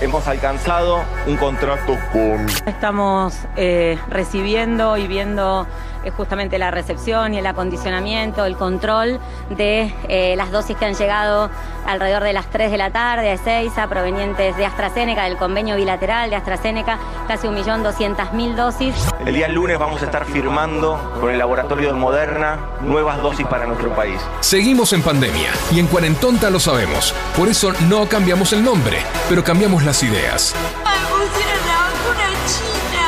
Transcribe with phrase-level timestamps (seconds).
[0.00, 5.66] hemos alcanzado un contrato con Estamos eh, recibiendo y viendo
[6.06, 9.18] eh, justamente la recepción y el acondicionamiento, el control
[9.50, 11.50] de eh, las dosis que han llegado
[11.84, 16.30] alrededor de las 3 de la tarde a Ezeiza, provenientes de AstraZeneca, del convenio bilateral
[16.30, 18.94] de AstraZeneca, casi 1.200.000 dosis.
[19.24, 23.66] El día lunes vamos a estar firmando con el laboratorio de Moderna nuevas dosis para
[23.66, 24.20] nuestro país.
[24.40, 27.14] Seguimos en pandemia y en Cuarentonta lo sabemos.
[27.36, 30.52] Por eso no cambiamos el nombre, pero cambiamos las ideas.
[30.84, 33.06] Me pusieron la vacuna china.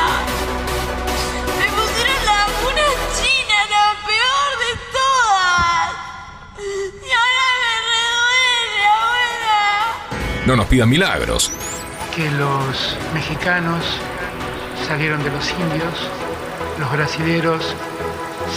[1.59, 2.85] Me pusieron la vacuna
[3.19, 5.89] china, la peor de todas.
[7.03, 10.45] Y ahora me reduele, abuela.
[10.45, 11.51] No nos pidan milagros.
[12.15, 13.83] que los mexicanos
[14.87, 16.09] salieron de los indios,
[16.79, 17.75] los brasileros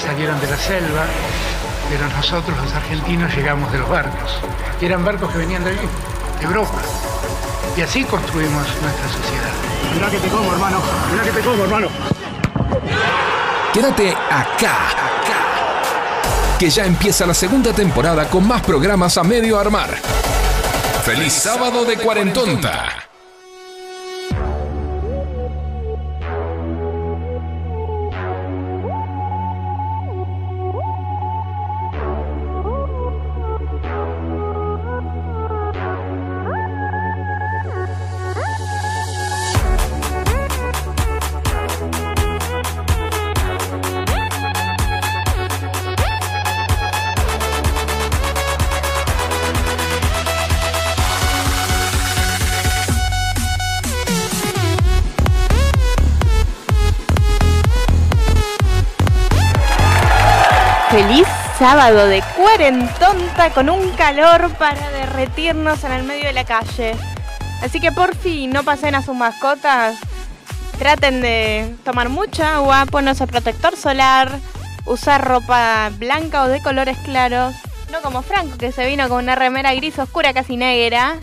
[0.01, 1.07] salieron de la selva,
[1.91, 4.39] pero nosotros los argentinos llegamos de los barcos.
[4.81, 5.89] Y eran barcos que venían de allí,
[6.39, 6.81] de Europa.
[7.77, 9.51] Y así construimos nuestra sociedad.
[9.95, 10.79] Mirá que te como, hermano.
[11.11, 11.89] Mirá que te como, hermano.
[13.73, 14.77] Quédate acá,
[16.59, 19.97] que ya empieza la segunda temporada con más programas a medio armar.
[21.05, 23.12] ¡Feliz sábado de Cuarentonta!
[61.63, 66.97] Sábado de cuarentonta con un calor para derretirnos en el medio de la calle.
[67.63, 69.97] Así que por fin no pasen a sus mascotas.
[70.81, 74.41] Traten de tomar mucha agua, ponerse protector solar,
[74.87, 77.55] usar ropa blanca o de colores claros.
[77.93, 81.21] No como Franco que se vino con una remera gris oscura casi negra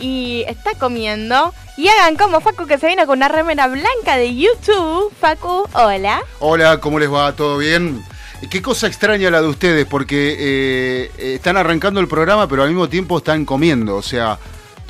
[0.00, 1.54] y está comiendo.
[1.76, 5.14] Y hagan como Facu que se vino con una remera blanca de YouTube.
[5.20, 6.24] Facu, hola.
[6.40, 7.30] Hola, ¿cómo les va?
[7.36, 8.04] ¿Todo bien?
[8.48, 12.68] Qué cosa extraña la de ustedes, porque eh, eh, están arrancando el programa, pero al
[12.70, 13.96] mismo tiempo están comiendo.
[13.96, 14.38] O sea,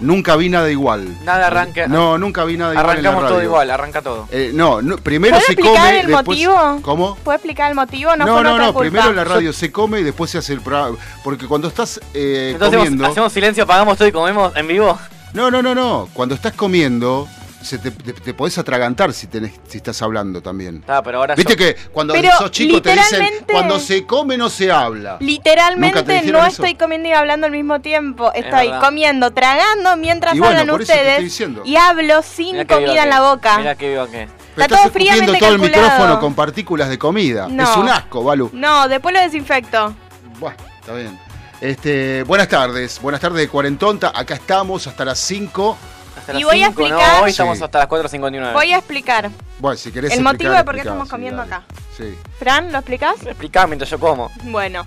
[0.01, 1.09] nunca vi nada igual.
[1.25, 1.89] Nada arranca.
[1.89, 2.97] No, nunca vi nada igual.
[2.99, 4.29] en la Arrancamos todo igual, arranca todo.
[4.31, 6.01] Eh, no, no, primero ¿Puedo se explicar come.
[6.01, 6.79] el después- motivo?
[6.83, 7.17] ¿Cómo?
[7.17, 8.17] ¿Puedo explicar el motivo?
[8.17, 8.81] No, No, fue no, nuestra no, culpa.
[8.91, 10.97] primero en la radio se come y después se hace el programa.
[11.25, 14.97] Porque cuando estás eh, Entonces hacemos, hacemos silencio, apagamos todo y comemos en vivo.
[15.35, 16.09] No, no, no, no.
[16.13, 17.29] Cuando estás comiendo,
[17.63, 20.83] se te, te- te podés atragantar si, tenés, si estás hablando también.
[20.89, 24.37] Ah, pero ahora Viste yo- que cuando Pero sos chico te dicen, cuando se come
[24.37, 25.13] no se habla.
[25.13, 26.49] ¿Nunca te Literalmente no eso?
[26.49, 28.33] estoy comiendo y hablando al mismo tiempo.
[28.33, 31.41] Estoy comiendo, tragando mientras Y bueno, hablan por eso te ustedes.
[31.65, 33.59] Y hablo sin Mirá comida en la boca.
[33.59, 34.29] Mira qué viva que.
[34.55, 35.91] Pero Está estás todo fríamente escupiendo todo el calculado.
[35.93, 37.47] micrófono con partículas de comida.
[37.49, 37.63] No.
[37.71, 38.51] Es un asco, Balu.
[38.53, 39.95] No, después lo desinfecto.
[40.41, 41.19] Buah, está bien.
[41.61, 44.13] Este, buenas tardes, buenas tardes de Cuarentonta.
[44.15, 45.77] Acá estamos hasta las 5.
[46.21, 47.65] Hasta Y las voy a explicar- No, hoy estamos Sí.
[47.65, 48.53] hasta las 4.59.
[48.55, 49.31] Voy a explicar.
[49.59, 51.55] Bueno, si querés El explicar, motivo de por qué estamos comiendo dale.
[51.55, 51.65] acá.
[51.97, 52.17] Sí.
[52.39, 53.15] Fran, ¿lo explicás?
[53.27, 54.31] Explicá mientras yo como.
[54.45, 54.85] Bueno,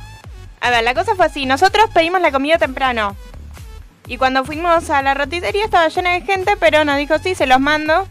[0.62, 1.46] a ver, la cosa fue así.
[1.46, 3.16] Nosotros pedimos la comida temprano.
[4.08, 7.46] Y cuando fuimos a la roticería estaba llena de gente, pero nos dijo, sí, se
[7.48, 8.08] los mando.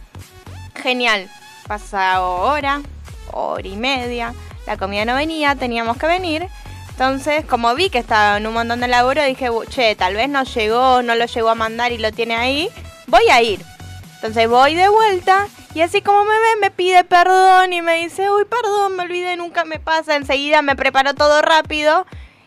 [0.83, 1.29] Genial.
[1.67, 2.81] Pasado hora,
[3.31, 4.35] hora y media.
[4.67, 6.49] La comida no venía, teníamos que venir.
[6.91, 10.29] Entonces, como vi que estaba en un montón de laburo, dije, "Bu- che, tal vez
[10.29, 12.69] no llegó, no lo llegó a mandar y lo tiene ahí.
[13.13, 13.61] Voy a ir.
[14.15, 18.31] Entonces voy de vuelta y así como me ve me pide perdón y me dice,
[18.31, 20.17] uy, perdón, me olvidé, nunca me pasa.
[20.17, 22.07] Enseguida me preparó todo rápido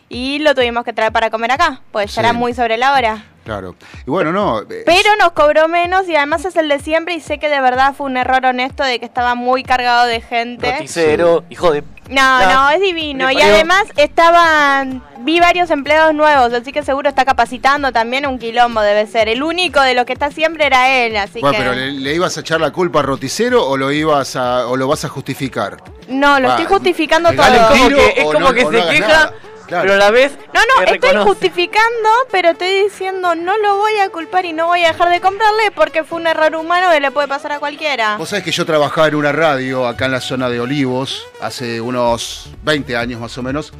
[0.10, 2.20] y lo tuvimos que traer para comer acá, pues ya Sí.
[2.22, 3.24] era muy sobre la hora.
[3.46, 3.76] Claro.
[4.06, 4.62] Y bueno, no.
[4.62, 7.62] eh, Pero nos cobró menos y además es el de siempre y sé que de
[7.62, 10.72] verdad fue un error honesto de que estaba muy cargado de gente.
[10.72, 11.84] Roticero, hijo de.
[12.10, 12.54] No, Ya.
[12.54, 13.30] no, es divino.
[13.32, 18.82] Y además estaban, vi varios empleados nuevos, así que seguro está capacitando también un quilombo
[18.82, 19.28] debe ser.
[19.30, 21.64] El único de los que está siempre era él, así bueno, que...
[21.64, 24.76] pero ¿le, le ibas a echar la culpa a Roticero o lo ibas a, o
[24.76, 25.78] lo vas a justificar?
[26.08, 27.46] No, lo Va, estoy justificando todo.
[27.46, 29.34] un Como tiro que, es como no- que no se queja, nada.
[29.68, 29.84] Claro.
[29.84, 30.32] pero a la vez.
[30.54, 31.28] No, no, estoy reconoce.
[31.30, 35.20] justificando, pero estoy diciendo no lo voy a culpar y no voy a dejar de
[35.22, 38.18] comprarle porque fue un error humano que le puede pasar a cualquiera.
[38.18, 41.82] Vos sabés que yo trabajaba en una radio acá en la zona de Olivos hace
[41.82, 43.74] unos 20 años más o menos.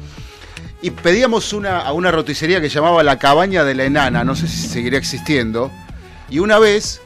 [0.82, 4.46] Y pedíamos una, a una roticería que llamaba La Cabaña de la Enana, no sé
[4.46, 5.70] si seguiría existiendo.
[6.28, 7.00] Y una vez,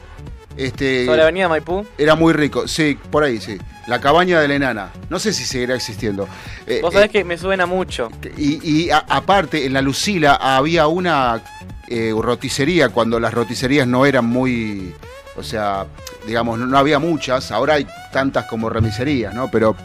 [0.57, 1.85] este, Sobre la avenida Maipú.
[1.97, 3.57] era muy rico, sí, por ahí, sí.
[3.87, 6.27] La Cabaña de la Enana, no sé si seguirá existiendo.
[6.67, 8.09] Eh, Vos eh, sabés que me suena mucho.
[8.37, 11.41] y, y a- aparte, en la Lucila había una
[11.87, 14.93] eh, roticería cuando las roticerías no eran muy.
[15.35, 15.85] O sea,
[16.27, 17.51] digamos, no, no había muchas.
[17.51, 19.49] Ahora hay tantas como remiserías, ¿no?
[19.49, 19.75] Pero.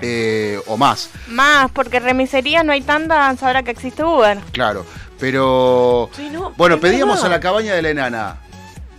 [0.00, 4.38] eh, o más, Más, porque remiserías no hay tantas ahora que existe Uber.
[4.52, 4.84] claro.
[5.18, 6.10] Pero.
[6.14, 8.36] Sí, no, Bueno, pedíamos a la cabaña de la enana.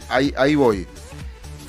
[0.10, 0.88] Ahí, ahí voy.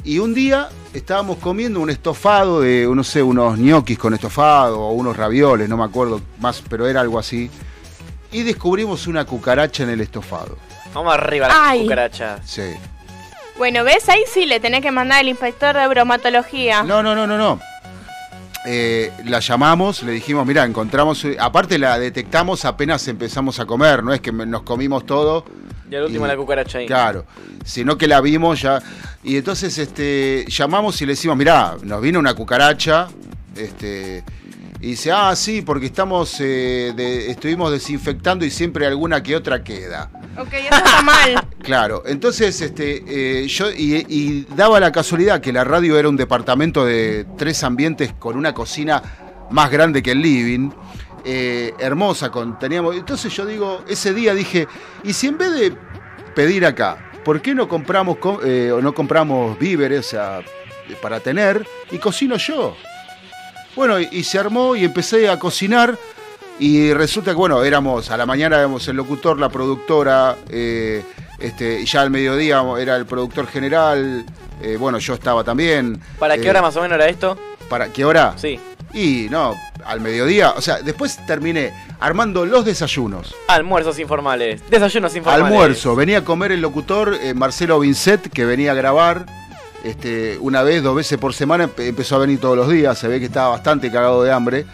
[0.04, 4.92] Y un día estábamos comiendo un estofado de, no sé, unos ñoquis con estofado o
[4.92, 7.50] unos ravioles, no me acuerdo más, pero era algo así.
[8.30, 10.58] Y descubrimos una cucaracha en el estofado.
[10.92, 11.82] Vamos arriba las Ay.
[11.82, 12.40] cucarachas.
[12.44, 12.74] Sí.
[13.56, 14.08] Bueno, ¿ves?
[14.08, 16.82] Ahí sí le tenés que mandar al inspector de bromatología.
[16.82, 17.58] No, no, no, no, no.
[18.66, 24.12] Eh, la llamamos, le dijimos, mira, encontramos, aparte la detectamos apenas empezamos a comer, no
[24.12, 25.44] es que nos comimos todo.
[25.90, 26.87] Y al último Y- la cucaracha ahí.
[26.87, 27.25] Claro,
[27.64, 28.81] sino que la vimos ya.
[29.25, 33.08] Y entonces este, llamamos y le decimos, mirá, nos vino una cucaracha.
[33.56, 34.23] Este,
[34.81, 39.64] y dice, ah, sí, porque estamos, eh, de- estuvimos desinfectando y siempre alguna que otra
[39.64, 40.11] queda.
[40.38, 41.44] Ok, eso está mal.
[41.58, 46.17] Claro, entonces este, eh, yo y, y daba la casualidad que la radio era un
[46.17, 49.02] departamento de tres ambientes con una cocina
[49.50, 50.70] más grande que el living,
[51.30, 52.96] eh, hermosa, con, teníamos.
[52.96, 54.66] Entonces yo digo, ese día dije,
[55.04, 55.76] y si en vez de
[56.34, 60.40] pedir acá, ¿por qué no compramos co- eh, o no compramos víveres o sea,
[61.02, 62.75] para tener y cocino yo?
[63.76, 65.96] Bueno, y, y se armó y empecé a cocinar.
[66.60, 71.04] Y resulta que, bueno, éramos, a la mañana éramos el locutor, la productora, eh,
[71.38, 74.26] este, y ya al mediodía era el productor general,
[74.60, 76.00] eh, bueno, yo estaba también.
[76.19, 77.38] ¿Para qué Eh, hora más o menos era esto?
[77.69, 78.32] ¿Para qué hora?
[78.36, 78.58] Sí.
[78.92, 79.54] Y no,
[79.88, 83.35] al mediodía, o sea, después terminé armando los desayunos.
[83.49, 84.62] Almuerzos informales.
[84.70, 85.46] Desayunos informales.
[85.46, 89.26] Almuerzo, venía a comer el locutor eh, Marcelo Vincent, que venía a grabar
[89.85, 93.08] este, una vez, dos veces por semana, empe- empezó a venir todos los días, se
[93.08, 94.67] ve que estaba bastante cagado de hambre.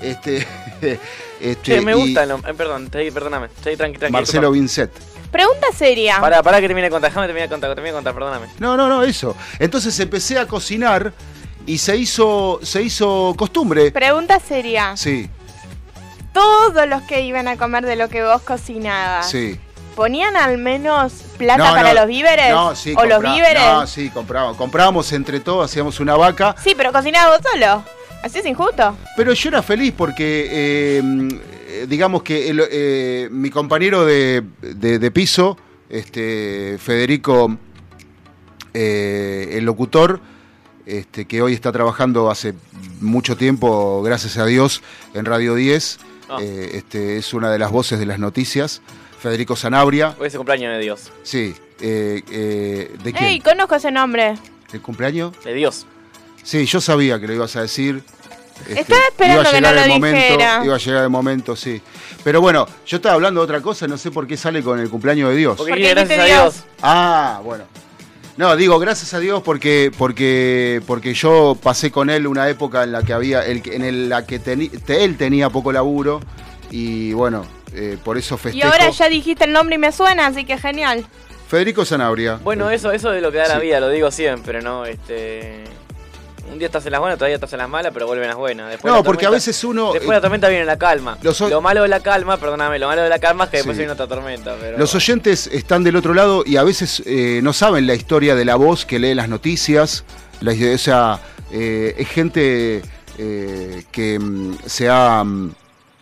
[0.00, 0.46] Este,
[1.40, 2.24] este, me y gusta.
[2.24, 3.46] Eh, perdón, te- perdóname.
[3.46, 4.12] Estoy tranqui, tranqui.
[4.12, 4.90] Marcelo Vincent.
[5.30, 6.20] Pregunta seria.
[6.20, 7.10] Pará, pará que termine de contar.
[7.10, 8.46] Déjame terminar de contar, termine de contar, perdóname.
[8.58, 9.36] No, no, no, eso.
[9.58, 11.12] Entonces empecé a cocinar
[11.66, 13.90] y se hizo, se hizo costumbre.
[13.90, 14.96] Pregunta seria.
[14.96, 15.28] Sí,
[16.32, 19.58] Todos los que iban a comer de lo que vos cocinabas, sí.
[19.94, 22.50] ¿ponían al menos plata No, para no, los víveres?
[22.50, 23.62] No, sí, ¿O los víveres?
[23.62, 24.56] No, sí, comprábamos.
[24.58, 26.54] Comprábamos entre todos, hacíamos una vaca.
[26.62, 27.82] Sí, pero cocinabas vos solo.
[28.22, 28.96] Así es injusto.
[29.16, 35.10] Pero yo era feliz porque, eh, digamos que el, eh, mi compañero de, de- de
[35.10, 35.56] piso,
[35.88, 37.56] este, Federico,
[38.74, 40.20] eh, el locutor,
[40.86, 42.54] este, que hoy está trabajando hace
[43.00, 44.82] mucho tiempo, gracias a Dios,
[45.14, 45.98] en Radio 10,
[46.28, 46.38] Ah.
[46.40, 48.82] eh, este, es una de las voces de las noticias,
[49.20, 51.10] Federico Sanabria, Hoy es el cumpleaños de Dios.
[51.22, 53.24] sí, eh, eh, ¿de quién?
[53.24, 54.34] Ey, conozco ese nombre.
[54.72, 55.32] ¿El cumpleaños?
[55.44, 55.86] De Dios.
[56.42, 58.02] Sí, yo sabía que lo ibas a decir.
[58.68, 60.60] Este, Estaba esperando iba a que llegar no el lo momento, dijera.
[60.64, 61.80] Iba a llegar el momento, sí.
[62.24, 64.88] Pero bueno, yo estaba hablando de otra cosa, no sé por qué sale con el
[64.88, 65.56] cumpleaños de Dios.
[65.56, 66.54] Porque, Porque gracias a Dios.
[66.82, 67.64] Ah, bueno.
[68.36, 72.92] No, digo, gracias a Dios porque, porque, porque yo pasé con él una época en
[72.92, 76.20] la que había, el, en el- la que teni- te- él tenía poco laburo
[76.70, 78.66] y bueno, eh, por eso Y festejo.
[78.70, 81.06] ahora ya dijiste el nombre y me suena, así que genial.
[81.48, 82.38] Federico Sanabria.
[82.44, 83.66] Bueno, eso, eso de lo que da la Sí.
[83.66, 84.84] vida, lo digo siempre, ¿no?
[84.84, 85.64] Este.
[86.50, 88.70] Un día estás en las buenas, día estás en las malas, pero vuelven las buenas.
[88.70, 89.92] Después No, la porque a veces uno...
[89.92, 91.18] Después eh, la tormenta viene la calma.
[91.22, 93.76] Los Lo malo de la calma, perdóname, lo malo de la calma es que después
[93.76, 94.54] viene otra tormenta.
[94.60, 94.78] Pero...
[94.78, 98.44] Los oyentes están del otro lado y a veces eh, no saben la historia de
[98.44, 100.04] la voz que lee las noticias.
[100.40, 102.82] La, o sea, eh, es gente
[103.16, 105.54] que mm, se ha, mm,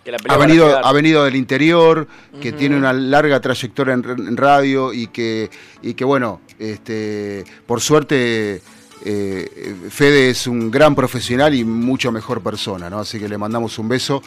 [0.05, 2.07] que la pelea ha, venido, ha venido del interior,
[2.41, 5.51] que tiene una larga trayectoria en, en radio y que,
[5.83, 8.63] y que bueno, este, por suerte...
[9.05, 13.01] eh, Fede es un gran profesional y mucho mejor persona, ¿no?
[13.01, 14.23] Así que le mandamos un beso.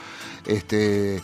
[0.46, 1.22] Este,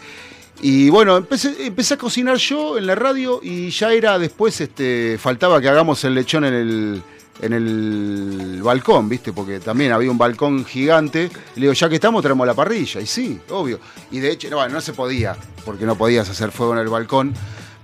[0.61, 5.59] Y bueno, empecé, a cocinar yo en la radio y ya era después, este, faltaba
[5.61, 7.03] que hagamos el lechón en el,
[7.41, 9.33] en el balcón, ¿viste?
[9.33, 11.29] Porque también había un balcón gigante.
[11.55, 13.01] Le digo, ya que estamos, traemos la parrilla.
[13.01, 13.79] Y sí, obvio.
[14.11, 16.87] Y de hecho, no, bueno, no se podía, porque no podías hacer fuego en el
[16.87, 17.33] balcón.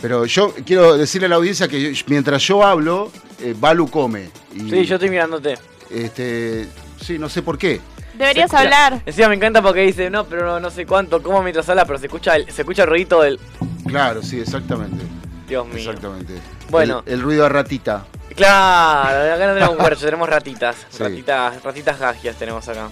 [0.01, 4.29] Pero yo quiero decirle a la audiencia que yo- mientras yo hablo, eh, Balu come.
[4.55, 5.57] Y, Sí, yo estoy mirándote.
[5.89, 6.67] Este,
[7.01, 7.81] sí, no sé por qué.
[8.13, 9.01] Deberías escucha- hablar.
[9.05, 11.99] Encima me encanta porque dice, no, pero no, no sé cuánto, cómo mientras habla, pero
[11.99, 13.39] se escucha el, se escucha el ruidito del.
[13.87, 15.03] Claro, sí, exactamente.
[15.47, 15.77] Dios mío.
[15.77, 16.33] Exactamente.
[16.69, 17.01] Bueno.
[17.05, 18.05] El, el ruido de ratita.
[18.35, 20.75] Claro, acá no tenemos un huerto, tenemos ratitas.
[20.89, 21.03] Sí.
[21.03, 22.89] Ratitas, ratitas gagias tenemos acá.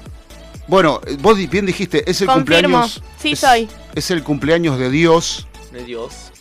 [0.68, 2.80] Bueno, eh, vos di- bien dijiste, es el Confirmo.
[2.80, 3.02] cumpleaños.
[3.22, 3.70] Sí, es- soy.
[3.96, 5.48] Es el cumpleaños de Dios.
[5.72, 6.32] De Dios.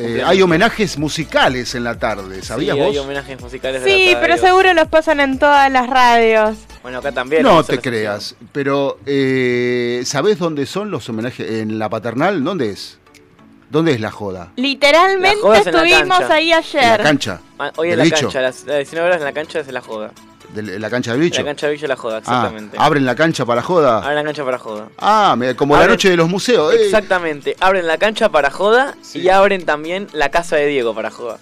[0.00, 2.90] Eh, hay homenajes musicales en la tarde, ¿sabías Sí, vos?
[2.92, 6.56] hay homenajes musicales Sí, la pero seguro los pasan en todas las radios.
[6.82, 7.42] Bueno, acá también.
[7.42, 11.50] No te creas, pero eh, ¿sabés dónde son los homenajes?
[11.50, 12.42] ¿En la paternal?
[12.44, 12.98] ¿Dónde es?
[13.70, 14.52] ¿Dónde es la joda?
[14.56, 17.02] Literalmente La joda es en la estuvimos ahí En la ayer.
[17.02, 17.40] cancha.
[17.58, 19.66] Ah, Hoy en la cancha, a las, a las 19 horas en la cancha es
[19.72, 20.12] la joda.
[20.54, 21.40] De la cancha En bicho.
[21.40, 22.76] la cancha de Villa la joda, ah, exactamente.
[22.78, 23.98] abren la cancha para joda.
[23.98, 24.88] Abren la cancha para joda.
[24.98, 26.72] Ah, como la noche de los museos.
[26.74, 26.84] eh.
[26.84, 29.18] Exactamente, abren la cancha para joda Sí.
[29.20, 31.38] y abren también la casa de Diego para joda.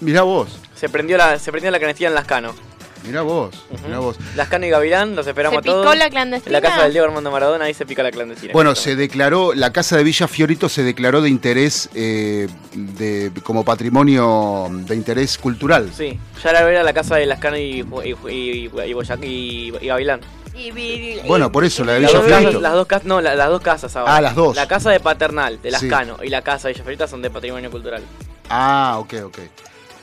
[0.00, 2.54] Mirá vos, Se prendió la, se prendió la canastilla en Lascano.
[3.04, 4.16] Mirá vos, mirá vos.
[4.36, 5.84] Lascano y Gavilán, los esperamos ¿Se a todos.
[5.86, 6.52] picó la En clandestina?
[6.52, 8.52] la casa del Diego Armando Maradona, ahí se pica la clandestina.
[8.52, 13.64] Bueno, se declaró, la casa de Villa Fiorito se declaró de interés, eh, de, como
[13.64, 15.90] patrimonio de interés cultural.
[15.96, 19.86] Sí, ya la era la casa de Lascano y, y, y, y, Boyac- y- y
[19.86, 20.20] Gavilán.
[21.26, 22.60] Bueno, por eso, la de Las Villa dos, casas, Fiorito.
[22.60, 24.16] las dos casas, no, la- las dos casas ahora.
[24.16, 24.56] Ah, las dos.
[24.56, 25.88] La casa de Paternal, de Sí.
[25.88, 28.02] Lascano, y la casa de Villa Fiorita son de patrimonio cultural.
[28.50, 29.38] Ah, ok, ok.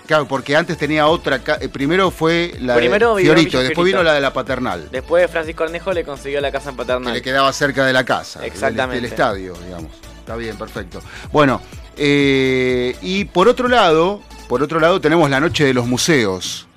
[0.07, 1.41] Claro, porque antes tenía otra.
[1.59, 3.83] eh, primero fue la Primero de Fiorito, después Fiorito.
[3.97, 7.13] vino la de la paternal, Después Francisco Arnejo le consiguió la casa en que Paternal.
[7.13, 9.01] le quedaba cerca de la casa, Exactamente.
[9.01, 9.91] Del, estadio, digamos.
[10.19, 11.01] Está bien, perfecto.
[11.31, 11.62] Bueno,
[11.97, 16.67] eh, y por otro lado, por otro lado tenemos la noche de los museos.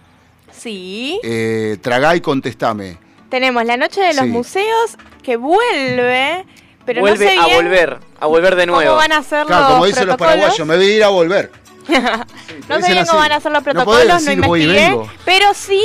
[0.53, 1.21] Sí.
[1.23, 2.99] Eh, tragá y contestame.
[3.31, 4.31] Tenemos la noche de los Sí.
[4.31, 6.45] museos que vuelve,
[6.87, 8.83] pero Vuelve no sé a bien volver, a volver de nuevo.
[8.83, 11.09] cómo van a ser Claro, los como dicen los paraguayos, me voy a ir a
[11.09, 11.53] volver.
[12.69, 15.83] No sé bien cómo van a ser los protocolos, no, decir investigué, pero sí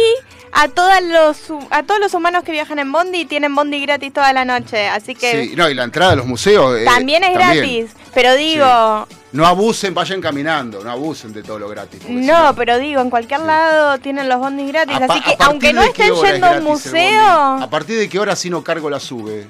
[0.52, 4.32] a todos los a todos los humanos que viajan en Bondi tienen Bondi gratis toda
[4.34, 6.78] la noche, así que Sí, no, y la entrada a los museos.
[6.78, 11.68] eh, también es gratis, pero digo, No abusen, vayan caminando, no abusen de todo lo
[11.70, 12.02] gratis.
[12.06, 15.74] si no, pero digo, en cualquier lado tienen los Bondis gratis, pa- así que aunque
[15.74, 17.28] no estén yendo a un museo?
[17.62, 19.48] ¿A partir de qué hora si no cargo la sube?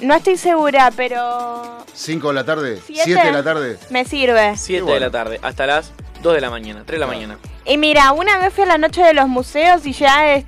[0.00, 2.80] No estoy segura, pero ¿5 de la tarde?
[2.86, 3.14] Siete.
[3.14, 3.78] ¿7 de la tarde?
[3.90, 4.56] me sirve.
[4.56, 7.38] 7 Qué de la tarde, hasta las 2 de la mañana, 3 de la mañana.
[7.64, 10.44] Y mira, una vez fui a la noche de los museos y ya es-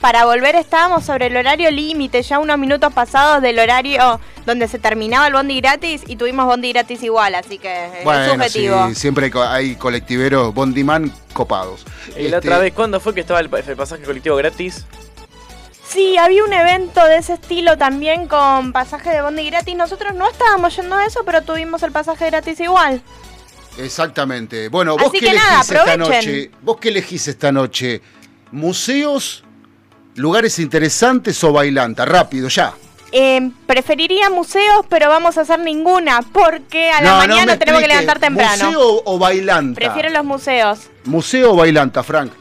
[0.00, 4.80] para volver estábamos sobre el horario límite, ya unos minutos pasados del horario donde se
[4.80, 8.88] terminaba el bondi gratis y tuvimos bondi gratis igual, así que es subjetivo.
[8.88, 11.84] sí, siempre hay co- hay colectiveros bondiman copados.
[12.16, 14.84] Y la Este, otra vez, ¿cuándo fue que estaba el pasaje colectivo gratis?
[15.92, 19.76] Sí, había un evento de ese estilo también con pasaje de bondi gratis.
[19.76, 23.02] Nosotros no estábamos yendo a eso, pero tuvimos el pasaje gratis igual.
[23.76, 24.68] Exactamente.
[24.68, 26.50] Bueno, vos Así qué que nada, elegís esta noche.
[26.62, 28.00] ¿Vos qué elegís esta noche?
[28.52, 29.44] ¿Museos,
[30.14, 32.06] lugares interesantes o bailanta?
[32.06, 32.72] Rápido, ya.
[33.14, 37.58] Eh, preferiría museos, pero vamos a hacer ninguna porque a la No, no mañana me
[37.58, 38.64] tenemos que levantar temprano.
[38.64, 39.74] ¿Museo o bailanta?
[39.74, 40.78] Prefiero los museos.
[41.04, 42.32] ¿Museo o bailanta, Frank?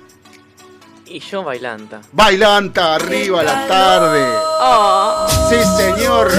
[1.14, 2.02] Y yo bailanta.
[2.14, 4.26] Bailanta, arriba la tarde.
[4.62, 6.32] Oh, Sí, señor.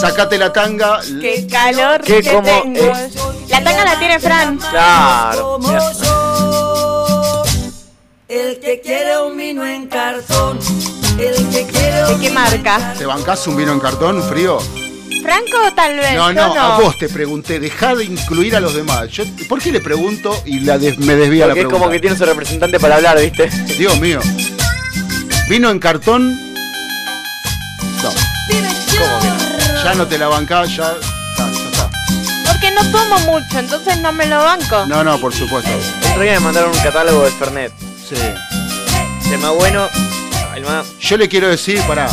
[0.00, 1.00] Sacate la tanga.
[1.20, 2.80] qué calor Qué que como tengo.
[2.80, 3.14] es.
[3.50, 4.56] La tanga la tiene Fran.
[4.58, 5.58] Claro.
[5.58, 5.82] mira.
[8.28, 10.58] El que quiere un vino en cartón,
[11.18, 12.92] el que quiere ¿De qué marca?
[12.96, 14.58] ¿Te bancás un vino en cartón frío?
[15.22, 16.14] Franco tal vez.
[16.14, 16.60] No, no, no.
[16.60, 19.08] a vos te pregunté, dejá de incluir a los demás.
[19.10, 21.78] Yo, ¿Por qué le pregunto y la des- me desvía la Porque es pregunta?
[21.78, 23.48] como que tiene su representante para hablar, ¿viste?
[23.78, 24.20] Dios mío.
[25.48, 26.34] ¿Vino en cartón?
[28.02, 28.10] No.
[28.10, 29.28] ¿Cómo que?
[29.84, 30.94] Ya no te la bancás, ya.
[31.38, 31.90] ya, ya está.
[32.46, 34.86] Porque no tomo mucho, entonces no me lo banco.
[34.86, 35.70] No, no, por supuesto.
[35.70, 37.72] El otro día me mandaron un catálogo de Fernet.
[38.08, 38.16] Sí.
[39.32, 39.86] El más bueno,
[40.56, 40.86] el más...
[41.00, 42.08] Yo le quiero decir, pará.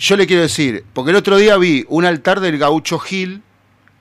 [0.00, 3.42] Yo le quiero decir, porque el otro día vi un altar del gaucho Gil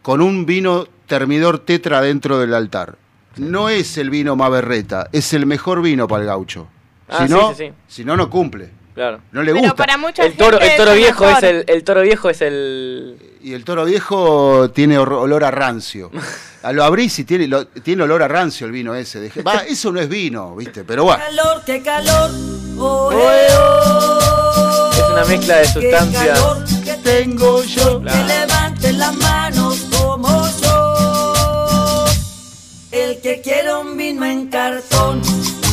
[0.02, 2.96] con un vino termidor tetra dentro del altar.
[3.36, 6.68] No es el vino Maberreta, es el mejor vino para el gaucho.
[7.10, 7.74] Ah, si, sí, no, sí, sí.
[7.88, 8.70] si no, no cumple.
[8.96, 9.20] Claro.
[9.32, 9.76] No le Pero gusta.
[9.76, 11.44] para mucha El toro, gente el toro es viejo mejor.
[11.44, 13.18] es el, el toro viejo es el...
[13.42, 16.12] Y el toro viejo tiene olor a rancio.
[16.62, 19.32] A lo abrís y tiene, lo- tiene olor a rancio el vino ese.
[19.48, 20.84] Va, eso no es vino, ¿viste?
[20.84, 21.24] Pero bueno.
[21.24, 22.30] calor, qué calor.
[22.78, 24.19] Oh, eh, oh.
[25.20, 26.40] Una mezcla de sustancias.
[26.40, 28.00] calor que Tengo yo.
[28.00, 32.06] me levanta levante las manos como yo.
[32.92, 35.22] El que quiere un vino en cartón,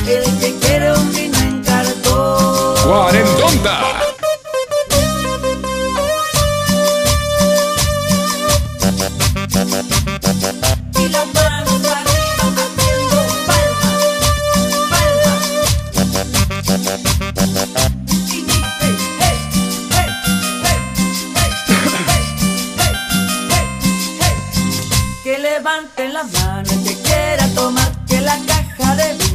[0.09, 2.75] el que quiere un vino en cartón.
[2.88, 4.06] Cuarentonta.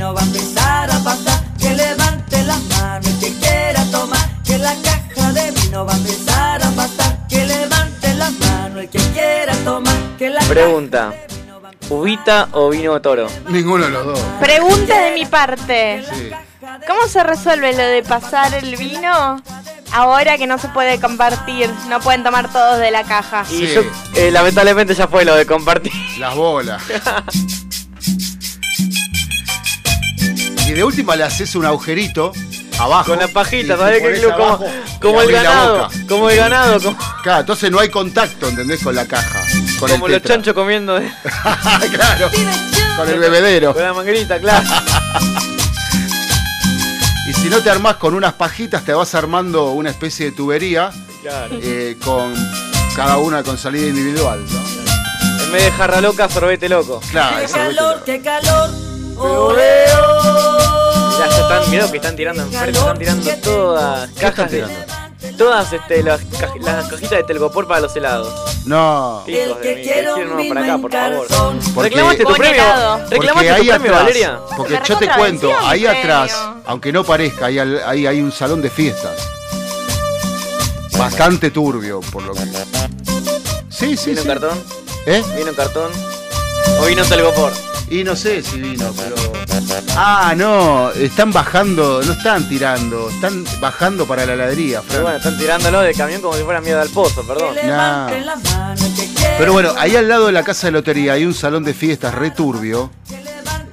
[0.01, 1.39] Vino va a empezar a pasar.
[1.60, 5.98] Que levante las manos el que quiera tomar, que la caja de vino va a
[5.98, 7.27] empezar a pasar.
[7.29, 11.13] Que levante las manos el que quiera tomar, que la Pregunta.
[11.89, 13.27] ¿Ubita o vino toro?
[13.50, 14.20] Ninguno de los dos.
[14.39, 16.03] Pregunta de mi parte.
[16.12, 16.31] Sí.
[16.88, 19.41] ¿Cómo se resuelve lo de pasar el vino
[19.91, 21.70] ahora que no se puede compartir?
[21.89, 23.43] No pueden tomar todos de la caja.
[23.51, 23.81] Y yo,
[24.15, 25.91] eh, lamentablemente ya fue lo de compartir.
[26.17, 26.81] Las bolas.
[30.72, 32.32] y de última le haces un agujerito
[32.80, 33.12] abajo.
[33.12, 34.22] Con la pajita, ¿sabes qué?
[34.24, 34.60] Como,
[35.01, 35.90] como el ganado.
[36.08, 36.80] Como el ganado.
[36.82, 38.82] Como, Claro, entonces no hay contacto, ¿entendés?
[38.82, 39.44] Con la caja.
[39.80, 41.12] Con como el los chanchos comiendo de-
[41.94, 42.30] claro.
[42.96, 43.74] Con el bebedero.
[43.74, 44.68] con la manguerita, claro.
[47.28, 50.92] Y si no te armás con unas pajitas, te vas armando una especie de tubería
[51.22, 51.56] claro.
[51.62, 52.34] eh, con
[52.96, 55.44] cada una con salida individual, ¿no?
[55.46, 57.00] En vez de jarra loca, sorbete loco.
[57.12, 58.70] Claro, Qué calor, qué calor.
[59.18, 59.54] Oh,
[61.30, 64.66] Están, que están tirando enfrente, están tirando todas ¿Qué están cajas de.
[65.38, 68.34] Todas este, las, caj- las cajitas de telgopor para los helados.
[68.66, 69.24] No.
[69.28, 71.28] Hijos de mí, quiero uno para acá, por favor.
[71.74, 72.63] Porque- ¿Reclamaste tu premio?
[73.00, 74.40] Porque ¿Reclamaste ahí tu premio, atrás, Valeria?
[74.58, 76.32] porque Me yo te cuento, ahí atrás,
[76.66, 79.13] aunque no parezca, ahí, ahí hay un salón de fiestas.
[80.98, 82.42] Bastante turbio, por lo que.
[83.70, 84.28] Sí, sí, ¿Vino sí.
[84.28, 84.63] en cartón?
[85.06, 85.24] ¿Eh?
[85.36, 85.92] ¿Vino en cartón?
[86.81, 87.53] ¿O vino en telgopor?
[87.89, 89.15] Y no sé si vino, pero.
[89.95, 95.03] Ah, no, están bajando, no están tirando, están bajando para la heladería, Pero Fran.
[95.03, 97.55] bueno, están tirándolo de camión como si fuera miedo al pozo, perdón.
[99.38, 102.15] Pero bueno, ahí al lado de la casa de lotería hay un salón de fiestas
[102.15, 102.89] re turbio.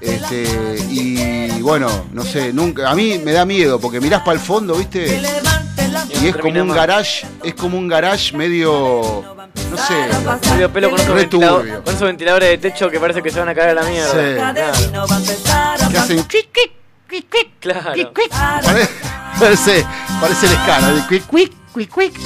[0.00, 0.44] Este,
[0.90, 2.90] y bueno, no sé, nunca.
[2.90, 5.22] A mí me da miedo porque mirás para el fondo, ¿viste?
[6.20, 9.37] Y es como un garage, es como un garage medio.
[9.70, 10.50] No sé.
[10.52, 11.84] Medio pelo con esos, Re ventilado- turbio.
[11.84, 14.10] con esos ventiladores de techo que parece que se van a caer a la mierda.
[14.12, 14.40] Sí.
[15.50, 16.24] a Que hacen.
[16.24, 16.70] quic, quic,
[17.08, 17.92] quic, quic, Claro.
[17.94, 18.30] quic, quic.
[18.30, 18.88] Pare-
[19.38, 19.86] Parece,
[20.20, 20.92] parece el escala.
[20.92, 22.20] de quic, quic, quic, quic.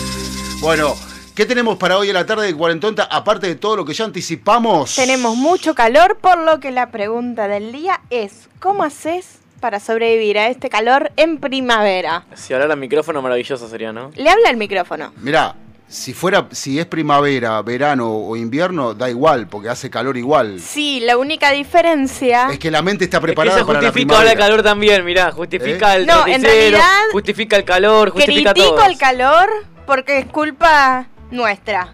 [0.61, 0.95] Bueno,
[1.35, 3.05] ¿qué tenemos para hoy en la tarde de Cuarentonta?
[3.05, 4.95] Aparte de todo lo que ya anticipamos.
[4.95, 10.39] Tenemos mucho calor, por lo que la pregunta del día es, ¿cómo haces para sobrevivir
[10.39, 12.25] a este calor en primavera?
[12.35, 14.11] Si hablara al micrófono, maravilloso sería, ¿no?
[14.15, 15.13] Le habla el micrófono.
[15.19, 15.55] Mirá,
[15.93, 20.59] si fuera, si es primavera, verano o invierno, da igual, porque hace calor igual.
[20.59, 22.49] Sí, la única diferencia...
[22.51, 24.63] Es que la mente está Es que preparada eso para la justifica ahora el calor
[24.63, 26.01] también, mirá, justifica ¿Eh?
[26.01, 26.81] el No, en realidad,
[27.13, 28.87] justifica el calor, justifica Critico todo.
[28.87, 29.51] el calor
[29.85, 31.93] porque es culpa nuestra.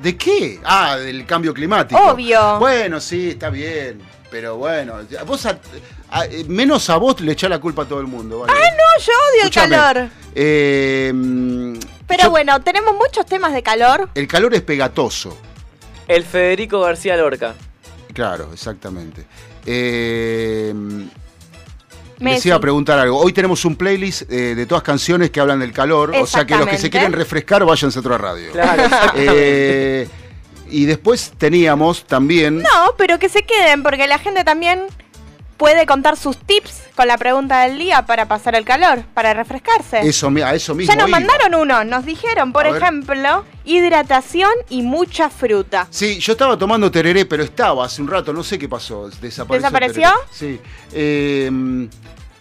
[0.00, 0.58] ¿De qué?
[0.64, 2.00] Ah, del cambio climático.
[2.00, 2.58] Obvio.
[2.58, 4.00] Bueno, sí, está bien.
[4.30, 4.94] Pero bueno,
[5.26, 5.58] vos a-
[6.10, 8.38] a- menos a vos le echás la culpa a todo el mundo.
[8.40, 8.52] ¿vale?
[8.56, 10.08] Ah, no, yo odio Escuchame, el calor.
[10.34, 11.12] eh,
[12.08, 14.08] Pero yo- bueno, tenemos muchos temas de calor.
[14.14, 15.36] El calor es pegatoso.
[16.08, 17.54] El Federico García Lorca.
[18.14, 19.26] Claro, exactamente.
[19.66, 20.74] Eh,
[22.20, 23.18] les iba a preguntar algo.
[23.18, 26.12] Hoy tenemos un playlist eh, de todas canciones que hablan del calor.
[26.16, 28.50] O sea que los que se quieren refrescar, váyanse a otra radio.
[28.52, 28.82] Claro.
[29.16, 30.08] Eh,
[30.70, 32.58] y después teníamos también.
[32.62, 34.82] No, pero que se queden porque la gente también
[35.58, 40.00] puede contar sus tips con la pregunta del día para pasar el calor, para refrescarse.
[40.00, 40.90] Eso, a eso mismo.
[40.92, 41.18] ya nos iba.
[41.20, 42.82] mandaron uno, nos dijeron, por A ver.
[42.82, 45.86] ejemplo, hidratación y mucha fruta.
[45.90, 49.10] Sí, yo estaba tomando tereré, pero estaba hace un rato, no sé qué pasó.
[49.20, 49.56] Desapareció.
[49.68, 50.10] ¿Desapareció?
[50.38, 50.56] tereré.
[50.56, 50.60] Sí.
[50.92, 51.88] Eh,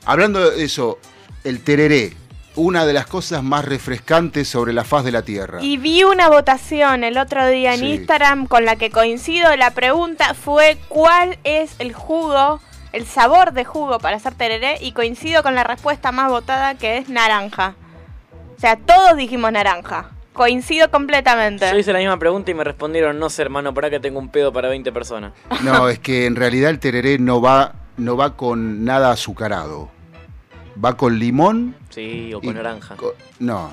[0.05, 0.99] hablando de eso,
[1.43, 2.13] el tereré,
[2.55, 5.59] una de las cosas más refrescantes sobre la faz de la tierra.
[5.61, 7.85] Y vi una votación el otro día en Sí.
[7.93, 9.55] Instagram con la que coincido.
[9.55, 12.59] La pregunta fue cuál es el jugo,
[12.93, 16.97] el sabor de jugo para hacer tereré y coincido con la respuesta más votada que
[16.97, 17.75] es naranja.
[18.57, 20.11] O sea, todos dijimos naranja.
[20.33, 21.69] Coincido completamente.
[21.71, 24.29] Yo hice la misma pregunta y me respondieron, no sé hermano, por acá tengo un
[24.29, 25.33] pedo para 20 personas.
[25.63, 29.89] No, es que en realidad el tereré no va, no va con nada azucarado.
[30.83, 31.75] Va con limón.
[31.89, 32.95] Sí, o con y naranja.
[33.39, 33.71] no,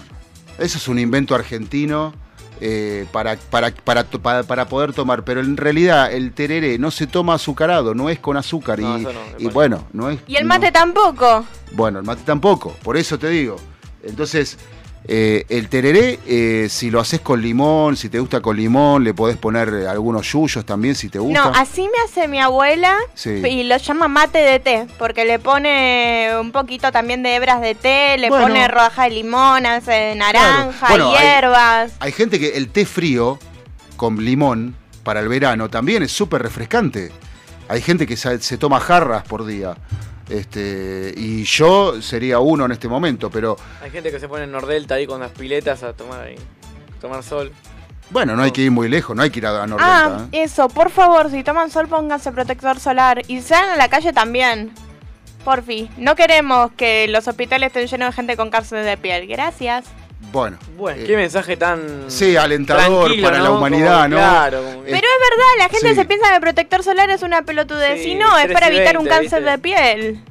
[0.59, 2.15] eso es un invento argentino
[2.61, 5.25] eh, para, para, para, para, para poder tomar.
[5.25, 8.79] Pero en realidad el tereré no se toma azucarado, no es con azúcar.
[8.79, 9.03] No, y
[9.45, 10.21] no, bueno, no es.
[10.27, 11.45] Y el no- mate tampoco.
[11.73, 13.57] Bueno, el mate tampoco, por eso te digo.
[14.03, 14.59] Entonces,
[15.07, 19.13] Eh, el tereré, eh, si lo haces con limón, si te gusta con limón, le
[19.13, 21.45] podés poner algunos yuyos también si te gusta.
[21.45, 23.31] No, así me hace mi abuela Sí.
[23.47, 27.75] y lo llama mate de té, porque le pone un poquito también de hebras de
[27.75, 28.47] té, le Bueno.
[28.47, 31.93] pone rodaja de limón, hace naranja, Bueno, hay- hierbas.
[32.01, 33.39] Hay gente que el té frío
[33.99, 37.13] con limón para el verano también es súper refrescante.
[37.69, 39.75] Hay gente que se, se toma jarras por día.
[40.29, 44.53] Este, y yo sería uno en este momento, pero Hay gente que se pone en
[44.53, 46.37] Nordelta ahí con las piletas a tomar ahí,
[47.01, 47.53] tomar sol.
[48.11, 50.29] bueno, no hay que ir muy lejos, no hay que ir a, a Ah, Nordelta.
[50.33, 50.43] ¿eh?
[50.45, 53.21] eso, por favor, si toman sol, pónganse protector solar.
[53.29, 54.73] Y si salen a la calle también.
[55.45, 59.27] Porfi, no queremos que los hospitales estén llenos de gente con cáncer de piel.
[59.27, 59.85] Gracias.
[60.33, 62.05] Bueno, Bueno, eh, qué mensaje tan.
[62.11, 64.17] sí, alentador para la humanidad, Como- ¿no?
[64.17, 65.95] Claro, como Eh, Pero es verdad, la gente sí.
[65.95, 68.03] se piensa que el protector solar es una pelotudez.
[68.03, 69.51] Sí, y no, es 3 para evitar un 20, cáncer ¿viste?
[69.51, 70.25] de piel.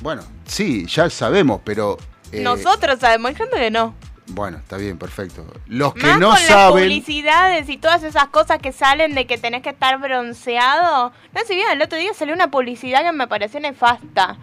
[0.00, 1.98] Bueno, sí, ya sabemos, pero
[2.32, 3.94] eh, Nosotros sabemos, hay gente que no.
[4.28, 5.44] bueno, está bien, perfecto.
[5.66, 9.26] Los que Más no con las saben, publicidades y todas esas cosas que salen de
[9.26, 11.12] que tenés que estar bronceado.
[11.32, 14.36] No sé si bien, el otro día salió una publicidad que me pareció nefasta.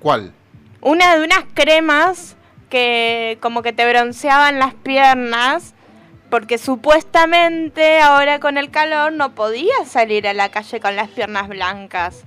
[0.00, 0.32] ¿cuál?
[0.82, 2.36] Una de unas cremas
[2.74, 5.74] que como que te bronceaban las piernas.
[6.28, 11.48] Porque supuestamente ahora con el calor no podías salir a la calle con las piernas
[11.48, 12.24] blancas.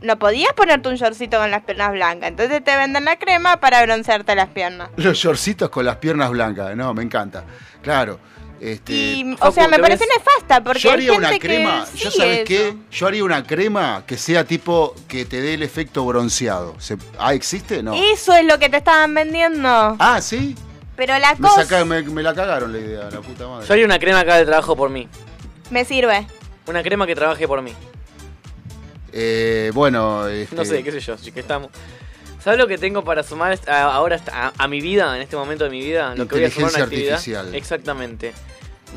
[0.00, 2.28] No podías ponerte un shortcito con las piernas blancas.
[2.28, 4.90] Entonces te venden la crema para broncearte las piernas.
[4.94, 7.42] Los shortcitos con las piernas blancas, no, me encanta.
[7.82, 8.20] Claro.
[8.60, 10.16] Este, Y, o sea, me ¿te parece ves?
[10.18, 13.22] nefasta porque yo hay haría gente una que crema, yo sigue sabes qué, yo haría
[13.24, 16.74] una crema que sea tipo que te dé el efecto bronceado.
[16.80, 17.82] Se- ah, ¿existe?
[17.82, 17.94] No.
[17.94, 19.68] Eso es lo que te estaban vendiendo.
[20.00, 20.56] Ah, sí.
[20.96, 23.66] Pero la Me, cosa saca- me- me la cagaron la idea, la puta madre.
[23.68, 25.06] Yo haría una crema acá de trabajo por mí.
[25.70, 26.26] me sirve.
[26.66, 27.72] Una crema que trabaje por mí.
[29.12, 31.70] Eh, bueno, este, No sé, qué sé yo, sí que estamos.
[32.42, 35.64] ¿Sabes lo que tengo para sumar a- ahora a, a mi vida, en este momento
[35.64, 36.14] de mi vida?
[36.14, 37.14] Lo que voy a sumar Inteligencia una actividad.
[37.14, 37.54] artificial.
[37.54, 38.32] Exactamente.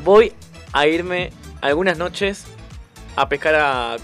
[0.04, 0.32] Voy
[0.72, 2.44] a irme algunas noches
[3.16, 3.96] a pescar a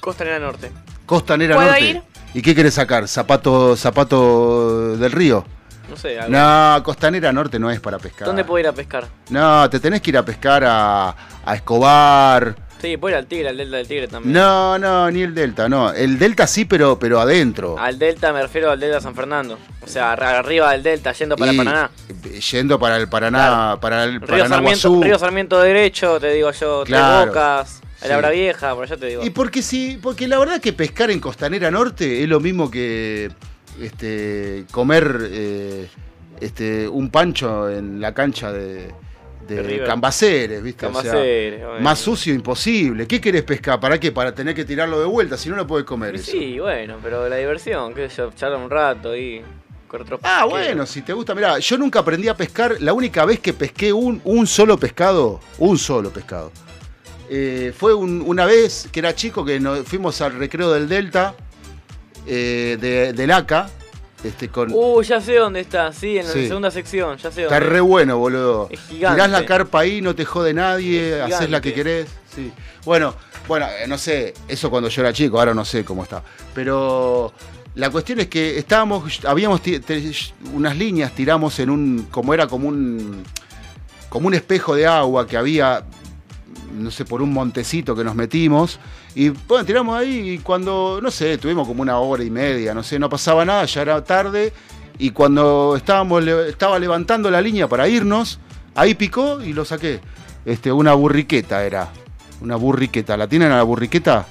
[0.00, 0.70] Costanera Norte.
[1.06, 1.84] Costanera ¿Puedo Norte.
[1.84, 2.02] ir?
[2.32, 3.06] ¿Y qué querés sacar?
[3.08, 5.44] ¿Zapato, zapato del río?
[5.90, 6.34] No sé, algo.
[6.34, 8.26] No, Costanera Norte no es para pescar.
[8.26, 9.06] ¿Dónde puedo ir a pescar?
[9.28, 11.14] No, te tenés que ir a pescar a,
[11.44, 12.56] a Escobar.
[12.84, 14.32] Sí, puedo ir al Tigre, al Delta del Tigre también.
[14.34, 15.90] No, no, ni el Delta, no.
[15.92, 17.78] El Delta sí, pero, pero adentro.
[17.78, 19.58] Al Delta me refiero al Delta San Fernando.
[19.82, 21.90] O sea, ar- arriba del Delta, yendo para Y, Paraná.
[22.52, 23.80] Yendo para el Paraná, Claro.
[23.80, 25.02] para el Río Paraná Sarmiento, Guazú.
[25.02, 27.22] Río Sarmiento derecho, te digo yo, Claro.
[27.22, 28.04] Tres Bocas, Sí.
[28.06, 29.24] el Abra Vieja, por allá te digo.
[29.24, 33.30] Y porque sí, porque la verdad que pescar en Costanera Norte es lo mismo que
[33.80, 35.88] este comer eh,
[36.40, 38.92] este un pancho en la cancha de,
[39.46, 39.82] de.
[39.84, 40.86] Cambaceres, ¿viste?
[40.86, 41.12] O sea,
[41.80, 43.06] más sucio imposible.
[43.06, 43.78] ¿Qué querés pescar?
[43.80, 44.12] ¿Para qué?
[44.12, 46.30] Para tener que tirarlo de vuelta, si no lo podés comer eso.
[46.30, 49.42] Sí, bueno, pero la diversión, sé yo, charlar un rato y
[49.86, 53.24] con otros Ah, bueno, si te gusta, mirá, yo nunca aprendí a pescar, la única
[53.24, 56.50] vez que pesqué un, un solo pescado, un solo pescado,
[57.30, 61.34] eh, fue un- una vez que era chico que nos fuimos al recreo del Delta,
[62.26, 63.68] eh, de, del ACA,
[64.24, 66.46] este, con, Uh, ya sé dónde está, sí, en la Sí.
[66.48, 67.70] segunda sección, ya sé está dónde.
[67.70, 68.68] re bueno, boludo.
[68.70, 69.16] Es gigante.
[69.16, 72.08] Tirás la carpa ahí, no te jode nadie, Es haces la que querés.
[72.34, 72.50] Sí.
[72.84, 73.14] Bueno,
[73.46, 76.22] bueno, eh, no sé, eso cuando yo era chico, ahora no sé cómo está.
[76.54, 77.32] Pero
[77.74, 79.60] la cuestión es que estábamos, habíamos
[80.52, 83.22] unas líneas, tiramos en un, como era como un,
[84.08, 85.84] como un espejo de agua que había,
[86.72, 88.78] no sé, por un montecito que nos metimos.
[89.14, 92.82] Y bueno, tiramos ahí y cuando, no sé, tuvimos como una hora y media, no
[92.82, 94.52] sé, no pasaba nada, ya era tarde.
[94.98, 98.38] Y cuando estábamos, estaba levantando la línea para irnos,
[98.74, 100.00] ahí picó y lo saqué.
[100.44, 101.88] Este, una burriqueta era.
[102.40, 103.16] Una burriqueta.
[103.16, 104.26] ¿La tienen a la burriqueta?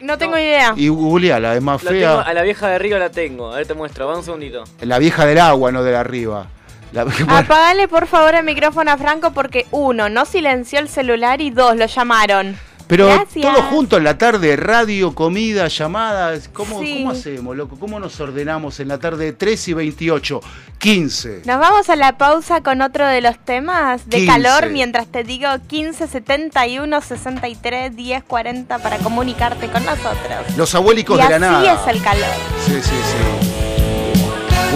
[0.00, 0.74] No tengo idea.
[0.76, 2.10] Y googleala, es más La fea.
[2.10, 4.64] tengo- a la vieja de arriba la tengo, a ver te muestro, va un segundito.
[4.82, 6.46] La vieja del agua, no de la arriba.
[6.92, 7.02] La-
[7.38, 11.76] Apagale por favor el micrófono a Franco porque uno, no silenció el celular y dos,
[11.76, 12.56] lo llamaron.
[12.88, 13.52] Pero Gracias.
[13.52, 16.48] todo junto en la tarde, radio, comida, llamadas.
[16.52, 16.98] ¿Cómo, Sí.
[16.98, 17.76] ¿Cómo hacemos, loco?
[17.80, 20.40] ¿Cómo nos ordenamos en la tarde 3 y 28?
[20.78, 21.42] 15.
[21.46, 24.26] Nos vamos a la pausa con otro de los temas de 15.
[24.32, 30.56] calor mientras te digo 15 71 63 10 40 para comunicarte con nosotros.
[30.56, 31.82] Los abuélicos y de la así nada.
[31.88, 32.26] es el calor.
[32.66, 33.52] Sí, sí, sí.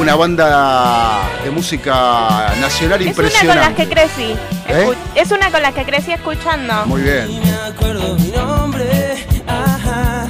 [0.00, 3.86] Una banda de música nacional Es una con las impresionante.
[3.86, 4.34] que crecí.
[4.68, 4.92] ¿Eh?
[5.14, 6.86] Es una con las que crecí escuchando.
[6.86, 7.40] Muy bien.
[7.44, 10.26] me acuerdo mi nombre, ajá,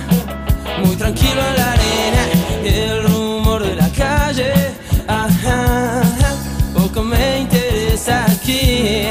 [0.85, 2.22] muy tranquilo en la arena,
[2.64, 4.52] el rumor de la calle,
[5.06, 6.02] ajá,
[6.74, 9.11] poco me interesa aquí.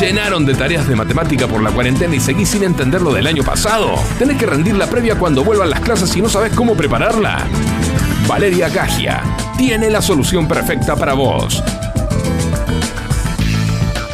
[0.00, 3.42] Llenaron de tareas de matemática por la cuarentena y seguís sin entender lo del año
[3.42, 3.94] pasado?
[4.18, 7.38] ¿Tenés que rendir la previa cuando vuelvan las clases y no sabes cómo prepararla?
[8.28, 9.22] Valeria Gagia
[9.56, 11.62] tiene la solución perfecta para vos.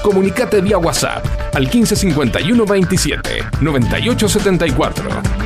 [0.02, 5.43] Comunicate vía WhatsApp al 1551 27 9874.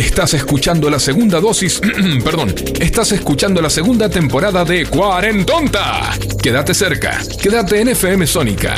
[0.00, 1.78] Estás escuchando la segunda dosis,
[2.24, 6.16] perdón, estás escuchando la segunda temporada de Cuarentonta.
[6.42, 8.76] Quédate cerca, quédate en FM Sónica.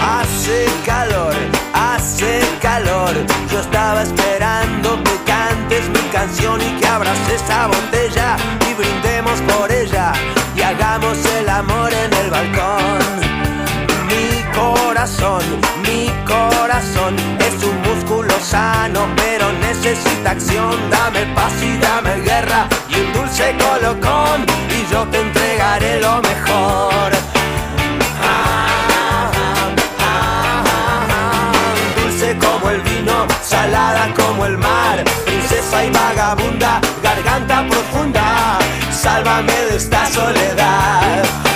[0.00, 1.34] Hace calor,
[1.72, 3.14] hace calor.
[3.52, 4.31] Yo estaba esperando
[6.24, 8.36] y que abras esa botella
[8.70, 10.12] y brindemos por ella
[10.54, 13.00] y hagamos el amor en el balcón.
[14.06, 15.42] Mi corazón,
[15.82, 20.76] mi corazón es un músculo sano, pero necesita acción.
[20.90, 27.12] Dame paz y dame guerra y un dulce colocón y yo te entregaré lo mejor.
[31.96, 35.02] dulce como el vino, salada como el mar,
[35.80, 38.58] y vagabunda, garganta profunda,
[38.90, 41.51] sálvame de esta soledad.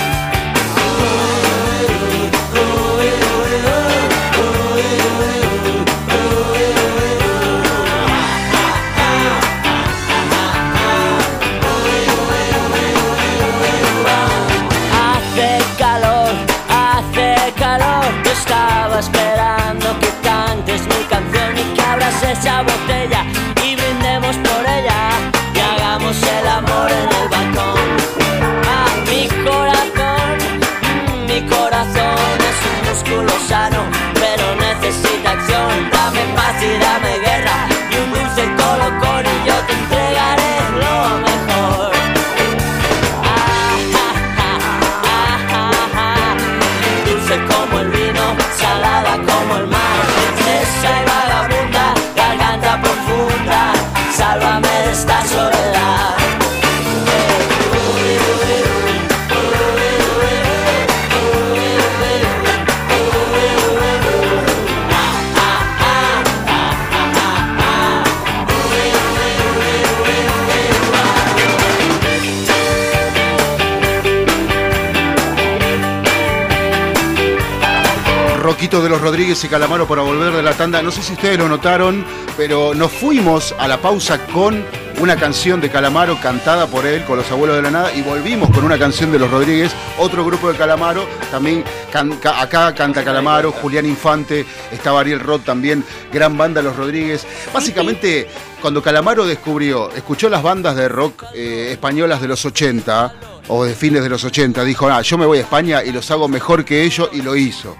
[78.89, 80.81] Los Rodríguez y Calamaro para volver de la tanda.
[80.81, 84.63] No sé si ustedes lo notaron, pero nos fuimos a la pausa con
[84.99, 88.49] una canción de Calamaro cantada por él con los abuelos de la nada y volvimos
[88.49, 93.03] con una canción de los Rodríguez, otro grupo de Calamaro, también can- ca- acá canta
[93.03, 97.27] Calamaro, Julián Infante, está Ariel Roth también, gran banda Los Rodríguez.
[97.53, 98.27] Básicamente,
[98.59, 103.13] cuando Calamaro descubrió, escuchó las bandas de rock eh, españolas de los 80
[103.49, 106.09] o de fines de los 80, dijo, ah, yo me voy a España y los
[106.09, 107.77] hago mejor que ellos y lo hizo.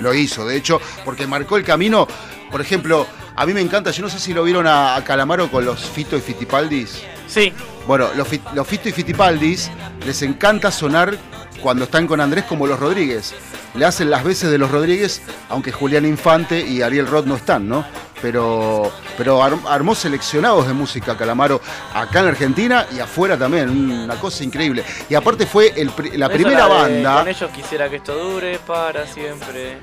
[0.00, 2.06] Lo hizo, de hecho, porque marcó el camino.
[2.50, 5.50] Por ejemplo, a mí me encanta, yo no sé si lo vieron a, a Calamaro
[5.50, 7.02] con los Fito y Fitipaldis.
[7.26, 7.52] Sí.
[7.86, 9.70] Bueno, los, los Fito y Fitipaldis
[10.06, 11.16] les encanta sonar
[11.62, 13.34] cuando están con Andrés como los Rodríguez.
[13.74, 17.68] Le hacen las veces de los Rodríguez, aunque Julián Infante y Ariel Roth no están,
[17.68, 17.84] ¿no?
[18.20, 21.60] Pero, pero ar- armó seleccionados de música Calamaro
[21.94, 24.84] acá en Argentina y afuera también, una cosa increíble.
[25.08, 27.18] Y aparte fue el la Eso primera de banda.
[27.20, 29.78] Con ellos quisiera que esto dure para siempre.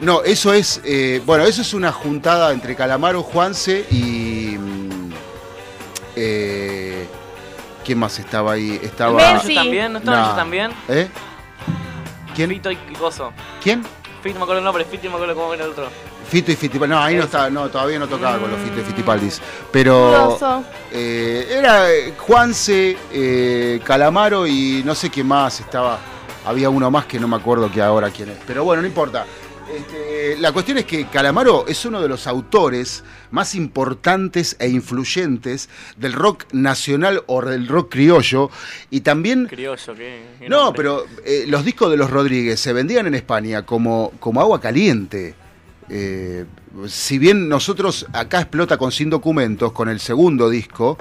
[0.00, 4.56] No, eso es, eh, bueno, eso es una juntada entre Calamaro, Juanse y...
[4.58, 5.10] mm,
[6.16, 6.99] eh,
[7.90, 8.78] ¿Quién más estaba ahí?
[8.80, 9.16] Estaba...
[9.16, 9.50] Messi.
[9.50, 9.92] ¿Ellos también?
[9.92, 10.26] ¿No estaban Nah.
[10.26, 10.70] ellos también?
[10.86, 11.08] ¿Eh?
[12.36, 12.50] ¿Quién?
[12.50, 13.32] Fito y Coso.
[13.60, 13.82] ¿Quién?
[14.22, 15.88] Fito, no me acuerdo el nombre, Fito y no me acuerdo cómo era el otro.
[16.28, 16.96] Fito y Fitipaldis.
[16.96, 19.42] No, ahí no estaba, no, todavía no tocaba con los Fito y Fitipaldis.
[19.72, 20.38] Pero
[20.92, 25.98] eh, era eh, Juanse, eh, Calamaro y no sé quién más estaba.
[26.46, 28.38] Había uno más que no me acuerdo que ahora quién es.
[28.46, 29.26] Pero bueno, no importa.
[29.74, 35.68] Este, la cuestión es que Calamaro es uno de los autores más importantes e influyentes
[35.96, 38.50] del rock nacional o del rock criollo
[38.90, 40.22] y también Criollo, ¿qué?
[40.40, 44.40] qué no, pero eh, los discos de los Rodríguez se vendían en España como, como
[44.40, 45.34] agua caliente.
[45.88, 46.46] Eh,
[46.88, 50.98] si bien nosotros acá explota con Sin Documentos, con el segundo disco,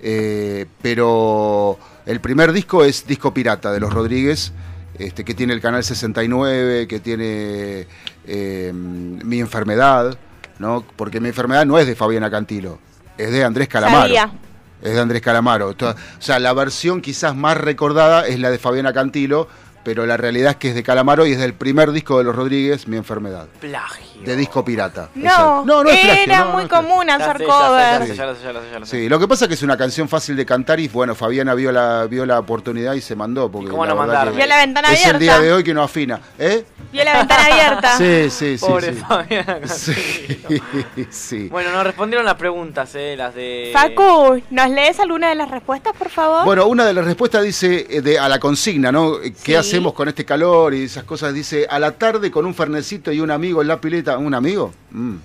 [0.00, 4.52] eh, pero el primer disco es Disco Pirata de los Rodríguez,
[4.98, 7.86] este, que tiene el canal 69, que tiene
[8.26, 10.18] eh, Mi Enfermedad,
[10.58, 10.84] ¿no?
[10.96, 12.78] porque Mi Enfermedad no es de Fabiana Cantilo,
[13.16, 14.02] es de Andrés Calamaro.
[14.02, 14.32] Sabía.
[14.80, 15.70] Es de Andrés Calamaro.
[15.70, 19.48] O sea, la versión quizás más recordada es la de Fabiana Cantilo,
[19.84, 22.34] pero la realidad es que es de Calamaro y es del primer disco de los
[22.36, 23.46] Rodríguez, Mi Enfermedad.
[23.60, 24.06] Plagio.
[24.24, 25.08] De disco pirata.
[25.14, 26.88] No, no, no es plagio, era no, no muy plagio.
[26.88, 28.88] común hacer covers.
[28.88, 31.54] Sí, lo que pasa es que es una canción fácil de cantar y bueno, Fabiana
[31.54, 33.50] vio la, vio la oportunidad y se mandó.
[33.50, 34.36] Porque cómo la no mandarme?
[34.36, 35.18] Vio la ventana Es el abierta.
[35.38, 36.20] día de hoy que no afina.
[36.38, 36.64] ¿Eh?
[36.92, 37.96] Vio la ventana abierta.
[37.96, 38.66] Sí, sí, sí.
[38.66, 39.00] Pobre sí.
[39.00, 39.58] Fabiana
[41.10, 41.48] Sí.
[41.48, 43.70] Bueno, nos respondieron las preguntas, eh, las de...
[43.72, 46.44] Facu, ¿nos lees alguna de las respuestas, por favor?
[46.44, 49.12] Bueno, una de las respuestas dice eh, de, a la consigna, ¿no?
[49.44, 49.67] ¿Qué Sí.
[49.68, 51.32] Hacemos con este calor y esas cosas?
[51.34, 54.18] Dice, a la tarde con un fernecito y un amigo en la pileta.
[54.18, 54.72] ¿Un amigo?
[54.90, 55.16] Mm.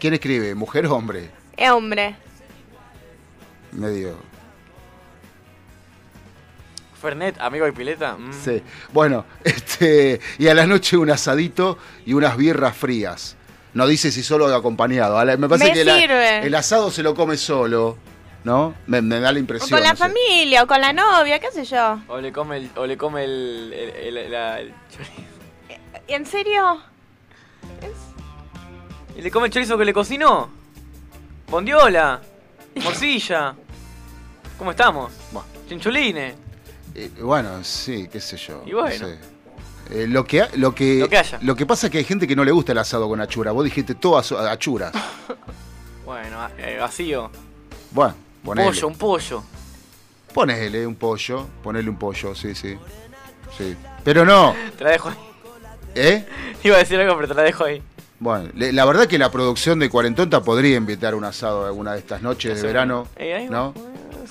[0.00, 0.54] ¿Quién escribe?
[0.54, 1.30] ¿Mujer o hombre?
[1.56, 2.16] Eh, hombre.
[3.72, 4.14] Medio.
[7.00, 8.16] Fernet, amigo y pileta.
[8.16, 8.32] mm.
[8.44, 8.62] Sí.
[8.92, 13.36] Bueno, este, y a la noche un asadito y unas birras frías.
[13.74, 15.18] No dice si solo o acompañado.
[15.18, 16.46] A la- Me parece Me que la- sirve.
[16.46, 17.98] el asado se lo come solo,
[18.44, 18.74] ¿no?
[18.86, 19.70] Me, me da la O impresión.
[19.70, 20.02] con la no sé.
[20.04, 22.00] familia, o con la novia, qué sé yo.
[22.08, 25.12] O le come el, o le come el, el, el- la- el chorizo.
[26.06, 26.80] ¿En serio?
[29.16, 30.48] ¿Y le come el chorizo que le cocinó?
[31.48, 32.20] Bondiola.
[32.82, 33.54] Morcilla.
[34.58, 35.12] ¿Cómo estamos?
[35.32, 35.48] Bueno.
[35.68, 36.34] Chinchulines.
[36.94, 38.62] Eh, bueno, sí, qué sé yo.
[38.66, 38.88] Y bueno.
[38.90, 39.18] no sé.
[39.90, 41.38] Eh, lo, que, lo, que, Lo que haya.
[41.42, 43.52] lo que pasa es que hay gente que no le gusta el asado con achura.
[43.52, 44.90] Vos dijiste todo aso- achura.
[46.04, 47.30] Bueno, eh, vacío.
[47.90, 48.14] Bueno,
[48.44, 48.68] ponele.
[48.68, 49.42] Pollo, un pollo.
[50.32, 51.46] Ponele un pollo.
[51.62, 52.76] Ponele un pollo, sí, sí.
[53.56, 53.76] Sí.
[54.02, 55.16] Pero no, Te la dejo ahí.
[55.94, 56.26] ¿eh?
[56.64, 57.82] Iba a decir algo, pero te la dejo ahí.
[58.18, 61.98] Bueno, le- la verdad que la producción de Cuarentonta podría invitar un asado alguna de
[61.98, 63.06] estas noches de verano.
[63.16, 63.74] Eh, ahí ¿No?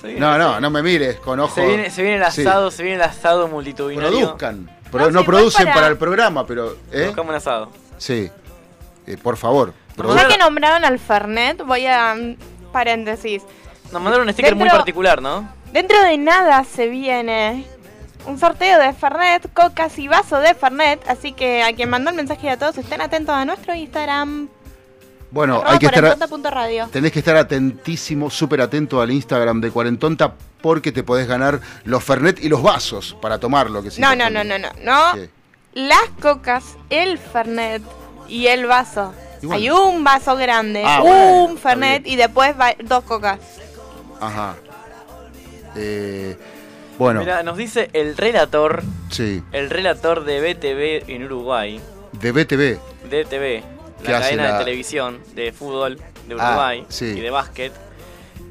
[0.02, 1.56] Viene, No, no, no me mires con ojo.
[1.56, 2.42] Se viene, se viene el Sí.
[2.42, 4.12] asado, se viene el asado multitudinario.
[4.20, 4.70] Produzcan.
[4.92, 5.88] Pro- No, no sí, igual producen para- para...
[5.88, 6.76] el programa, pero.
[6.92, 7.06] ¿eh?
[7.08, 7.72] Buscamos un asado.
[7.98, 8.30] Sí.
[9.08, 9.74] Eh, por favor.
[10.16, 12.16] Ya que nombraron al Fernet, voy a...
[12.16, 12.36] mm,
[12.74, 13.44] Paréntesis.
[13.94, 15.48] Nos mandaron un sticker muy particular, ¿no?
[15.72, 17.66] Dentro de nada se viene
[18.26, 21.08] un sorteo de Fernet, cocas y vaso de Fernet.
[21.08, 24.50] Así que a quien mandó el mensaje y a todos estén atentos a nuestro Instagram.
[25.32, 26.02] Bueno, hay que estar.
[26.04, 26.88] cuarentonta.radio.
[26.92, 32.04] Tenés que estar atentísimo, súper atento al Instagram de Cuarentonta porque te podés ganar los
[32.04, 33.82] Fernet y los vasos para tomarlo.
[33.82, 34.70] Que No, no, no, no, no.
[34.84, 35.14] no.
[35.16, 35.30] ¿Qué?
[35.74, 37.82] Las cocas, el Fernet
[38.28, 39.14] y el vaso.
[39.42, 39.60] Y bueno.
[39.60, 41.10] Hay un vaso grande, Ah, un
[41.46, 43.40] bueno, Fernet y después va- dos cocas.
[44.28, 44.56] Ajá.
[45.76, 46.38] Eh,
[46.98, 49.42] bueno, Mira, nos dice el relator, sí.
[49.52, 51.80] el relator de BTV en Uruguay,
[52.14, 52.78] De BTV.
[53.10, 53.64] DTV,
[54.04, 55.98] ¿Qué la cadena la- de televisión de fútbol
[56.28, 57.06] de Ah, Uruguay sí.
[57.06, 57.74] y de básquet,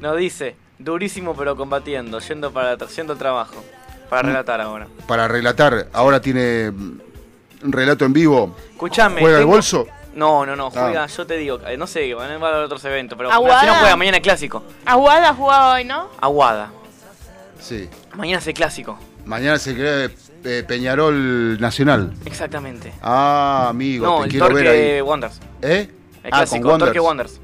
[0.01, 2.75] nos dice, durísimo pero combatiendo, yendo para
[3.13, 3.63] al trabajo,
[4.09, 4.27] para Mm.
[4.27, 4.87] relatar ahora.
[5.07, 6.99] Para relatar, ahora tiene mm,
[7.63, 8.55] un relato en vivo.
[8.71, 9.21] Escuchame.
[9.21, 9.87] ¿Juega el bolso?
[10.15, 11.07] No, no, no, juega, Ah.
[11.07, 13.61] yo te digo, eh, no sé, van a haber otros eventos, pero Aguada.
[13.61, 14.63] si no juega mañana clásico.
[14.85, 16.09] Aguada jugaba hoy, ¿no?
[16.21, 16.71] Aguada.
[17.59, 17.89] Sí.
[18.15, 18.97] Mañana es el clásico.
[19.25, 20.09] Mañana se crea
[20.43, 22.13] eh, Peñarol Nacional.
[22.25, 22.93] Exactamente.
[23.01, 25.01] Ah, amigo, No, te el quiero ver Torque ahí.
[25.01, 25.39] Wonders.
[25.61, 25.89] ¿Eh?
[26.23, 26.87] El ah, clásico, con Wonders.
[26.89, 27.39] Torque Wonders.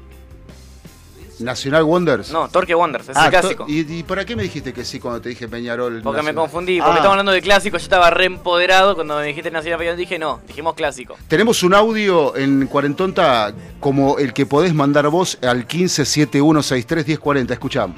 [1.40, 2.30] Nacional Wonders.
[2.30, 3.64] No, Torque Wonders, es Ah, el clásico.
[3.68, 6.00] ¿y, y para qué me dijiste que sí cuando te dije Peñarol?
[6.02, 9.24] Porque me confundí, porque Ah, estamos hablando de clásico, yo estaba re empoderado cuando me
[9.26, 11.16] dijiste Nacional Peñarol, dije no, dijimos clásico.
[11.28, 17.50] Tenemos un audio en Cuarentonta como el que podés mandar vos al 1571631040.
[17.52, 17.96] Escuchamos.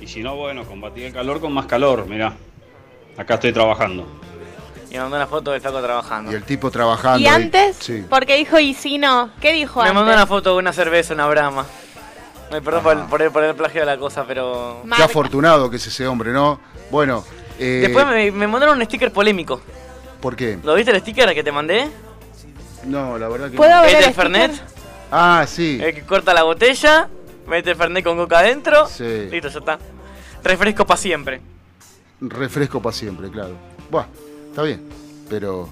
[0.00, 2.34] Y si no, bueno, combatir el calor con más calor, mirá.
[3.16, 4.06] Acá estoy trabajando.
[4.90, 6.32] Y me mandó una foto del flaco trabajando.
[6.32, 7.18] Y el tipo trabajando.
[7.18, 7.42] ¿Y ahí.
[7.42, 7.76] antes?
[7.78, 8.04] Sí.
[8.08, 9.30] Porque dijo y si no.
[9.40, 9.94] ¿Qué dijo Me antes?
[9.96, 11.66] mandó una foto de una cerveza, una brama.
[12.50, 14.82] Me perdón por el, por, el, por el plagio de la cosa, pero...
[14.96, 16.58] Qué afortunado que es ese hombre, ¿no?
[16.90, 17.24] Bueno.
[17.58, 19.60] eh, Después me, me mandaron un sticker polémico.
[20.20, 20.58] ¿Por qué?
[20.62, 21.88] ¿Lo viste el sticker que te mandé?
[22.84, 23.82] No, la verdad que ¿Puedo no.
[23.82, 24.52] ver ¿El el Fernet?
[25.10, 25.78] Ah, sí.
[25.82, 27.08] El que corta la botella,
[27.46, 28.86] mete el Fernet con coca adentro.
[28.86, 29.28] Sí.
[29.30, 29.78] Listo, ya está.
[30.42, 31.40] Refresco para siempre.
[32.20, 33.54] Refresco para siempre, claro.
[33.90, 34.06] Buah,
[34.50, 34.88] está bien.
[35.28, 35.68] Pero,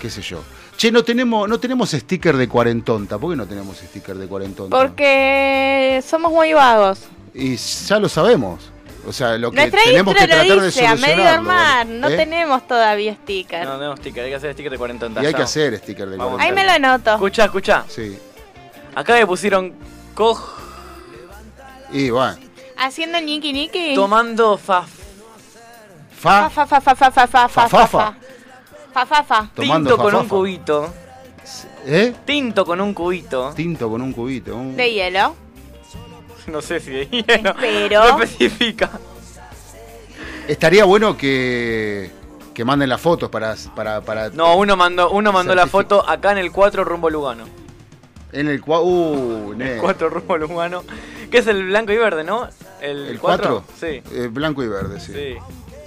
[0.00, 0.42] qué sé yo.
[0.78, 3.18] Che, no tenemos, no tenemos sticker de cuarentonta.
[3.18, 4.76] ¿Por qué no tenemos sticker de cuarentonta?
[4.78, 7.00] Porque somos muy vagos.
[7.34, 8.70] Y ya lo sabemos.
[9.04, 11.50] O sea, lo que Nuestra tenemos que lo tratar de dice, a medio solucionarlo.
[11.50, 11.86] armar.
[11.88, 12.16] No ¿eh?
[12.16, 13.64] tenemos todavía sticker.
[13.66, 16.16] No, tenemos sticker, hay que hacer sticker de 40 Y hay que hacer sticker de
[16.16, 16.40] Vamos.
[16.40, 16.60] Ahí cuarentonta.
[16.78, 17.14] me lo anoto.
[17.14, 17.84] Escucha, escucha.
[17.88, 18.16] Sí.
[18.94, 19.72] Acá me pusieron
[20.14, 20.40] coj
[21.92, 22.36] Y bueno,
[22.76, 23.94] Haciendo niki niki.
[23.96, 24.82] tomando fa
[26.12, 28.16] fa, Fa fa fa fa fa fa fa Fa, fa, fa fa.
[29.06, 29.48] Fa fa fa.
[29.54, 30.28] Tinto con un fafafa.
[30.28, 30.94] cubito.
[31.86, 32.14] ¿eh?
[32.24, 33.52] Tinto con un cubito.
[33.54, 34.56] Tinto con un cubito.
[34.56, 35.34] un- De hielo.
[36.46, 37.54] No sé si de hielo.
[37.60, 38.90] Pero- No especifica.
[40.46, 42.10] Estaría bueno que,
[42.54, 46.32] que manden las fotos para, para, para No, uno mandó, uno mandó la foto acá
[46.32, 47.44] en el 4 rumbo Lugano.
[48.32, 48.86] en el cuadro.
[48.86, 49.76] Uh, ne.
[49.76, 50.84] 4 rumbo Lugano.
[51.30, 52.48] Que es el blanco y verde, ¿no?
[52.80, 53.62] El, ¿El 4.
[53.68, 53.74] 4?
[53.78, 54.02] Sí.
[54.14, 55.12] Eh, blanco y verde, sí.
[55.12, 55.36] Sí.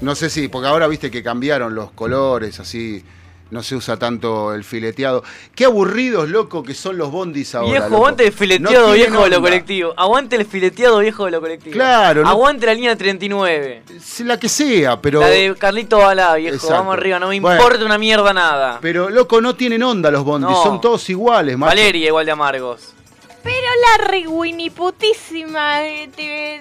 [0.01, 3.03] No sé si, porque ahora viste que cambiaron los colores, así.
[3.51, 5.25] No se usa tanto el fileteado.
[5.53, 7.69] Qué aburridos, loco, que son los bondis ahora.
[7.69, 7.95] Viejo, loco.
[7.97, 9.93] aguante el fileteado viejo de lo colectivo.
[9.97, 11.73] Aguante el fileteado viejo de lo colectivo.
[11.73, 13.83] Claro, no- Aguante la línea 39.
[14.23, 15.19] La que sea, pero.
[15.19, 16.55] La de Carlito Balá, viejo.
[16.55, 16.75] Exacto.
[16.75, 17.61] Vamos arriba, no me Bueno.
[17.61, 18.79] importa una mierda nada.
[18.81, 20.63] Pero, loco, no tienen onda los bondis, No.
[20.63, 21.71] son todos iguales, macho.
[21.71, 22.93] Valeria igual de amargos.
[23.43, 24.23] Pero la re
[24.73, 25.83] putísima.
[25.83, 26.59] eh,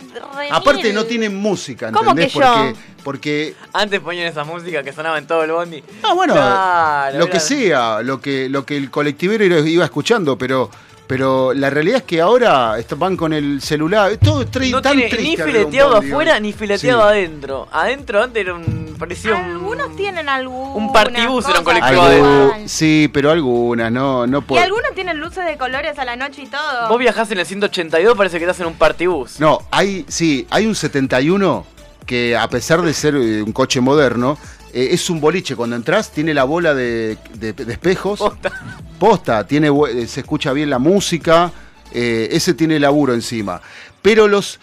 [0.50, 2.32] Aparte no tienen música, ¿Cómo ¿entendés?
[2.32, 2.44] que yo?
[2.46, 5.82] Porque, porque Antes ponían esa música que sonaba en todo el bondi.
[6.02, 10.70] Ah, bueno, Claro, lo que sea, lo que, lo que el colectivero iba- escuchando, pero,
[11.06, 14.92] pero la realidad es que ahora van con el celular, todo es tri- No tan
[14.96, 17.08] tiene triste ni fileteado afuera ni fileteado Sí.
[17.08, 17.68] adentro.
[17.72, 18.94] Adentro antes era un.
[18.98, 19.40] parecía un.
[19.44, 20.70] Algunos tienen algún.
[20.84, 22.54] Un partibus era un colectivo adentro.
[22.66, 26.46] sí, pero algunas, no, no Y algunos tienen luces de colores a la noche y
[26.46, 26.88] todo.
[26.88, 29.40] Vos viajás en el 182, parece que estás en un partibus.
[29.40, 31.64] No, hay, sí, hay un 71
[32.10, 34.36] que a pesar de ser eh, un coche moderno,
[34.72, 35.54] eh, es un boliche.
[35.54, 38.18] Cuando entras tiene la bola de, de- de espejos.
[38.18, 38.50] Posta.
[38.98, 41.52] Posta, tiene, eh, se escucha bien la música,
[41.92, 43.60] eh, ese tiene laburo encima.
[44.02, 44.58] Pero los,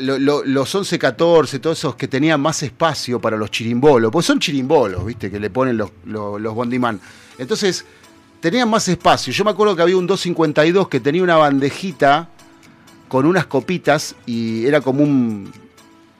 [0.00, 4.26] lo- lo- los 11, 14, todos esos que tenían más espacio para los chirimbolos, pues
[4.26, 5.30] son chirimbolos, ¿viste?
[5.30, 7.00] Que le ponen los, los, los Bondiman.
[7.38, 7.84] Entonces,
[8.40, 9.32] tenían más espacio.
[9.32, 12.28] Yo me acuerdo que había un 252 que tenía una bandejita
[13.06, 15.52] con unas copitas y era como un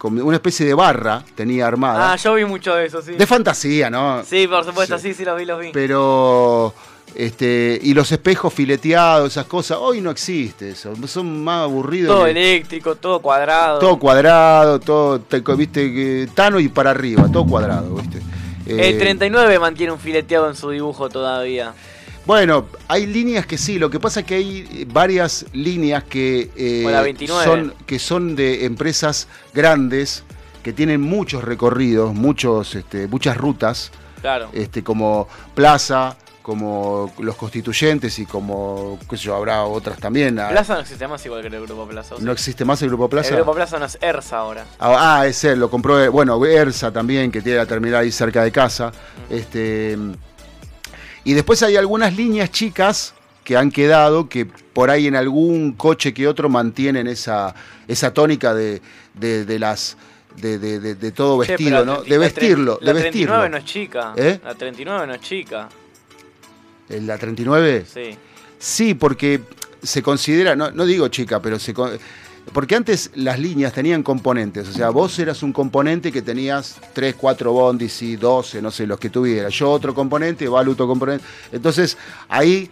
[0.00, 2.12] como una especie de barra tenía armada.
[2.12, 3.12] Ah, yo vi mucho de eso, sí.
[3.12, 4.24] de fantasía, ¿no?
[4.24, 5.08] Sí, por supuesto, Sí.
[5.08, 5.70] sí, sí, los vi, los vi.
[5.74, 6.72] Pero
[7.14, 10.94] este y los espejos fileteados, esas cosas, hoy no existe eso.
[11.06, 12.14] Son más aburridos.
[12.16, 13.78] Todo que- eléctrico, todo cuadrado.
[13.78, 18.18] todo cuadrado, todo te- viste Tano y para arriba, todo cuadrado, ¿viste?
[18.66, 21.74] Eh, El 39 mantiene un fileteado en su dibujo todavía.
[22.26, 26.80] Bueno, hay líneas que sí, lo que pasa es que hay varias líneas que, eh,
[26.82, 27.44] Como la 29.
[27.44, 30.22] son, que son de empresas grandes,
[30.62, 33.90] que tienen muchos recorridos, muchos, este, muchas rutas,
[34.20, 34.50] Claro.
[34.52, 40.38] este, como Plaza, como los constituyentes y como, qué sé yo, habrá otras también.
[40.38, 42.14] Ah, Plaza no existe más igual que el Grupo Plaza.
[42.18, 43.30] ¿No existe más el Grupo Plaza?
[43.30, 44.66] El Grupo Plaza no es ERSA ahora.
[44.78, 48.12] Ah, ah, es él, lo compró, eh, bueno, Ersa también, que tiene la terminal ahí
[48.12, 48.92] cerca de casa.
[49.28, 49.96] Este,
[51.24, 53.14] y después hay algunas líneas chicas
[53.44, 57.54] que han quedado que por ahí en algún coche que otro mantienen esa,
[57.88, 58.80] esa tónica de,
[59.14, 59.96] de, de las
[60.36, 61.96] de, de- de- de todo vestido, ¿no?
[61.96, 63.48] la tre- De vestirlo, La de 39 vestirlo.
[63.48, 64.12] no es chica.
[64.16, 64.40] ¿Eh?
[64.44, 65.68] La 39 no es chica.
[66.88, 67.84] ¿En ¿La 39?
[67.92, 68.16] Sí.
[68.58, 69.40] Sí, porque
[69.82, 71.98] se considera, no, no digo chica, pero se con-
[72.52, 77.14] porque antes las líneas tenían componentes, o sea, vos eras un componente que tenías 3,
[77.16, 79.52] 4 bondis y 12, no sé, los que tuvieras.
[79.54, 81.24] Yo otro componente, Val otro componente.
[81.52, 81.96] Entonces,
[82.28, 82.70] ahí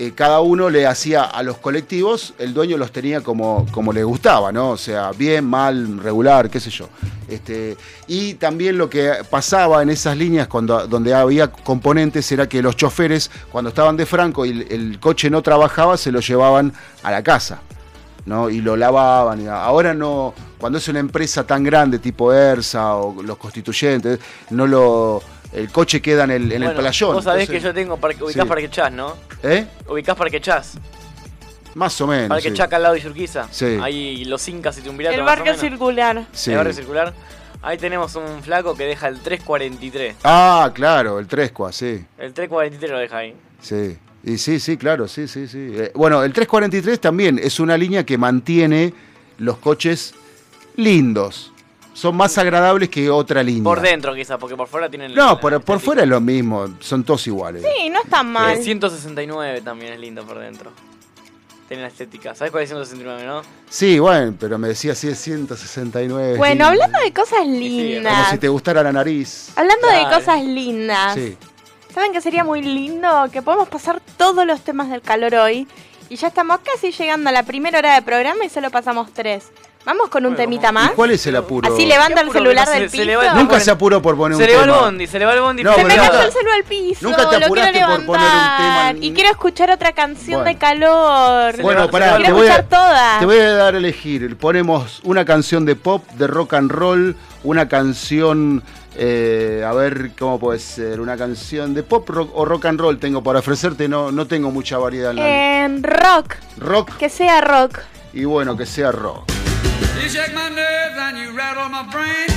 [0.00, 4.04] eh, cada uno le hacía a los colectivos, el dueño los tenía como, como le
[4.04, 4.70] gustaba, ¿no?
[4.70, 6.88] O sea, bien, mal, regular, qué sé yo.
[7.28, 12.62] Este, y también lo que pasaba en esas líneas cuando, donde había componentes era que
[12.62, 16.72] los choferes, cuando estaban de franco y el, el coche no trabajaba, se lo llevaban
[17.02, 17.62] a la casa.
[18.28, 18.50] ¿No?
[18.50, 19.40] Y lo lavaban.
[19.42, 24.20] y ahora no, cuando es una empresa tan grande tipo ERSA o los constituyentes,
[24.50, 25.22] no lo.
[25.50, 27.14] El coche queda en el, en el playón.
[27.14, 28.48] Vos sabés entonces- que yo tengo parque, ubicás Sí.
[28.48, 29.14] Parque Chas, ¿no?
[29.42, 29.66] ¿Eh?
[29.88, 30.74] Ubicás Parque Chas.
[31.74, 32.28] Más o menos.
[32.28, 32.54] Parque sí.
[32.54, 33.48] Chaca al lado de Yurquiza.
[33.50, 33.78] Sí.
[33.82, 35.16] Ahí los incas y Tumbilato.
[35.16, 36.26] El barrio circular.
[36.32, 36.50] Sí.
[36.50, 37.14] El barrio circular.
[37.62, 40.16] Ahí tenemos un flaco que deja el 343.
[40.22, 42.04] Ah, claro, el Trescua, sí.
[42.18, 43.34] El 343 lo deja ahí.
[43.60, 43.96] Sí.
[44.28, 45.70] Y sí, sí, claro, sí, sí, sí.
[45.72, 48.92] Eh, bueno, el 343 también es una línea que mantiene
[49.38, 50.14] los coches
[50.76, 51.52] lindos.
[51.94, 53.64] Son más agradables que otra línea.
[53.64, 55.14] Por dentro quizás, porque por fuera tienen...
[55.14, 57.64] No, por, por fuera es lo mismo, son todos iguales.
[57.64, 58.56] Sí, no está mal.
[58.56, 60.70] El 169 también es lindo por dentro.
[61.66, 62.34] Tiene la estética.
[62.34, 63.42] ¿Sabes cuál es el 169, no?
[63.68, 66.36] Sí, bueno, pero me decía es 169.
[66.36, 66.70] Bueno, sí.
[66.70, 68.30] hablando de cosas Como lindas.
[68.30, 69.52] si te gustara la nariz.
[69.56, 71.14] Hablando de cosas lindas.
[71.14, 71.36] Sí.
[71.94, 73.28] ¿Saben que sería muy lindo?
[73.32, 75.66] Que podemos pasar todos los temas del calor hoy.
[76.10, 79.44] Y ya estamos casi llegando a la primera hora de programa y solo pasamos tres.
[79.84, 80.90] Vamos con un temita ¿Y más.
[80.92, 81.72] cuál es el apuro?
[81.72, 83.18] Así levanta el celular del se- se piso.
[83.18, 84.80] va Nunca se apuró por poner Se un le va el tema.
[84.82, 85.62] bondi, se le va el bondi.
[85.64, 86.98] No, Se me cayó el celular al piso.
[87.08, 88.92] nunca te lo quiero apuraste por poner un levantar.
[88.94, 89.04] tema.
[89.06, 90.44] Y quiero escuchar otra canción Bueno.
[90.44, 91.62] de calor.
[91.62, 93.18] Bueno, pará, quiero te voy, escuchar a, todas.
[93.20, 94.36] te voy a dar a elegir.
[94.36, 98.62] Ponemos una canción de pop, de rock and roll, una canción,
[98.96, 102.98] eh, a ver cómo puede ser, una canción de pop rock, o rock and roll
[102.98, 106.36] tengo para ofrecerte, no, no tengo mucha variedad en la En rock.
[106.58, 107.80] rock Que sea rock.
[108.12, 109.24] y bueno, que sea rock.
[110.02, 112.28] You shake my nerves and you rattle my brain.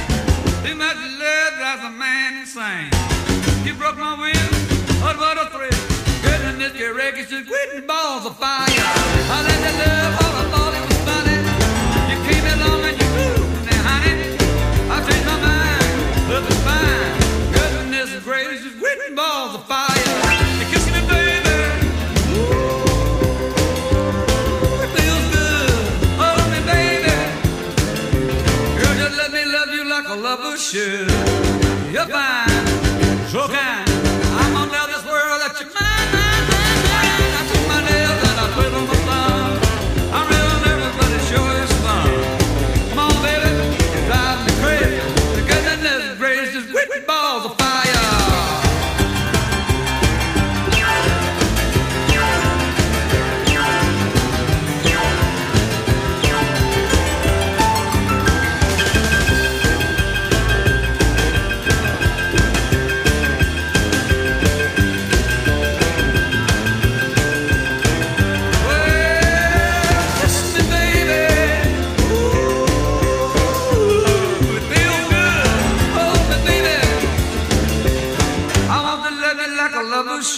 [0.65, 2.89] Too much love drives a man insane.
[3.63, 4.51] You broke my will,
[5.01, 5.69] but what a thrill.
[6.23, 8.67] Goodness, your wreckage just quitting balls of fire.
[8.67, 10.50] I let you love all
[30.73, 33.80] You're fine, so kind.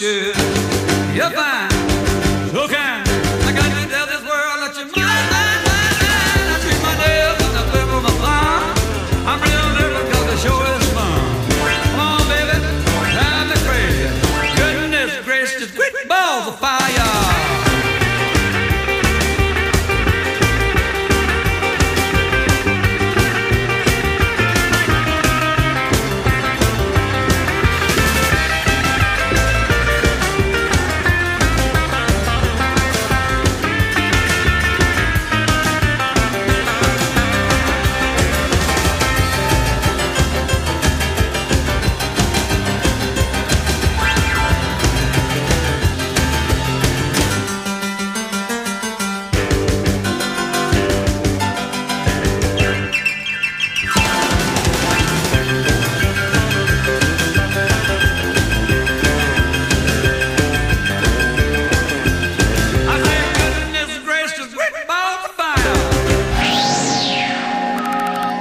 [0.04, 0.43] Should.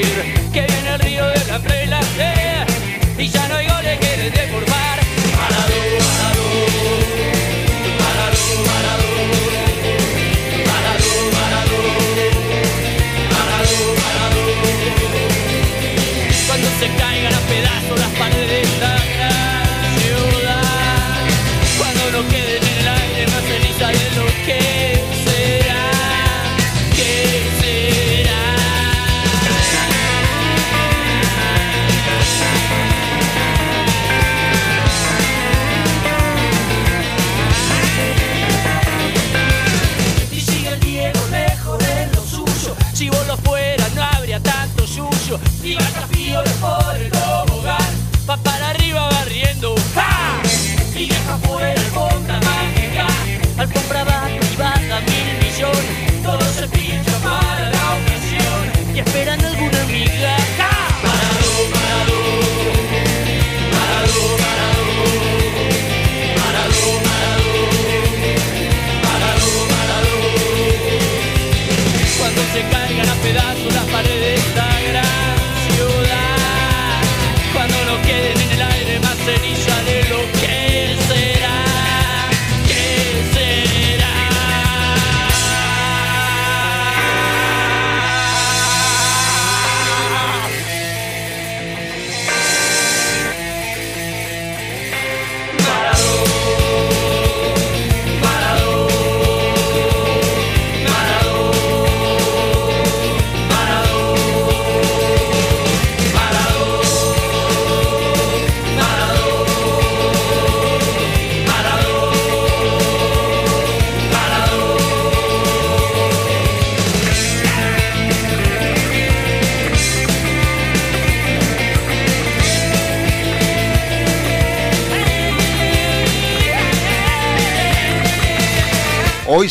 [0.00, 0.21] see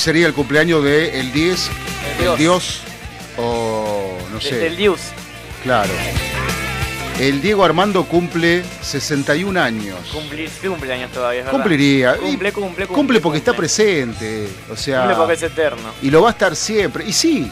[0.02, 1.70] sería el cumpleaños de el 10,
[2.20, 2.82] El el Dios.
[3.38, 4.58] O no sé.
[4.58, 4.99] Del Dios.
[5.64, 5.91] Claro.
[7.20, 9.99] El Diego Armando cumple 61 años.
[10.12, 11.60] Cumplir, cumple años todavía, es verdad.
[11.60, 12.18] Cumpliría.
[12.18, 12.88] Cumple, cumple, cumple.
[12.88, 14.47] Cumple porque está presente.
[14.72, 15.02] O sea.
[15.02, 15.93] Cumple porque es eterno.
[16.02, 17.06] Y lo va a estar siempre.
[17.06, 17.52] Y sí.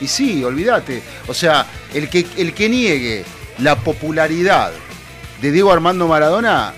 [0.00, 1.02] Y sí, olvídate.
[1.26, 3.24] O sea, el que, el que niegue
[3.58, 4.72] la popularidad
[5.40, 6.72] de Diego Armando Maradona,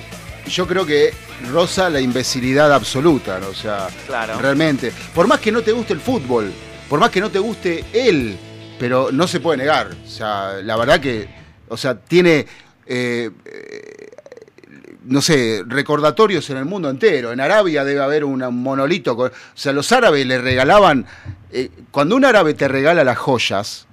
[0.49, 1.13] yo creo que
[1.55, 3.49] rosa la imbecilidad absoluta, ¿no?
[3.49, 4.39] o sea, Claro.
[4.41, 4.93] realmente.
[5.15, 6.53] Por más que no te guste el fútbol,
[6.89, 8.37] por más que no te guste él,
[8.79, 9.91] pero no se puede negar.
[10.05, 11.29] O sea, la verdad que,
[11.69, 12.45] o sea, tiene,
[12.87, 14.11] eh, eh,
[15.05, 17.31] no sé, recordatorios en el mundo entero.
[17.33, 19.15] En Arabia debe haber un monolito.
[19.17, 21.07] con- o sea, los árabes le regalaban,
[21.53, 23.87] eh, cuando un árabe te regala las joyas,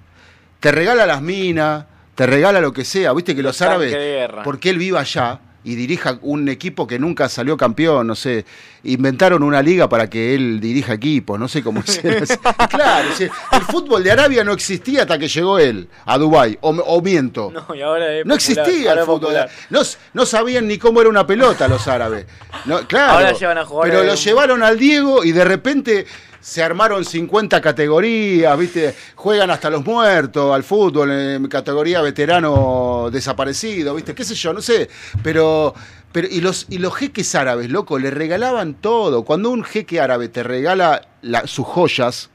[0.59, 1.85] te regala las minas,
[2.15, 3.13] te regala lo que sea.
[3.13, 7.29] Viste que los, tanques árabes, porque él viva allá y dirija un equipo que nunca
[7.29, 8.45] salió campeón, no sé,
[8.83, 12.23] inventaron una liga para que él dirija equipos, no sé cómo hicieron.
[12.69, 17.01] claro, el fútbol de Arabia no existía hasta que llegó él a Dubái, o, o
[17.01, 17.51] miento.
[17.51, 19.35] No, y ahora es No popular, existía ahora el fútbol.
[19.69, 19.81] No,
[20.13, 22.25] no sabían ni cómo era una pelota los árabes.
[22.65, 23.13] No, claro.
[23.13, 26.05] Ahora llevan a jugar Pero lo llevaron al Diego y de repente
[26.41, 28.95] se armaron 50 categorías, ¿viste?
[29.15, 34.13] Juegan hasta los muertos al fútbol, en categoría veterano desaparecido, ¿viste?
[34.15, 34.51] ¿Qué sé yo?
[34.53, 34.89] No sé.
[35.23, 35.73] Pero.
[36.11, 39.23] Pero, y los, y los jeques árabes, loco, le regalaban todo.
[39.23, 42.29] Cuando un jeque árabe te regala la- sus joyas,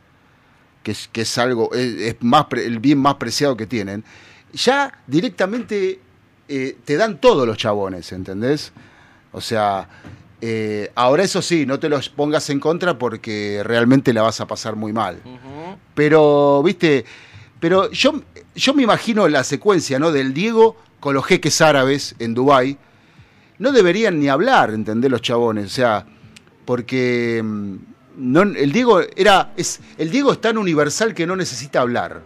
[0.83, 4.03] que es, que es algo, es, es más pre- el bien más preciado que tienen,
[4.55, 6.01] ya directamente
[6.49, 8.73] eh, te dan todos los chabones, ¿entendés?
[9.33, 9.87] O sea,
[10.41, 14.47] eh, ahora eso sí, no te los pongas en contra porque realmente la vas a
[14.47, 15.20] pasar muy mal.
[15.95, 17.05] Pero, viste,
[17.59, 18.20] pero yo,
[18.55, 20.12] yo me imagino la secuencia, ¿no?
[20.12, 22.78] Del Diego con los jeques árabes en Dubái.
[23.59, 25.11] No deberían ni hablar, ¿entendés?
[25.11, 25.66] Los chabones.
[25.66, 26.07] O sea,
[26.66, 27.76] porque mm,
[28.18, 29.53] no, el Diego era.
[29.57, 32.22] Es, el Diego es tan universal que no necesita hablar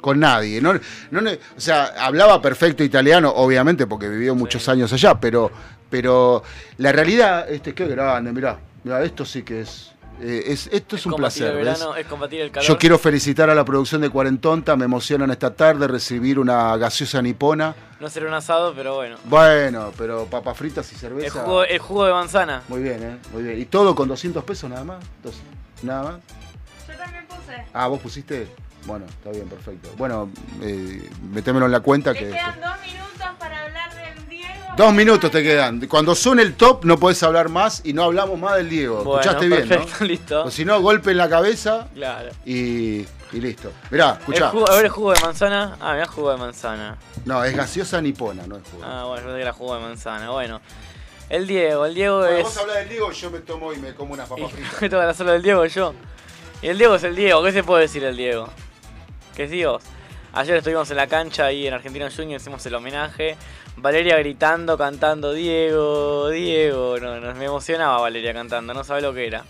[0.00, 0.60] con nadie.
[0.60, 5.50] No, o sea, hablaba perfecto italiano, obviamente, porque vivió muchos años allá, pero,
[5.92, 6.42] pero
[6.78, 9.92] la realidad, este, qué grande, mirá, mirá, esto sí que es.
[10.22, 11.54] eh, es esto es, un placer.
[11.54, 12.66] verano, es combatir el calor.
[12.66, 17.20] Yo quiero felicitar a la producción de Cuarentonta, me emocionan esta tarde recibir una gaseosa
[17.20, 17.74] nipona.
[18.00, 19.16] No será un asado, pero bueno.
[19.24, 21.26] Bueno, pero papas fritas y cerveza.
[21.40, 22.62] El jugo, el jugo de manzana.
[22.68, 23.16] Muy bien, ¿eh?
[23.32, 23.60] Muy bien.
[23.60, 25.04] ¿Y todo con 200 pesos nada más?
[25.22, 25.40] Dos-
[25.82, 26.14] ¿Nada más?
[26.88, 27.64] Yo también puse.
[27.74, 28.48] Ah, ¿vos pusiste?
[28.86, 29.90] Bueno, está bien, perfecto.
[29.96, 30.30] Bueno,
[30.60, 32.26] eh, metémelo en la cuenta Le que...
[32.30, 34.52] quedan dos minutos para hablar del Diego.
[34.76, 35.86] Dos minutos te quedan.
[35.86, 39.04] Cuando suene el top no podés hablar más y no hablamos más del Diego.
[39.04, 40.06] Bueno, ¿Escuchaste bien, perfecto, no?
[40.06, 40.44] listo.
[40.44, 42.30] O si no, golpe en la cabeza Claro.
[42.44, 43.00] y,
[43.32, 43.70] y listo.
[43.90, 44.48] Mirá, El escuchá.
[44.50, 45.76] jugo, a ver el jugo de manzana.
[45.80, 46.98] Ah, mirá jugo de manzana.
[47.24, 48.82] No, es gaseosa nipona, no es jugo.
[48.84, 50.30] Ah, bueno, yo pensé que era jugo de manzana.
[50.30, 50.60] Bueno.
[51.28, 52.42] El Diego, el Diego Bueno, es.
[52.44, 54.82] vos hablás del Diego, yo me tomo y me como unas papas fritas.
[54.82, 55.94] Me toca solo del Diego yo.
[56.60, 58.48] Y el Diego es el Diego, ¿qué se puede decir del Diego?
[59.34, 59.82] ¿Qué es Dios?
[60.34, 63.36] Ayer estuvimos en la cancha ahí en Argentino Junior, hicimos el homenaje.
[63.76, 66.98] Valeria gritando, cantando, Diego, Diego.
[66.98, 69.44] No, me emocionaba Valeria cantando, no sabe lo que era.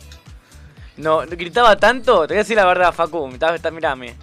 [0.97, 3.29] No, gritaba tanto, te voy a decir la verdad, Facu,
[3.73, 4.15] mirame.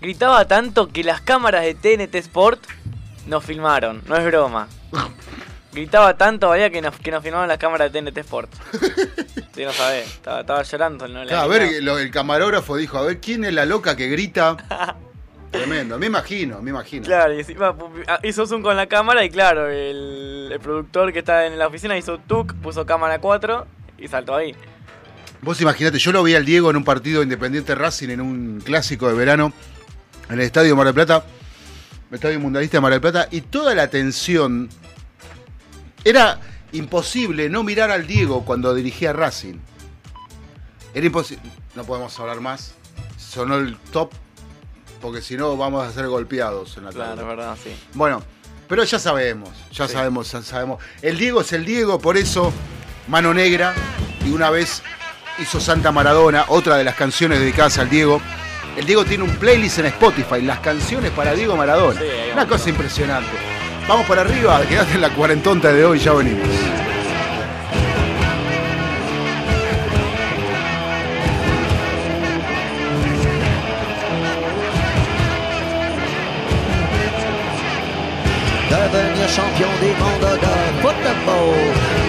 [0.00, 2.62] Gritaba tanto que las cámaras de TNT Sport
[3.26, 4.68] nos filmaron, no es broma.
[5.76, 8.50] Gritaba tanto, Valeria, que nos, que nos filmaron las cámaras de TNT Sport.
[9.56, 11.08] Sí, no sabés, estaba, estaba llorando.
[11.08, 11.20] ¿no?
[11.24, 14.06] La Claro, a ver, lo- el camarógrafo dijo, a ver, ¿quién es la loca que
[14.08, 14.54] grita?
[15.50, 17.06] Tremendo, me imagino, me imagino.
[17.06, 17.74] Claro, y encima
[18.06, 21.68] ah, hizo zoom con la cámara y claro, el, el productor que está en la
[21.68, 23.66] oficina hizo tuk, puso cámara 4
[23.96, 24.54] y saltó ahí.
[25.40, 29.08] Vos imaginate, yo lo vi al Diego en un partido Independiente Racing, en un clásico
[29.08, 29.54] de verano,
[30.28, 31.24] en el Estadio Mar del Plata,
[32.10, 34.68] el Estadio Mundialista de Mar del Plata, y toda la tensión.
[36.06, 36.38] Era
[36.70, 39.56] imposible no mirar al Diego cuando dirigía Racing.
[40.94, 41.42] Era imposible.
[41.74, 42.74] No podemos hablar más.
[43.18, 44.12] Sonó el top,
[45.02, 47.22] porque si no vamos a ser golpeados en la Claro, tarde.
[47.22, 47.70] es verdad, sí.
[47.94, 48.22] Bueno,
[48.68, 49.94] pero ya sabemos, ya Sí.
[49.94, 50.80] sabemos, ya sabemos.
[51.02, 52.52] El Diego es el Diego, por eso,
[53.08, 53.74] mano negra,
[54.24, 54.84] y una vez
[55.40, 58.20] hizo Santa Maradona, otra de las canciones dedicadas al Diego.
[58.76, 62.00] El Diego tiene un playlist en Spotify, las canciones para Diego Maradona.
[62.00, 63.55] Sí, una cosa impresionante.
[63.88, 66.48] Vamos para arriba, quedate en la cuarentonta de hoy, ya venimos.
[78.68, 81.54] Devenir champion du monde de football.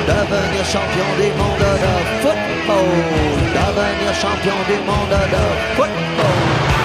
[0.08, 2.90] Devenir champion du monde de football.
[3.54, 6.77] Devenir champion du monde de football.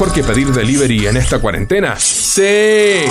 [0.00, 1.94] Mejor que pedir delivery en esta cuarentena?
[1.98, 3.04] Sí.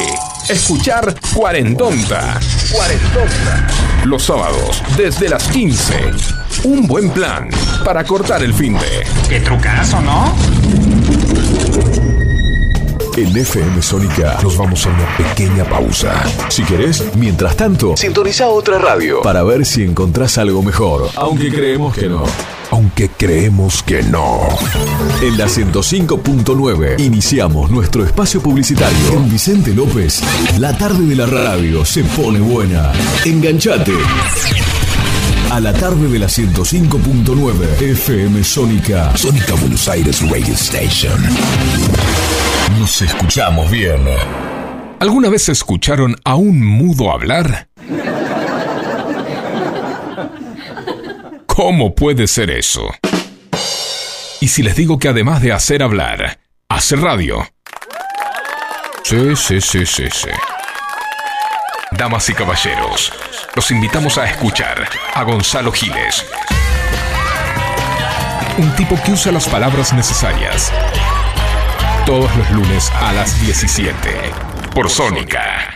[0.49, 2.39] Escuchar Cuarentonta.
[2.71, 3.67] Cuarentonta.
[4.05, 5.93] Los sábados, desde las 15.
[6.63, 7.47] Un buen plan
[7.85, 9.05] para cortar el fin de.
[9.29, 10.33] Qué trucazo, ¿no?
[13.15, 16.23] En FM Sónica nos vamos a una pequeña pausa.
[16.49, 21.11] Si querés, mientras tanto, sintoniza otra radio para ver si encontrás algo mejor.
[21.17, 22.23] Aunque creemos que no.
[22.99, 24.41] Aunque creemos que no.
[25.21, 29.13] En la 105.9 iniciamos nuestro espacio publicitario.
[29.13, 30.21] Con Vicente López,
[30.57, 32.91] la tarde de la radio se pone buena.
[33.23, 33.93] Enganchate.
[35.49, 39.15] A la tarde de la 105.9 FM Sónica.
[39.15, 41.23] Sónica Buenos Aires Radio Station.
[42.77, 44.01] Nos escuchamos bien.
[44.99, 47.68] ¿Alguna vez escucharon a un mudo hablar?
[51.61, 52.89] ¿Cómo puede ser eso?
[54.39, 56.39] Y si les digo que además de hacer hablar,
[56.69, 57.45] hace radio.
[59.03, 60.29] Sí, sí, sí, sí, sí.
[61.91, 63.11] Damas y caballeros,
[63.57, 66.25] los invitamos a escuchar a Gonzalo Giles.
[68.57, 70.71] Un tipo que usa las palabras necesarias.
[72.05, 73.97] Todos los lunes a las 17.
[74.73, 75.75] Por Sónica.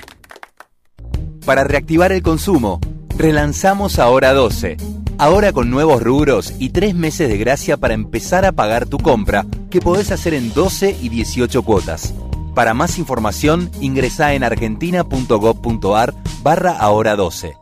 [1.45, 2.79] Para reactivar el consumo,
[3.17, 4.92] relanzamos Ahora 12.
[5.23, 9.45] Ahora con nuevos rubros y tres meses de gracia para empezar a pagar tu compra,
[9.71, 12.13] que podés hacer en 12 y 18 cuotas.
[12.53, 17.53] Para más información, ingresá en argentina.gov.ar barra Ahora 12.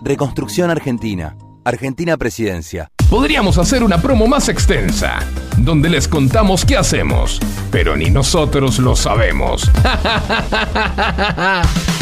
[0.00, 1.36] Reconstrucción Argentina.
[1.64, 2.88] Argentina Presidencia.
[3.10, 5.18] Podríamos hacer una promo más extensa,
[5.58, 7.40] donde les contamos qué hacemos,
[7.70, 9.70] pero ni nosotros lo sabemos.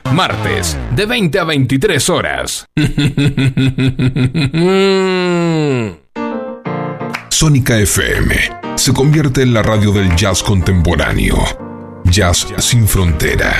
[0.11, 2.65] martes, de 20 a 23 horas.
[7.29, 8.35] Sónica FM
[8.75, 11.37] se convierte en la radio del jazz contemporáneo.
[12.03, 13.53] Jazz sin frontera.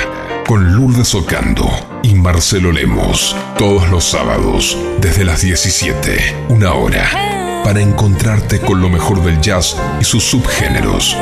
[0.47, 1.70] Con Lourdes Ocando
[2.04, 3.36] y Marcelo Lemos.
[3.58, 7.62] Todos los sábados, desde las 17, una hora.
[7.64, 11.16] Para encontrarte con lo mejor del jazz y sus subgéneros.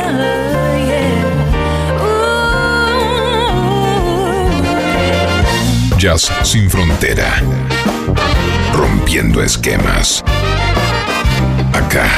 [5.99, 7.43] Jazz sin frontera.
[8.73, 10.23] Rompiendo esquemas.
[11.73, 12.09] Acá,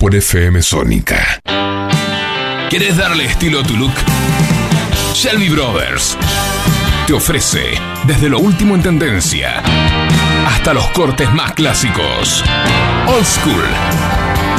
[0.00, 1.38] por FM Sónica.
[2.68, 3.92] ¿Querés darle estilo a tu look?
[5.14, 6.16] Shelby Brothers
[7.06, 9.62] te ofrece desde lo último en tendencia
[10.48, 12.42] hasta los cortes más clásicos.
[13.06, 14.29] Old School.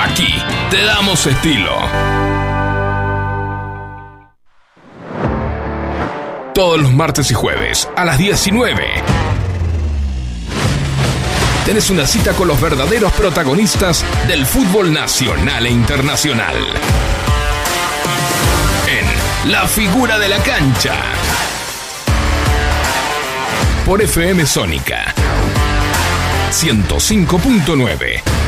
[0.00, 0.32] Aquí
[0.70, 1.76] te damos estilo.
[6.54, 8.84] Todos los martes y jueves a las 19.
[11.66, 16.54] Tenés una cita con los verdaderos protagonistas del fútbol nacional e internacional.
[18.86, 20.94] En La figura de la cancha.
[23.84, 25.12] Por FM Sónica
[26.52, 28.47] 105.9.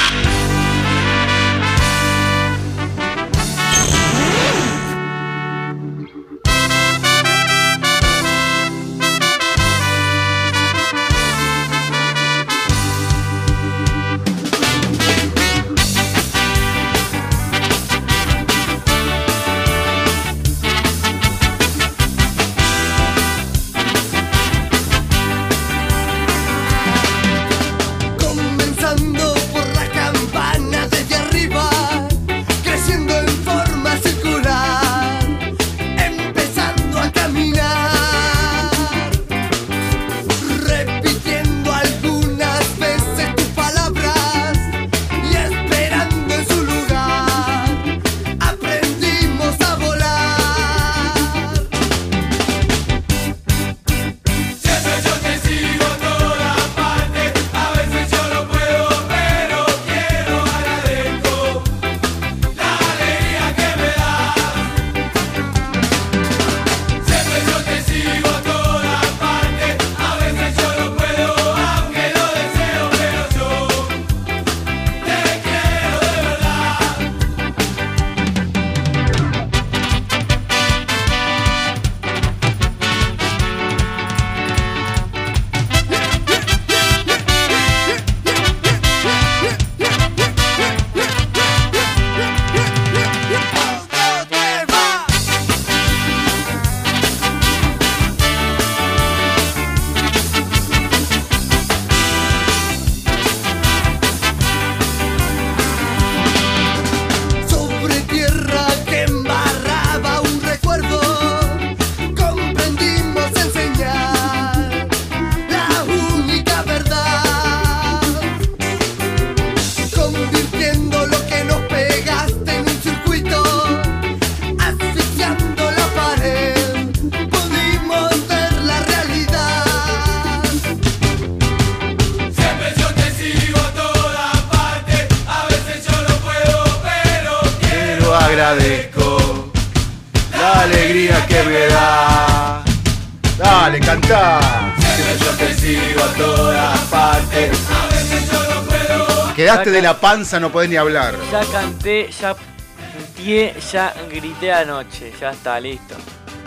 [150.11, 151.15] Panza, no podés ni hablar.
[151.31, 155.13] Ya canté, ya puntié, ya grité anoche.
[155.19, 155.95] Ya está, listo.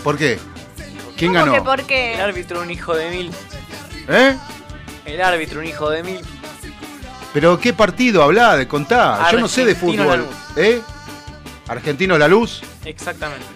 [0.02, 0.38] ¿Por qué?
[1.16, 1.52] ¿Quién ¿Cómo ganó?
[1.54, 2.14] que por qué?
[2.14, 3.30] El árbitro un hijo de mil.
[4.08, 4.36] ¿Eh?
[5.06, 6.20] El árbitro un hijo de mil.
[7.32, 8.56] ¿Pero qué partido hablá?
[8.56, 9.28] De contá.
[9.32, 10.20] Yo no sé de Argentino fútbol.
[10.20, 10.36] Lanús.
[10.56, 10.80] ¿Eh?
[11.66, 12.60] ¿Argentino La Luz?
[12.84, 13.46] Exactamente.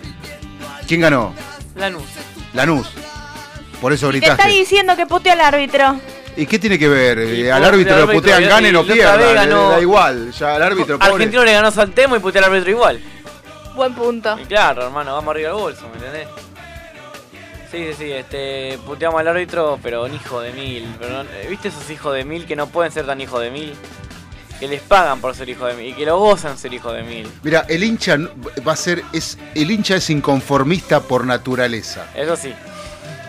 [0.87, 1.35] ¿Quién ganó?
[1.77, 2.09] Lanús.
[2.55, 2.89] Lanús.
[3.81, 4.53] Por eso Te está gritaste.
[4.53, 6.01] diciendo que puteó al árbitro.
[6.39, 7.19] ¿Y qué tiene que ver?
[7.19, 9.17] Eh, Y al árbitro lo putean, y- gane y no la otra pierda.
[9.17, 10.33] vez le ganó- Da igual.
[10.33, 11.13] Ya al árbitro, pobre.
[11.15, 13.01] Argentino le ganó a Santemo y puteó al árbitro igual.
[13.75, 14.39] Buen punto.
[14.41, 16.29] Y claro, hermano, vamos arriba al bolso, ¿me entendés?
[17.71, 20.87] Sí, sí, sí, este, puteamos al árbitro, pero un hijo de mil.
[20.99, 23.75] Pero no- ¿Viste esos hijos de mil que no pueden ser tan hijos de mil?
[24.59, 27.03] Que les pagan por ser hijo de mil y que lo gozan ser hijo de
[27.03, 27.29] mil.
[27.43, 28.17] Mira, el hincha
[28.67, 29.03] va a ser.
[29.13, 32.07] Es, el hincha es inconformista por naturaleza.
[32.15, 32.53] Eso sí.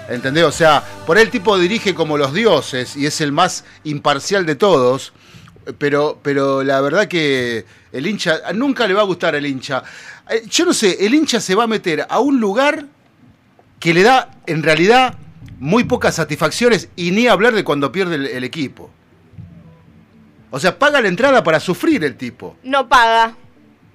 [0.09, 0.43] ¿Entendés?
[0.43, 4.45] O sea, por ahí el tipo dirige como los dioses y es el más imparcial
[4.45, 5.13] de todos.
[5.77, 8.39] Pero, pero la verdad que el hincha.
[8.53, 9.83] Nunca le va a gustar al hincha.
[10.29, 12.85] Eh, Yo no sé, el hincha se va a meter a un lugar
[13.79, 15.15] que le da, en realidad,
[15.59, 18.89] muy pocas satisfacciones y ni hablar de cuando pierde el, el equipo.
[20.51, 22.57] O sea, paga la entrada para sufrir el tipo.
[22.63, 23.35] No paga.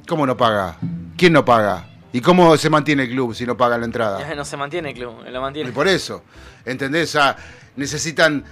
[0.07, 0.77] ¿Cómo no paga?
[1.17, 1.89] ¿Quién no paga?
[2.15, 4.35] ¿Y cómo se mantiene el club si no paga la entrada?
[4.37, 5.69] No se mantiene el club, lo mantiene.
[5.69, 6.23] Y por eso,
[6.65, 7.09] ¿entendés?
[7.09, 7.37] O sea,
[7.75, 8.45] necesitan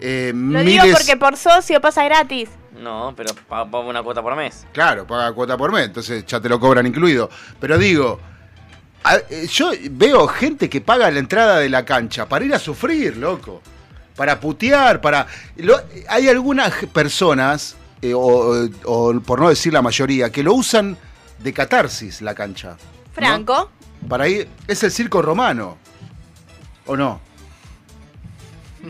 [0.00, 0.84] eh, Lo miles...
[0.84, 2.48] digo porque por socio pasa gratis.
[2.80, 4.64] No, pero paga una cuota por mes.
[4.72, 7.28] Claro, paga cuota por mes, entonces ya te lo cobran incluido.
[7.58, 8.20] Pero digo,
[9.02, 12.60] a- eh, yo veo gente que paga la entrada de la cancha para ir a
[12.60, 13.60] sufrir, loco.
[14.14, 15.26] Para putear, para...
[15.56, 20.54] lo- hay algunas personas, eh, o, o- o por no decir la mayoría, que lo
[20.54, 20.96] usan
[21.40, 22.76] de catarsis la cancha.
[23.26, 23.70] Franco.
[24.08, 24.48] Para ir...
[24.66, 25.76] Es el circo romano.
[26.86, 27.20] ¿O no?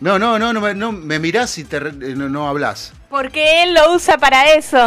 [0.00, 2.92] No, no, no, no, me- no, me mirás y te re- eh, no, no hablas.
[3.10, 4.78] Porque él lo usa para eso.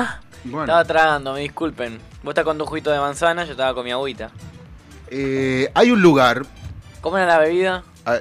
[0.46, 0.62] Bueno.
[0.64, 2.00] Estaba tragando, me disculpen.
[2.24, 4.32] Vos estás con tu juguito de manzana, yo estaba con mi agüita.
[5.10, 6.44] Eh, hay un lugar.
[7.02, 7.84] ¿Cómo era la bebida?
[8.06, 8.20] ah,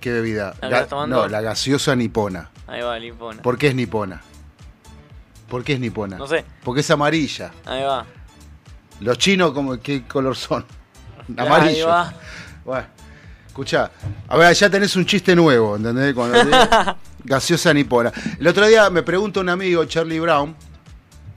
[0.00, 0.54] ¿Qué bebida?
[0.62, 1.16] ¿La que estás tomando?
[1.22, 2.48] no, la gaseosa nipona.
[2.66, 3.42] Ahí va, limpona.
[3.42, 4.22] ¿Por qué es nipona?
[5.46, 6.16] ¿Por qué es nipona?
[6.16, 6.44] No sé.
[6.64, 7.50] Porque es amarilla.
[7.66, 8.06] Ahí va.
[9.00, 10.64] Los chinos, como, ¿qué color son?
[11.36, 11.86] Amarillo.
[12.64, 12.86] Bueno,
[13.46, 13.90] escuchá,
[14.28, 16.14] a ver, ya tenés un chiste nuevo, ¿entendés?
[16.14, 16.38] Cuando
[17.24, 18.12] gaseosa nipona.
[18.38, 20.54] El otro día me pregunta un amigo, Charlie Brown,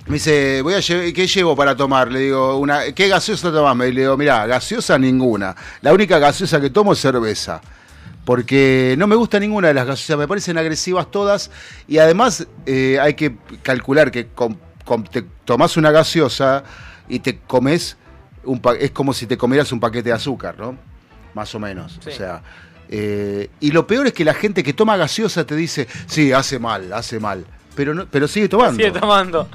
[0.08, 2.12] me dice, voy a lle- ¿qué llevo para tomar?
[2.12, 3.78] Le digo, una, ¿qué gaseosa tomás?
[3.78, 5.56] Le digo, mirá, gaseosa ninguna.
[5.82, 7.62] La única gaseosa que tomo es cerveza.
[8.26, 11.52] Porque no me gusta ninguna de las gaseosas, me parecen agresivas todas.
[11.88, 14.30] Y además eh, hay que calcular que
[15.12, 16.64] te tomás una gaseosa
[17.08, 17.98] y te comes,
[18.44, 20.78] un pa- es como si te comieras un paquete de azúcar, ¿no?
[21.34, 22.00] Más o menos.
[22.06, 22.42] O sea,
[22.90, 26.60] eh, y lo peor es que la gente que toma gaseosa te dice, sí, hace
[26.60, 27.46] mal, hace mal.
[27.76, 28.76] Pero, no, pero sigue tomando.
[28.76, 29.48] Sigue tomando.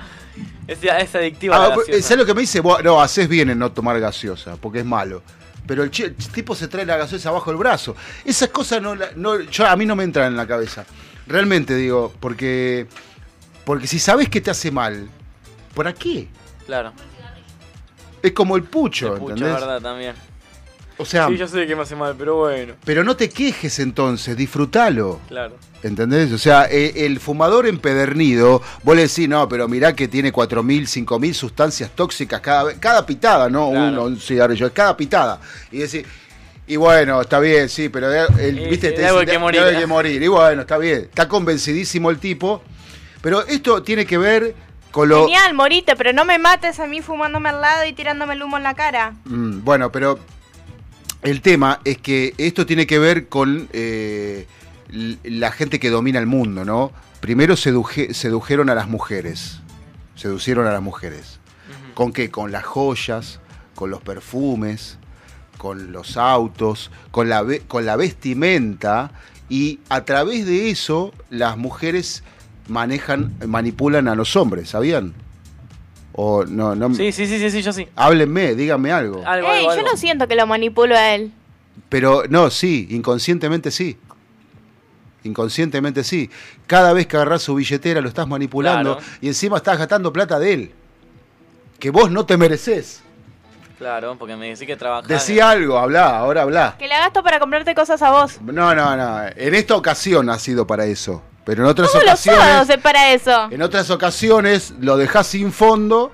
[0.67, 2.03] Es, es adictiva Ah, la gaseosa.
[2.03, 2.61] ¿Sabes lo que me dice?
[2.85, 5.23] No, haces bien en no tomar gaseosa, porque es malo.
[5.67, 7.95] Pero el, tipo se trae la gaseosa bajo el brazo.
[8.25, 10.85] Esas cosas no, no yo, a mí no me entran en la cabeza.
[11.27, 12.87] Realmente digo, porque
[13.65, 15.09] porque si sabes que te hace mal,
[15.75, 16.27] ¿para qué?
[16.65, 16.93] Claro.
[18.23, 19.55] Es como el pucho, Pucha, ¿entendés?
[19.61, 20.15] verdad también.
[21.01, 22.75] O sea, Sí, yo sé que me hace mal, pero bueno.
[22.85, 25.21] pero no te quejes entonces, disfrútalo.
[25.29, 25.55] Claro.
[25.85, 26.33] ¿Entendés?
[26.33, 30.89] O sea, eh, el fumador empedernido, vos le decís, no, pero mirá que tiene 4.000,
[30.89, 33.87] 5.000 sustancias tóxicas cada, vez- cada pitada, no Claro.
[33.93, 35.41] uno, un cigarrillo, cada pitada.
[35.71, 36.05] Y decís,
[36.67, 39.63] y bueno, está bien, sí, pero el, Y viste, de te dicen, que morir.
[39.79, 40.21] que morir.
[40.21, 42.61] Y bueno, está bien, está convencidísimo el tipo.
[43.23, 44.55] Pero esto tiene que ver
[44.91, 45.25] con lo...
[45.25, 48.57] Genial, morite, pero no me mates a mí fumándome al lado y tirándome el humo
[48.57, 49.15] en la cara.
[49.25, 50.19] Mm, bueno, pero
[51.23, 54.47] el tema es que esto tiene que ver con eh,
[55.25, 56.93] la gente que domina el mundo, ¿no?
[57.21, 59.59] Primero seduje- sedujeron a las mujeres,
[60.15, 61.39] seducieron a las mujeres.
[61.95, 62.31] ¿Con qué?
[62.31, 63.41] Con las joyas,
[63.75, 64.99] con los perfumes,
[65.59, 69.11] con los autos, con la, ve- con la vestimenta
[69.49, 72.23] y a través de eso las mujeres
[72.69, 75.15] manejan, manipulan a los hombres, ¿sabían?
[76.13, 76.93] O no, no.
[76.95, 77.89] Sí, sí, sí, sí, sí, yo sí.
[77.97, 79.23] Háblenme, díganme algo.
[79.27, 79.91] Algo, Ey, algo, yo algo.
[79.93, 81.33] no siento que lo manipulo a él.
[81.89, 83.97] Pero no, sí, inconscientemente sí.
[85.25, 86.31] Inconscientemente sí.
[86.67, 89.13] Cada vez que agarrás su billetera lo estás manipulando Claro.
[89.21, 90.73] y encima estás gastando plata de él.
[91.79, 93.03] Que vos no te mereces.
[93.79, 95.07] Claro, porque me decís que trabajás.
[95.09, 96.75] Decí algo, hablá, ahora hablá.
[96.79, 98.41] Que la gasto para comprarte cosas a vos.
[98.43, 99.21] No, no, no.
[99.37, 101.23] En esta ocasión ha sido para eso.
[101.49, 102.69] Pero en otras los ocasiones.
[102.69, 103.49] es para eso.
[103.51, 106.13] En otras ocasiones lo dejás sin fondo.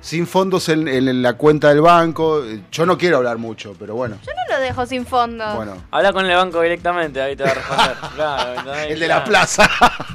[0.00, 2.42] Sin fondos en, en- en la cuenta del banco.
[2.72, 4.18] Yo no quiero hablar mucho, pero bueno.
[4.26, 5.44] Yo no lo dejo sin fondo.
[5.54, 5.76] Bueno.
[5.92, 7.96] Habla con el banco directamente, ahí te va a responder.
[8.16, 8.90] claro, ¿entendés?
[8.90, 9.70] El de la plaza.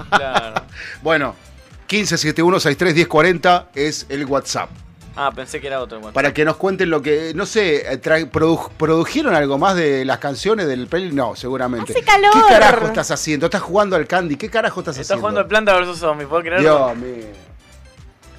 [0.09, 0.61] Claro.
[1.01, 1.35] Bueno,
[1.87, 4.69] 1571631040 es el WhatsApp.
[5.21, 5.99] Ah, pensé que era otro.
[5.99, 6.13] bueno.
[6.13, 7.85] Para que nos cuenten lo que, no sé,
[8.31, 11.11] produ- ¿produjeron algo más de las canciones del peli?
[11.11, 11.91] No, seguramente.
[11.91, 12.31] Hace calor.
[12.31, 13.47] ¿Qué carajo estás haciendo?
[13.47, 14.37] ¿Estás jugando al Candy?
[14.37, 15.21] ¿Qué carajo estás Estás haciendo?
[15.21, 16.61] jugando al Planta vs Zombie, ¿puedo creerlo?
[16.93, 17.25] Dios mío.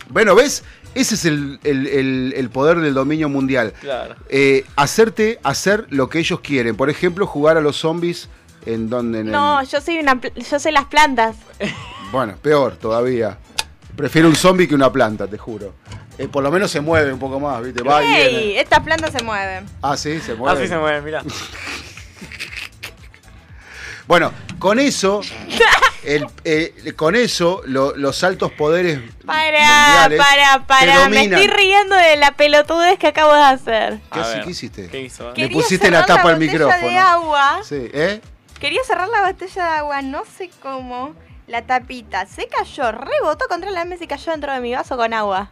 [0.08, 0.64] Bueno, ¿ves?
[0.94, 3.72] Ese es el, el- el- el poder del dominio mundial.
[3.80, 4.16] Claro.
[4.28, 6.76] Eh, hacerte hacer lo que ellos quieren.
[6.76, 8.28] Por ejemplo, jugar a los zombies
[8.66, 9.20] en donde...
[9.20, 11.36] En el- No, yo soy una pl- yo sé las plantas.
[12.10, 13.38] Bueno, peor todavía.
[14.00, 15.74] Prefiero un zombie que una planta, te juro.
[16.18, 17.82] Eh, por lo menos se mueve un poco más, ¿viste?
[17.82, 18.60] Va y Ey, viene.
[18.60, 19.66] estas plantas se mueven.
[19.82, 20.58] Ah, sí, se mueve.
[20.58, 21.22] Así se mueve, mira.
[24.06, 25.20] Bueno, con eso,
[26.02, 31.08] el- eh, con eso, lo- los altos poderes Para, mundiales para, para.
[31.08, 34.00] Me estoy riendo de la pelotudez que acabo de hacer.
[34.12, 34.88] ¿Qué, A ver, qué hiciste?
[34.88, 35.28] ¿Qué hizo?
[35.28, 36.88] Le Quería pusiste la tapa al botella micrófono.
[36.88, 37.60] de agua.
[37.62, 38.20] Sí, ¿eh?
[38.58, 41.14] Quería cerrar la botella de agua, no sé cómo.
[41.50, 45.12] La tapita se cayó, rebotó contra la mesa y cayó dentro de mi vaso con
[45.12, 45.50] agua.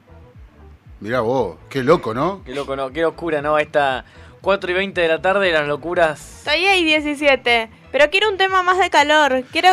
[1.00, 2.44] Mirá vos, qué loco, ¿no?
[2.44, 2.92] Qué loco, ¿no?
[2.92, 3.58] Qué locura, ¿no?
[3.58, 4.04] Esta
[4.40, 6.42] 4 y 20 de la tarde, las locuras.
[6.44, 7.68] Todavía hay 17.
[7.90, 9.42] Pero quiero un tema más de calor.
[9.50, 9.70] Quiero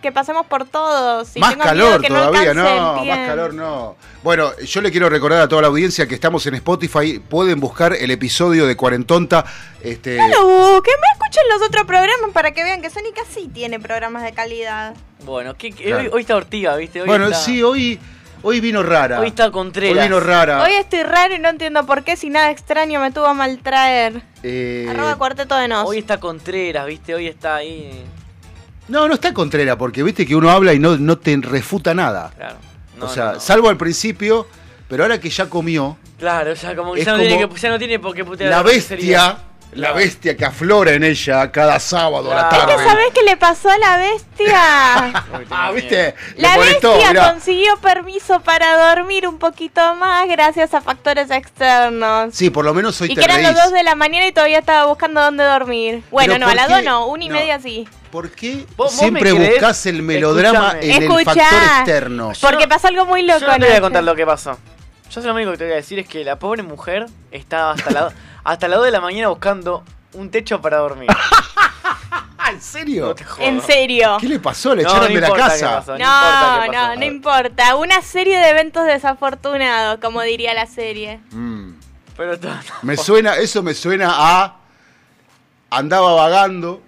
[0.00, 1.36] que pasemos por todos.
[1.36, 3.96] y más tengo calor miedo que todavía, no, alcance no, el más calor no.
[4.22, 7.92] Bueno, yo le quiero recordar a toda la audiencia que estamos en Spotify, pueden buscar
[7.92, 9.44] el episodio de Cuarentonta.
[9.82, 13.50] Este, No lo busquen, me escuchen los otros programas para que vean que Sónica sí
[13.52, 14.94] tiene programas de calidad.
[15.24, 16.02] Bueno, ¿qué, qué- Claro.
[16.04, 17.00] hoy, hoy está Ortiga, ¿viste?
[17.02, 17.98] Hoy bueno, está- sí, hoy,
[18.42, 19.20] hoy vino rara.
[19.20, 19.96] Hoy está Contreras.
[19.96, 20.62] Hoy vino rara.
[20.62, 24.22] Hoy estoy raro y no entiendo por qué si nada extraño me tuvo a maltraer.
[24.42, 25.86] Eh, Arroba cuarteto de nos.
[25.88, 27.14] Hoy está Contreras, ¿viste?
[27.14, 28.04] Hoy está ahí.
[28.88, 32.32] no, no está Contrera, porque viste que uno habla y no, no te refuta nada.
[32.36, 32.56] Claro.
[32.96, 33.40] No, o sea, no, no.
[33.40, 34.46] salvo al principio,
[34.88, 37.68] pero ahora que ya comió, Claro, ya como que ya no, tiene como que ya
[37.70, 38.50] no tiene por qué putear.
[38.50, 39.38] la bestia, sería.
[39.72, 42.74] La bestia que aflora en ella cada sábado a la tarde.
[42.84, 44.24] ¿Sabés qué le pasó a la bestia?
[45.50, 47.32] Ah, viste, La molestó, bestia mirá.
[47.32, 52.34] consiguió permiso para dormir un poquito más gracias a factores externos.
[52.34, 54.32] Sí, por lo menos hoy y te que eran las 2 de la mañana y
[54.32, 56.02] todavía estaba buscando dónde dormir.
[56.10, 56.74] Bueno, no, a ¿por las qué?
[56.74, 57.34] 2 no, una y No.
[57.34, 57.88] media sí.
[58.10, 59.50] ¿Por qué ¿Vos- vos siempre creés?
[59.50, 60.96] buscas el melodrama Escuchame.
[60.96, 62.32] en el Escuchá, factor externo?
[62.40, 63.40] Porque pasó algo muy loco.
[63.40, 64.58] Yo no te voy a contar lo que pasó.
[65.10, 67.90] Yo lo único que te voy a decir es que la pobre mujer estaba hasta,
[67.90, 68.12] la-
[68.44, 69.84] hasta las 2 de la mañana buscando
[70.14, 71.08] un techo para dormir.
[72.50, 73.06] ¿En serio?
[73.08, 73.24] No te.
[73.40, 74.16] En serio.
[74.20, 74.74] ¿Qué le pasó?
[74.74, 75.76] ¿Le No, echaron no de la casa?
[75.80, 77.76] pasó, no No, importa no, importa.
[77.76, 81.20] Una serie de eventos desafortunados, como diría la serie.
[81.30, 81.72] Mm.
[82.16, 82.52] Pero todo-
[82.82, 84.56] Me suena, eso me suena a.
[85.70, 86.80] Andaba vagando,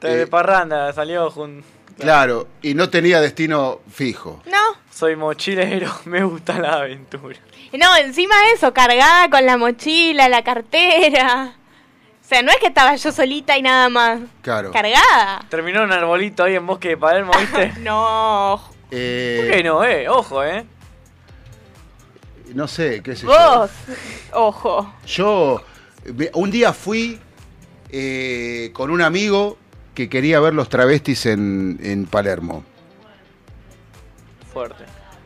[0.00, 0.26] de Eh.
[0.26, 1.62] parranda salió jun...
[2.00, 4.42] claro, y no tenía destino fijo.
[4.46, 4.56] No,
[4.96, 7.36] Soy mochilero, me gusta la aventura.
[7.78, 11.52] no, encima de eso, cargada con la mochila, la cartera.
[12.24, 14.20] O sea, no es que estaba yo solita y nada más.
[14.40, 14.72] Claro.
[14.72, 15.44] Cargada.
[15.50, 17.74] Terminó un arbolito ahí en Bosque de Palermo, ¿viste?
[17.80, 18.58] No.
[18.90, 20.08] Eh, ¿Por qué no, eh?
[20.08, 20.64] Ojo, eh.
[22.54, 23.28] No sé, qué sé yo.
[23.28, 23.70] Vos.
[24.32, 24.94] Ojo.
[25.06, 25.62] Yo
[26.32, 27.20] un día fui
[27.90, 29.58] eh, con un amigo
[29.92, 32.64] que quería ver los travestis en, en Palermo.
[34.56, 34.84] Fuerte.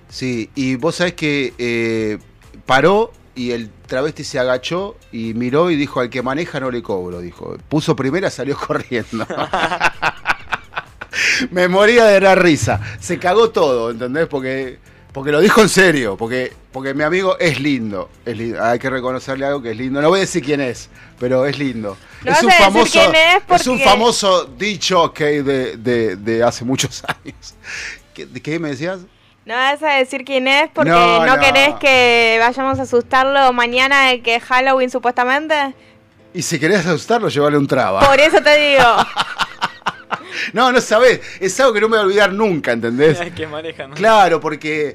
[0.09, 2.19] Sí, y vos sabés que eh,
[2.66, 6.82] paró y el travesti se agachó y miró y dijo, al que maneja no le
[6.82, 7.57] cobro, dijo.
[7.69, 9.24] Puso primera, salió corriendo.
[11.52, 12.81] Me moría de la risa.
[12.98, 14.27] Se cagó todo, ¿entendés?
[14.27, 14.81] Porque,
[15.12, 18.65] porque lo dijo en serio, porque, porque mi amigo es lindo, es lindo.
[18.65, 20.02] Hay que reconocerle algo que es lindo.
[20.02, 20.90] No voy a decir quién es,
[21.20, 21.97] pero es lindo.
[22.24, 26.65] No es, un famoso, quién es es un famoso dicho que de, de, de hace
[26.65, 27.55] muchos años.
[28.12, 28.98] ¿Qué, de qué me decías?
[29.46, 31.40] No vas a decir quién es porque No, no, no.
[31.42, 35.74] querés que vayamos a asustarlo mañana de que es Halloween supuestamente.
[36.34, 38.00] Y si querés asustarlo, llévale un traba.
[38.00, 38.84] Por eso te digo.
[40.52, 41.20] No, no sabés.
[41.40, 43.18] Es algo que no me voy a olvidar nunca, ¿entendés?
[43.36, 43.90] Que manejan.
[43.90, 43.96] ¿no?
[43.96, 44.92] Claro, porque,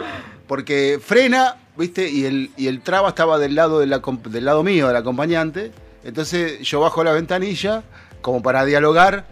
[0.48, 2.10] porque frena, ¿viste?
[2.10, 4.96] Y el, y el traba estaba del lado, de la, comp- del lado mío, del
[4.96, 5.72] acompañante.
[6.04, 7.84] Entonces yo bajo la ventanilla,
[8.22, 9.26] como para dialogar,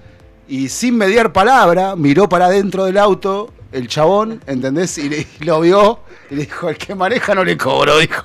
[0.48, 4.98] y sin mediar palabra, miró para adentro del auto el chabón, ¿entendés?
[4.98, 8.24] Y, le- y lo vio y le dijo, el que maneja no le cobro, dijo.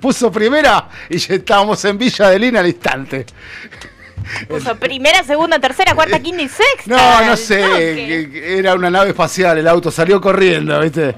[0.00, 3.26] Puso primera y ya estábamos en Villa de Lina al instante.
[4.48, 6.86] Puso primera, segunda, tercera, cuarta, quinta y sexta.
[6.86, 8.58] No, no sé, toque.
[8.58, 11.14] era una nave espacial, el auto salió corriendo, ¿viste?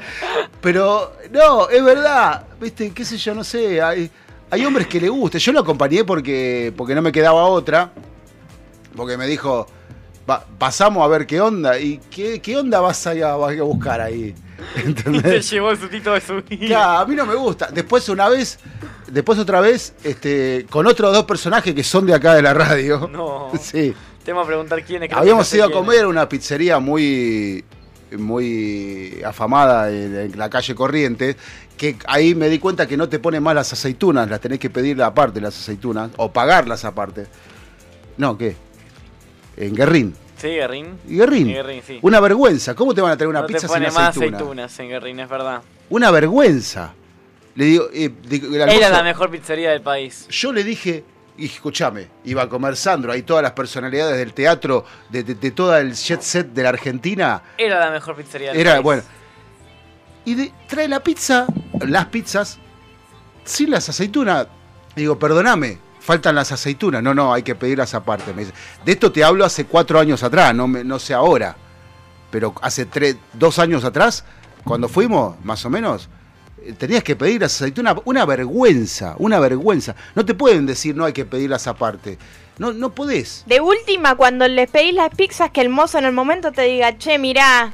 [0.61, 2.91] Pero, no, es verdad, ¿viste?
[2.93, 3.35] ¿Qué sé yo?
[3.35, 4.11] No sé, hay,
[4.51, 5.37] hay hombres que le gusta.
[5.39, 7.91] Yo lo acompañé porque, porque no me quedaba otra,
[8.97, 9.67] porque me dijo,
[10.29, 13.59] "Va- pasamos a ver qué onda, y qué, qué onda vas a, ir a, vas
[13.59, 14.35] a buscar ahí,
[14.85, 15.51] ¿entendés?
[15.51, 16.67] llevó el sustito de su vida.
[16.67, 17.69] Claro, a mí no me gusta.
[17.73, 18.59] Después una vez,
[19.11, 23.09] después otra vez, este, con otros dos personajes que son de acá de la radio.
[23.13, 23.51] No.
[23.61, 23.95] Sí.
[24.25, 25.13] Te vamos a preguntar quién es.
[25.13, 27.63] Habíamos ido a comer a una pizzería muy,
[28.17, 31.37] muy afamada en, en la calle Corrientes,
[31.77, 34.71] que ahí me di cuenta que no te ponen más las aceitunas, las tenés que
[34.71, 37.27] pedir aparte las aceitunas, o pagarlas aparte.
[38.17, 38.57] No, ¿qué?
[39.57, 40.15] En Guerrín.
[40.37, 40.99] Sí, Guerrín.
[41.09, 41.47] ¿Y Guerrín?
[41.47, 41.99] Sí, Guerrín, sí.
[42.03, 42.75] Una vergüenza.
[42.75, 44.37] ¿Cómo te van a traer una no te pizza pone sin más aceituna?
[44.37, 45.63] aceitunas en Guerrín, es verdad.
[45.91, 46.93] Una vergüenza.
[47.55, 48.11] Le digo, eh,
[48.69, 50.27] Era la mejor pizzería del país.
[50.29, 51.05] yo le dije,
[51.39, 55.77] y escúchame, iba a comer Sandro, ahí todas las personalidades del teatro, de, de- todo
[55.79, 57.43] el jet set de la Argentina.
[57.57, 58.83] Era la mejor pizzería del Era, país.
[58.83, 59.03] bueno.
[60.25, 61.47] Y de- trae la pizza,
[61.87, 62.59] las pizzas,
[63.45, 64.49] sin las aceitunas.
[64.97, 67.03] Digo, perdóname, faltan las aceitunas.
[67.03, 68.35] No, no, hay que pedirlas aparte.
[68.35, 68.55] Me dice,
[68.85, 71.57] de esto te hablo hace cuatro años atrás, no, no sé ahora.
[72.31, 74.25] Pero hace tres, dos años atrás,
[74.65, 76.11] cuando fuimos, más o menos,
[76.63, 77.97] eh, tenías que pedir las aceitunas.
[78.05, 79.97] Una vergüenza, una vergüenza.
[80.15, 82.19] No te pueden decir no hay que pedirlas aparte.
[82.59, 83.43] No, no podés.
[83.47, 86.99] De última, cuando les pedís las pizzas, que el mozo en el momento te diga,
[86.99, 87.73] che, mirá,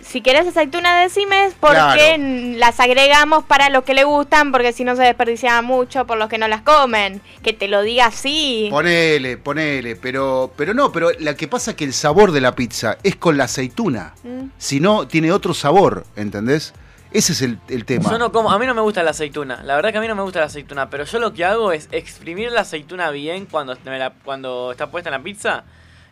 [0.00, 2.22] si querés aceituna decime porque Claro.
[2.58, 6.28] las agregamos para los que le gustan, porque si no se desperdiciaba mucho por los
[6.28, 7.20] que no las comen.
[7.42, 8.68] Que te lo diga así.
[8.70, 12.54] Ponele, ponele, pero, pero no, pero la que pasa es que el sabor de la
[12.54, 14.14] pizza es con la aceituna.
[14.24, 14.46] Mm.
[14.58, 16.72] Si no, tiene otro sabor, ¿entendés?
[17.12, 18.10] Ese es el, el tema.
[18.10, 19.62] Yo no como, a mí no me gusta la aceituna.
[19.64, 21.70] La verdad que a mí no me gusta la aceituna, pero yo lo que hago
[21.70, 25.64] es exprimir la aceituna bien cuando, me la- cuando está puesta en la pizza.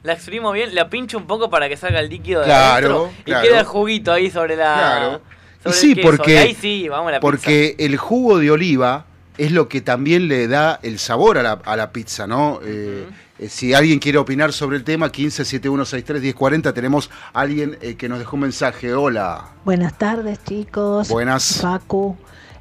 [0.02, 3.10] La exprimo bien, la pincho un poco para que salga el líquido de Claro, adentro
[3.24, 3.44] claro.
[3.44, 5.20] y queda el juguito ahí sobre la Claro.
[5.60, 6.08] Y sobre sí, el queso.
[6.08, 9.04] porque, Y ahí sí, vamos a la porque el jugo de oliva
[9.36, 12.60] es lo que también le da el sabor a la, a la pizza, ¿no?
[12.64, 13.06] Eh,
[13.38, 18.18] eh, si alguien quiere opinar sobre el tema, 1571631040, tenemos a alguien eh, que nos
[18.18, 18.92] dejó un mensaje.
[18.94, 19.48] Hola.
[19.64, 21.08] Buenas tardes, chicos.
[21.08, 21.58] Buenas.
[21.60, 22.16] Facu,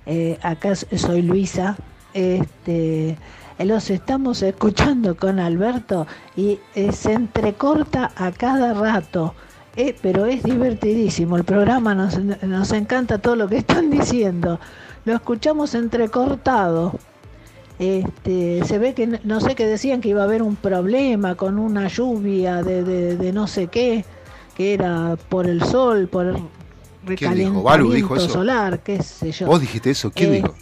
[0.06, 1.78] eh, acá soy Luisa.
[2.14, 3.18] Este,
[3.65, 9.34] los estamos escuchando con Alberto y eh, se entrecorta a cada rato.
[9.76, 11.38] Eh, pero es divertidísimo.
[11.38, 14.60] El programa nos, nos encanta todo lo que están diciendo.
[15.06, 16.94] Lo escuchamos entrecortado.
[17.77, 21.57] Este, se ve que no sé que decían que iba a haber un problema con
[21.57, 24.03] una lluvia de, de- de no sé qué,
[24.56, 26.38] que era por el sol, por
[27.15, 27.64] ¿Quién dijo?
[27.64, 28.30] ¿Balu dijo recalentamiento eso?
[28.34, 29.48] solar, qué sé yo.
[29.48, 30.11] ¿Vos dijiste eso?
[30.11, 30.56] ¿Quién dijo?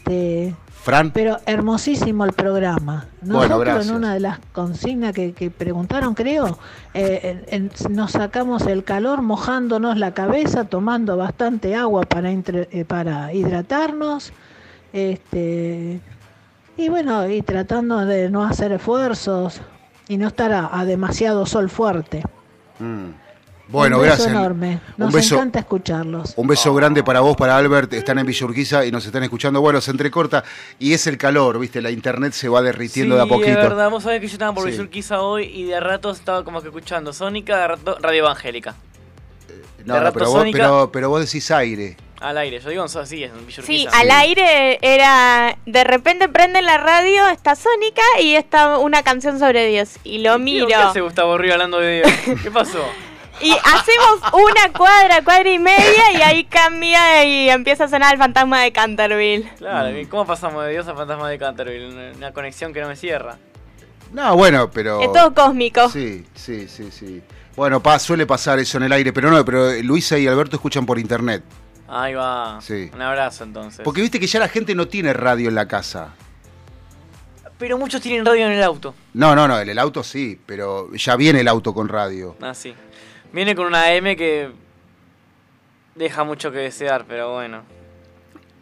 [0.88, 1.12] ¿Fran?
[1.12, 3.08] Pero hermosísimo el programa.
[3.20, 3.88] Bueno, Nosotros gracias.
[3.90, 6.58] en una de las consignas que, que preguntaron, creo,
[6.94, 12.70] eh, en- en- nos sacamos el calor mojándonos la cabeza, tomando bastante agua para, entre-
[12.72, 14.32] eh, para hidratarnos.
[14.94, 16.00] Este,
[16.78, 19.60] y bueno, y tratando de no hacer esfuerzos
[20.08, 22.24] y no estar a, a demasiado sol fuerte.
[22.80, 23.10] Mm.
[23.70, 24.32] Bueno, Un beso gracias.
[24.32, 24.80] enorme.
[24.96, 26.34] Nos un beso, encanta escucharlos.
[26.38, 27.92] un beso grande para vos, para Albert.
[27.94, 29.60] Están en Villa Urquiza y nos están escuchando.
[29.60, 30.44] Bueno, se entrecorta
[30.80, 31.82] y es el calor, ¿viste?
[31.82, 33.50] La internet se va derritiendo de a Sí, poquito.
[33.50, 33.90] es verdad.
[33.90, 34.72] Vos sabés que yo estaba por Sí.
[34.72, 38.76] Villa Urquiza hoy y de rato estaba como que escuchando Sónica, de rato Radio Evangélica.
[39.86, 41.98] No, de no, rato pero, vos, pero, pero vos decís aire.
[42.20, 42.60] al aire.
[42.62, 43.32] Yo digo en- sí, en
[43.64, 45.58] Sí, al aire era.
[45.66, 49.98] De repente prende la radio, está Sónica y está una canción sobre Dios.
[50.06, 50.68] Y lo miro.
[50.68, 52.12] ¿Qué hace Gustavo Río hablando de Dios?
[52.44, 52.80] ¿Qué pasó?
[53.40, 58.20] Y hacemos una cuadra, cuadra y media, y ahí cambia y empieza a sonar el
[58.20, 59.52] fantasma de Canterville.
[59.58, 62.14] Claro, ¿y ¿cómo pasamos de Dios a Fantasma de Canterville?
[62.16, 63.38] Una- conexión que no me cierra.
[64.12, 65.02] No, bueno, pero.
[65.02, 65.88] Es todo cósmico.
[65.90, 67.22] Sí, sí, sí, sí.
[67.56, 70.86] Bueno, pa- suele pasar eso en el aire, pero no, pero Luisa y Alberto escuchan
[70.86, 71.44] por internet.
[71.88, 72.60] Ahí va.
[72.62, 72.90] Sí.
[72.94, 73.82] Un abrazo entonces.
[73.84, 76.14] Porque viste que ya la gente no tiene radio en la casa.
[77.58, 78.94] Pero muchos tienen radio en el auto.
[79.14, 82.36] No, no, no, en el auto sí, pero ya viene el auto con radio.
[82.40, 82.76] Ah, sí.
[83.32, 84.52] Viene con una M que
[85.96, 87.64] deja mucho que desear, pero bueno.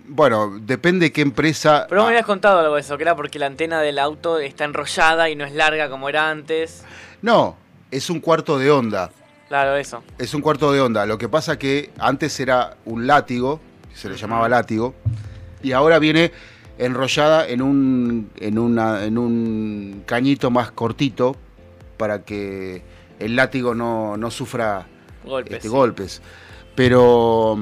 [0.08, 1.86] Bueno, depende qué empresa.
[1.90, 4.40] Pero vos me habías contado algo de eso, que era porque la antena del auto
[4.40, 6.84] está enrollada y no es larga como era antes.
[7.22, 7.56] No,
[7.92, 9.12] es un cuarto de onda.
[9.48, 10.04] Claro, eso.
[10.18, 11.06] Es un cuarto de onda.
[11.06, 13.60] Lo que pasa que antes era un látigo,
[13.94, 14.94] se le llamaba látigo,
[15.64, 16.32] y ahora viene
[16.78, 21.36] enrollada en un, en una, en un cañito más cortito
[21.98, 22.84] para que
[23.20, 24.86] el látigo no, no sufra
[25.24, 25.54] Golpes.
[25.58, 26.22] este, golpes.
[26.76, 27.58] Pero,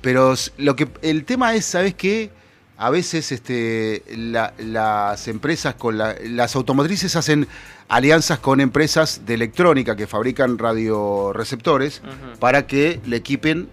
[0.00, 2.30] pero lo que el tema es, ¿sabes qué?
[2.76, 7.46] A veces este, la- las empresas con la- las automotrices hacen
[7.88, 12.38] alianzas con empresas de electrónica que fabrican radioreceptores Ujú.
[12.40, 13.68] para que le equipen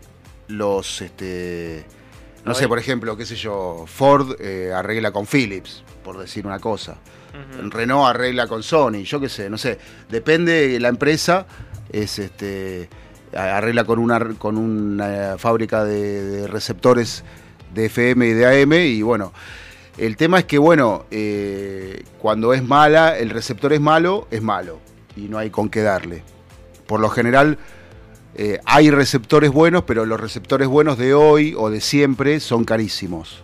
[0.47, 1.85] los este
[2.43, 6.57] no sé, por ejemplo, qué sé yo, Ford eh, arregla con Philips, por decir una
[6.59, 6.97] cosa.
[7.69, 9.79] Renault arregla con Sony, yo qué sé, no sé.
[10.09, 11.45] Depende de la empresa,
[11.91, 12.89] es este
[13.33, 17.23] arregla con una con una fábrica de, de receptores
[17.73, 19.31] de FM y de AM y bueno.
[19.97, 24.79] El tema es que, bueno, eh, cuando es mala, el receptor es malo, es malo.
[25.15, 26.23] Y no hay con qué darle.
[26.87, 27.57] Por lo general,
[28.35, 33.43] eh, hay receptores buenos, pero los receptores buenos de hoy o de siempre son carísimos.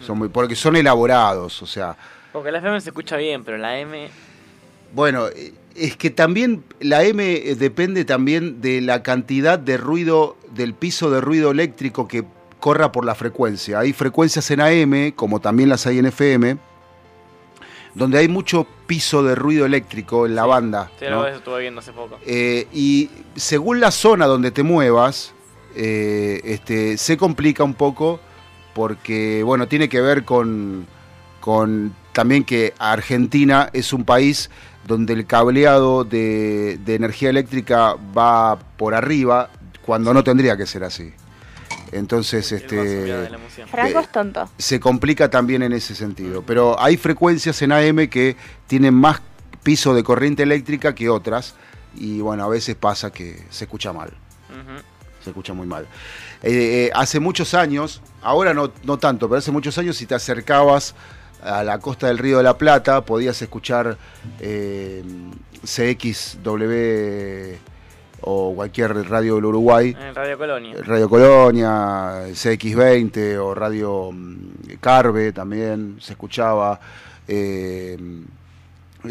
[0.00, 1.96] son muy, porque son elaborados, o sea,
[2.32, 4.08] Porque la FM se escucha bien, pero la M.
[4.92, 5.26] Bueno,
[5.74, 11.10] es que también la M eh, depende también de la cantidad de ruido, del piso
[11.10, 12.24] de ruido eléctrico que
[12.58, 13.80] corra por la frecuencia.
[13.80, 16.58] Hay frecuencias en AM, como también las hay en FM,
[17.94, 20.90] donde hay mucho piso de ruido eléctrico en la banda.
[20.98, 21.26] Sí, ¿no?
[21.26, 22.18] eso estuve viendo hace poco.
[22.26, 25.32] Eh, y según la zona donde te muevas,
[25.74, 28.20] eh, este, se complica un poco
[28.74, 30.86] porque, bueno, tiene que ver con,
[31.40, 34.50] con también que Argentina es un país
[34.86, 39.50] donde el cableado de, de energía eléctrica va por arriba
[39.84, 41.12] cuando no tendría que ser así.
[41.92, 43.28] Entonces, este,
[43.70, 44.48] Franco es tonto.
[44.58, 46.42] se complica también en ese sentido.
[46.42, 49.20] Pero hay frecuencias en AM que tienen más
[49.62, 51.54] piso de corriente eléctrica que otras.
[51.96, 54.12] Y bueno, a veces pasa que se escucha mal.
[55.22, 55.86] Se escucha muy mal.
[56.42, 60.14] Eh, eh, hace muchos años, ahora no, no tanto, pero hace muchos años si te
[60.14, 60.94] acercabas
[61.42, 63.96] a la costa del Río de la Plata, podías escuchar
[64.40, 65.02] eh,
[65.64, 67.56] CXW
[68.22, 69.96] o cualquier radio del Uruguay.
[70.14, 70.76] Radio Colonia.
[70.84, 76.78] Radio Colonia, CX20 o Radio mm, Carve también se escuchaba.
[77.26, 77.96] Eh,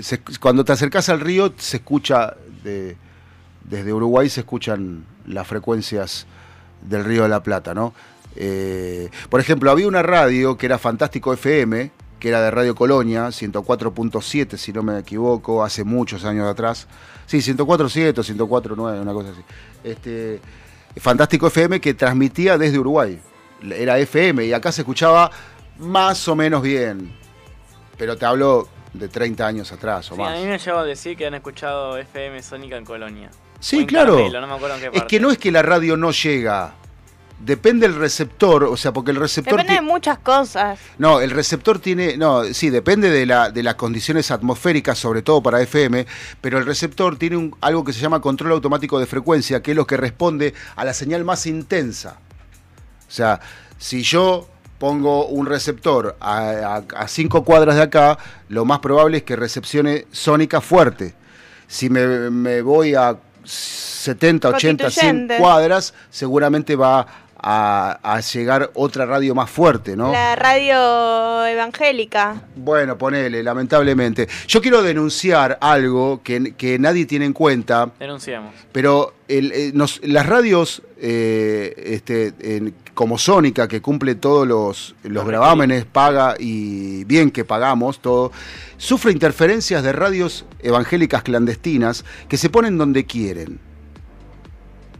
[0.01, 2.95] se- cuando te acercas al río se escucha, de-
[3.64, 6.27] desde Uruguay se escuchan las frecuencias
[6.81, 7.93] del Río de la Plata, ¿no?
[8.35, 13.27] Eh, por ejemplo, había una radio que era Fantástico FM, que era de Radio Colonia,
[13.27, 16.87] 104.7 si no me equivoco, hace muchos años atrás.
[17.25, 19.41] Sí, 104.7, 104.9, una cosa así.
[19.83, 20.39] Este,
[20.97, 23.19] Fantástico FM que transmitía desde Uruguay.
[23.71, 25.29] Era FM y acá se escuchaba
[25.77, 27.13] más o menos bien.
[27.97, 30.39] Pero te hablo de 30 años atrás o Sí, a más.
[30.39, 33.29] mí me llegado a decir que han escuchado FM Sónica en Colonia.
[33.31, 34.15] O Sí, en claro.
[34.15, 35.07] Carmelo, no me acuerdo en qué Es parte.
[35.07, 36.73] que no es que la radio no llega.
[37.40, 39.53] Depende el receptor, o sea, porque el receptor...
[39.60, 40.80] Depende de muchas cosas.
[40.98, 45.41] No, el receptor tiene, no, sí, depende de, la, de las condiciones atmosféricas, sobre todo
[45.41, 46.06] para FM,
[46.41, 49.78] pero el receptor tiene un- algo que se llama control automático de frecuencia, que es
[49.78, 52.18] lo que responde a la señal más intensa.
[53.07, 53.40] O sea,
[53.78, 54.48] si yo
[54.78, 58.18] pongo un receptor a, a, a cinco cuadras de acá,
[58.49, 61.14] lo más probable es que recepcione sónica fuerte.
[61.68, 65.38] Si me, me voy a 70, 80, 100 Constituyente.
[65.38, 67.06] cuadras, seguramente va
[67.41, 70.11] a, a llegar otra radio más fuerte, ¿no?
[70.11, 72.41] La radio evangélica.
[72.56, 74.28] Bueno, ponele, lamentablemente.
[74.48, 78.53] Yo quiero denunciar algo que, que nadie tiene en cuenta, Denunciamos.
[78.72, 84.95] pero el- eh, nos- las radios eh, este, en- como Sónica, que cumple todos los,
[85.03, 88.34] los gravámenes, paga y bien que pagamos todo,
[88.78, 93.60] sufre interferencias de radios evangélicas clandestinas que se ponen donde quieren.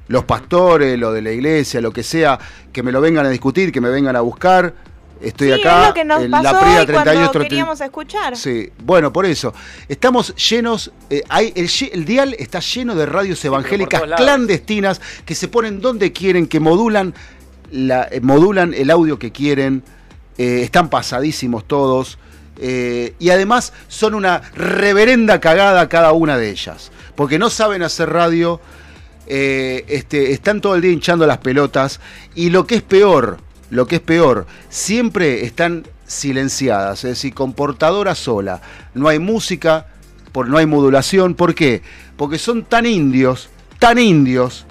[0.10, 2.38] Los pastores, lo de la iglesia, lo que sea,
[2.74, 4.74] que me lo vengan a discutir, que me vengan a buscar.
[5.22, 7.82] Estoy sí, acá es lo que nos en pasó la Prida hoy cuando 38 queríamos
[7.82, 8.38] escuchar.
[8.38, 9.54] Sí, bueno, por eso.
[9.88, 15.82] Estamos llenos, eh, hay, el, dial está lleno de radios evangélicas clandestinas que se ponen
[15.82, 17.14] donde quieren, que modulan,
[17.72, 19.84] la, eh, modulan el audio que quieren,
[20.38, 22.18] eh, están pasadísimos todos.
[22.62, 26.92] eh, y además son una reverenda cagada cada una de ellas.
[27.16, 28.60] Porque no saben hacer radio,
[29.30, 32.00] eh, este, están todo el día hinchando las pelotas.
[32.36, 33.38] Y lo que es peor,
[33.70, 38.62] lo que es peor, siempre están silenciadas, es decir, con portadora sola.
[38.96, 39.88] No hay música,
[40.32, 41.36] por, no hay modulación.
[41.36, 41.84] ¿Por qué?
[42.18, 44.66] Porque son tan indios, tan indios,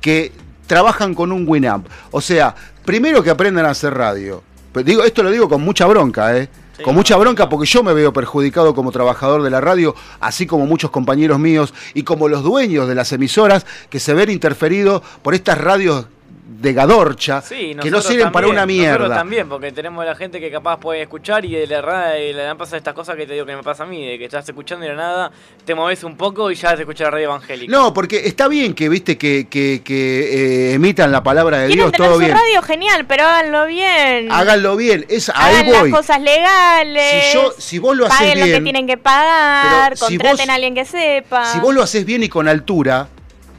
[0.00, 0.32] que
[0.66, 1.86] trabajan con un Winamp.
[2.10, 2.54] O sea,
[2.84, 4.42] primero que aprendan a hacer radio.
[4.84, 6.48] Digo, esto lo digo con mucha bronca, ¿eh?
[6.82, 10.66] Con mucha bronca porque yo me veo perjudicado como trabajador de la radio, así como
[10.66, 15.34] muchos compañeros míos y como los dueños de las emisoras que se ven interferidos por
[15.34, 16.06] estas radios
[16.52, 19.14] de Gadorcha Sí, que no sirven para una Nosotros mierda.
[19.14, 22.78] también, porque tenemos la gente que capaz puede escuchar y de la y le pasar
[22.78, 24.88] estas cosas que te digo que me pasa a mí, de que estás escuchando y
[24.88, 25.30] de la nada
[25.64, 27.70] te moves un poco y ya te escucha la radio evangélica.
[27.70, 31.84] No, porque está bien que, viste, que, que, que, eh, emitan la palabra de Quieren
[31.84, 32.32] Dios, tener todo su bien.
[32.36, 34.32] radio genial, pero háganlo bien.
[34.32, 35.90] Háganlo bien, es, ahí Hagan voy.
[35.92, 37.26] las cosas legales.
[37.30, 40.36] Si yo- si vos lo haces paguen lo bien, que tienen que pagar, si contraten
[40.38, 41.44] vos- a alguien que sepa.
[41.52, 43.06] Si vos lo haces bien y con altura,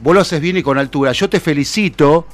[0.00, 2.26] vos lo haces bien y con altura, yo te felicito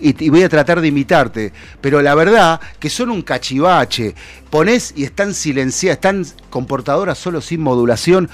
[0.00, 1.52] y, voy a tratar de imitarte.
[1.80, 4.14] Pero la verdad que son un cachivache.
[4.50, 8.28] Ponés y están silenciadas, están con portadoras solo sin modulación.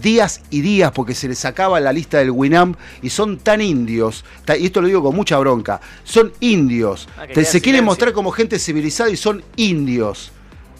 [0.00, 4.24] Días y días porque se les acaba la lista del Winamp y son tan indios,
[4.58, 7.10] y esto lo digo con mucha bronca, son indios.
[7.18, 10.32] Ah, que se quieren mostrar como gente civilizada y son indios.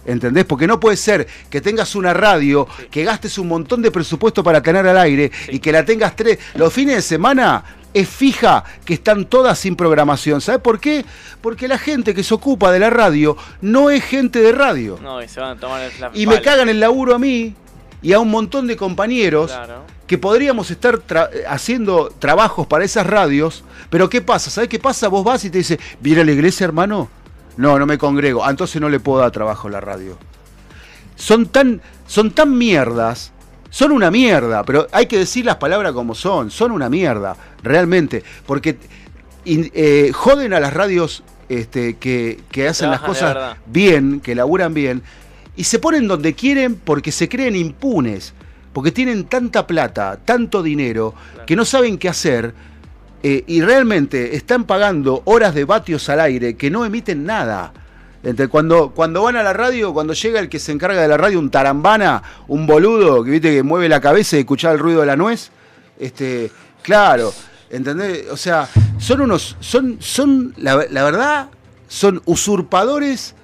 [0.05, 0.45] ¿Entendés?
[0.45, 4.63] Porque no puede ser que tengas una radio, que gastes un montón de presupuesto para
[4.63, 6.39] tener al aire y que la tengas tres.
[6.55, 7.63] Los fines de semana
[7.95, 10.41] es fija que están todas sin programación.
[10.41, 11.05] ¿Sabes por qué?
[11.41, 14.99] Porque la gente que se ocupa de la radio no es gente de radio.
[15.03, 17.55] No, y se van a tomar el Y me cagan el laburo a mí
[18.01, 19.85] y a un montón de compañeros Claro.
[20.07, 24.51] que podríamos estar tra- haciendo trabajos para esas radios, pero ¿qué pasa?
[24.51, 25.09] ¿Sabes qué pasa?
[25.09, 27.09] Vos vas y te dice, ¿viene a la iglesia, hermano?
[27.57, 28.45] No, no me congrego.
[28.45, 30.17] Ah, entonces no le puedo dar trabajo a la radio.
[31.17, 33.32] Son tan, son tan mierdas,
[33.73, 38.23] son una mierda, pero hay que decir las palabras como son, son una mierda, realmente,
[38.45, 38.77] porque
[39.47, 44.75] eh, joden a las radios este, que, que hacen las trabajan cosas bien, que laburan
[44.75, 45.03] bien,
[45.57, 48.35] y se ponen donde quieren porque se creen impunes,
[48.75, 51.15] porque tienen tanta plata, tanto dinero,
[51.47, 52.53] que no saben qué hacer,
[53.23, 57.73] eh, y realmente están pagando horas de vatios al aire que no emiten nada.
[58.25, 61.17] Entre cuando, cuando van a la radio, cuando llega el que se encarga de la
[61.17, 65.01] radio, un tarambana, un boludo que viste que mueve la cabeza y escuchar el ruido
[65.01, 65.51] de la nuez,
[65.99, 66.51] este,
[66.83, 67.33] claro,
[67.69, 68.27] ¿entendés?
[68.31, 68.69] O sea,
[68.99, 71.49] son unos, son, son, la, la verdad,
[71.89, 73.35] son usurpadores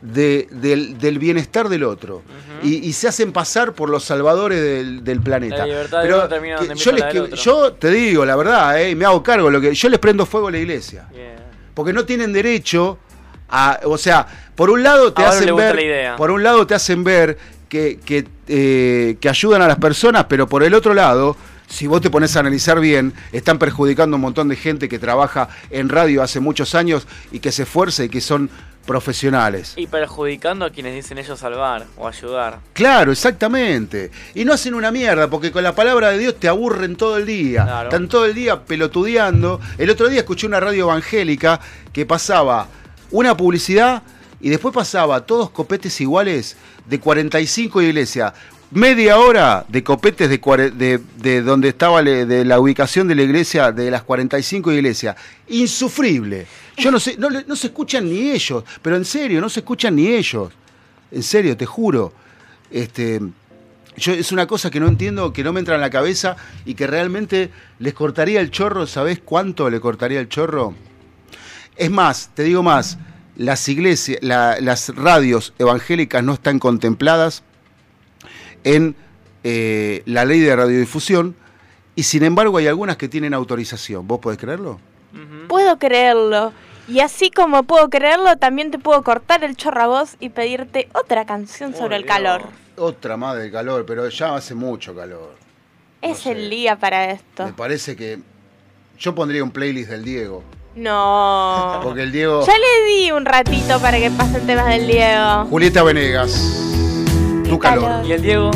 [0.00, 2.22] de- del, del bienestar del otro.
[2.62, 5.56] y, y se hacen pasar por los salvadores del, del planeta.
[5.58, 6.28] La libertad de Pero uno
[6.68, 7.36] que yo, les, que- otro.
[7.36, 10.48] yo te digo la verdad, eh, me hago cargo, lo que yo les prendo fuego
[10.48, 11.08] a la iglesia.
[11.74, 12.98] Porque no tienen derecho
[13.50, 16.16] a, o sea, por un lado te hacen ver, la idea.
[16.16, 20.48] por un lado te hacen ver que, que, eh, que ayudan a las personas, pero
[20.48, 21.36] por el otro lado,
[21.68, 24.98] si vos te pones a analizar bien, están perjudicando a un montón de gente que
[24.98, 28.50] trabaja en radio hace muchos años y que se esfuerza y que son
[28.86, 29.74] profesionales.
[29.76, 32.58] Y perjudicando a quienes dicen ellos salvar o ayudar.
[32.72, 34.10] Claro, exactamente.
[34.34, 37.26] Y no hacen una mierda, porque con la palabra de Dios te aburren todo el
[37.26, 37.62] día.
[37.62, 37.88] Claro.
[37.88, 39.60] Están todo el día pelotudeando.
[39.78, 41.60] El otro día escuché una radio evangélica
[41.92, 42.66] que pasaba
[43.10, 44.02] una publicidad
[44.40, 46.56] y después pasaba todos copetes iguales
[46.86, 48.32] de 45 iglesias.
[48.72, 50.38] Media hora de copetes de,
[50.70, 55.16] de, de donde estaba de la ubicación de la iglesia, de las 45 iglesias.
[55.48, 56.46] Insufrible.
[56.76, 59.96] Yo no sé, no, no se escuchan ni ellos, pero en serio, no se escuchan
[59.96, 60.52] ni ellos.
[61.10, 62.12] En serio, te juro.
[62.70, 63.20] Este,
[63.96, 66.74] yo, es una cosa que no entiendo, que no me entra en la cabeza y
[66.74, 67.50] que realmente
[67.80, 68.86] les cortaría el chorro.
[68.86, 70.74] ¿Sabés cuánto le cortaría el chorro?
[71.80, 72.98] Es más, te digo más,
[73.36, 77.42] las iglesias, la- las radios evangélicas no están contempladas
[78.64, 78.94] en
[79.44, 81.34] eh, la ley de radiodifusión
[81.96, 84.06] y sin embargo hay algunas que tienen autorización.
[84.06, 84.78] ¿Vos podés creerlo?
[85.48, 86.52] Puedo creerlo.
[86.86, 90.88] Y así como puedo creerlo, también te puedo cortar el chorro a vos y pedirte
[90.92, 92.42] otra canción sobre el calor.
[92.76, 95.34] Otra más de calor, pero ya hace mucho calor.
[96.02, 97.54] Es el día para Me esto.
[97.56, 98.18] parece que
[98.98, 100.42] yo pondría un playlist del Diego.
[100.76, 101.80] No.
[101.82, 102.46] Porque el Diego...
[102.46, 105.46] Ya le di un ratito para que pasen temas del Diego.
[105.50, 106.32] Julieta Venegas.
[107.48, 108.06] Tu calor.
[108.06, 108.50] ¿Y el Diego?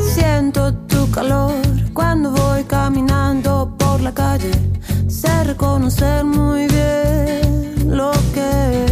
[0.00, 1.54] Siento tu calor
[1.94, 4.50] cuando voy caminando por la calle.
[5.08, 8.84] Sé reconocer muy bien lo que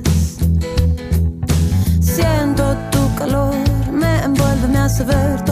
[0.00, 0.38] es.
[2.00, 3.54] Siento tu calor,
[3.92, 5.51] me envuelve, me hace ver todo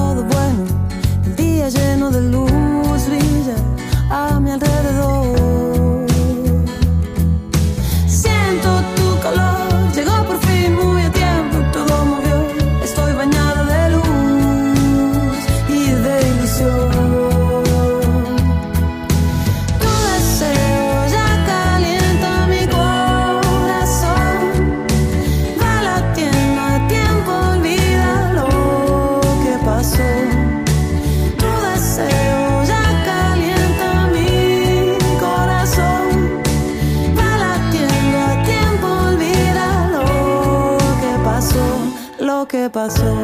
[42.60, 43.14] que pasó.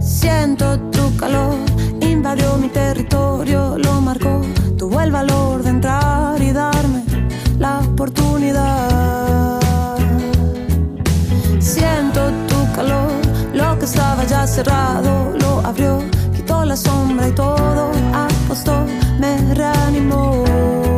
[0.00, 1.58] Siento tu calor,
[2.00, 4.40] invadió mi territorio, lo marcó.
[4.78, 7.02] Tuvo el valor de entrar y darme
[7.58, 9.60] la oportunidad.
[11.58, 12.20] Siento
[12.50, 13.12] tu calor,
[13.52, 15.98] lo que estaba ya cerrado lo abrió,
[16.34, 18.86] quitó la sombra y todo apostó,
[19.20, 20.97] me reanimó.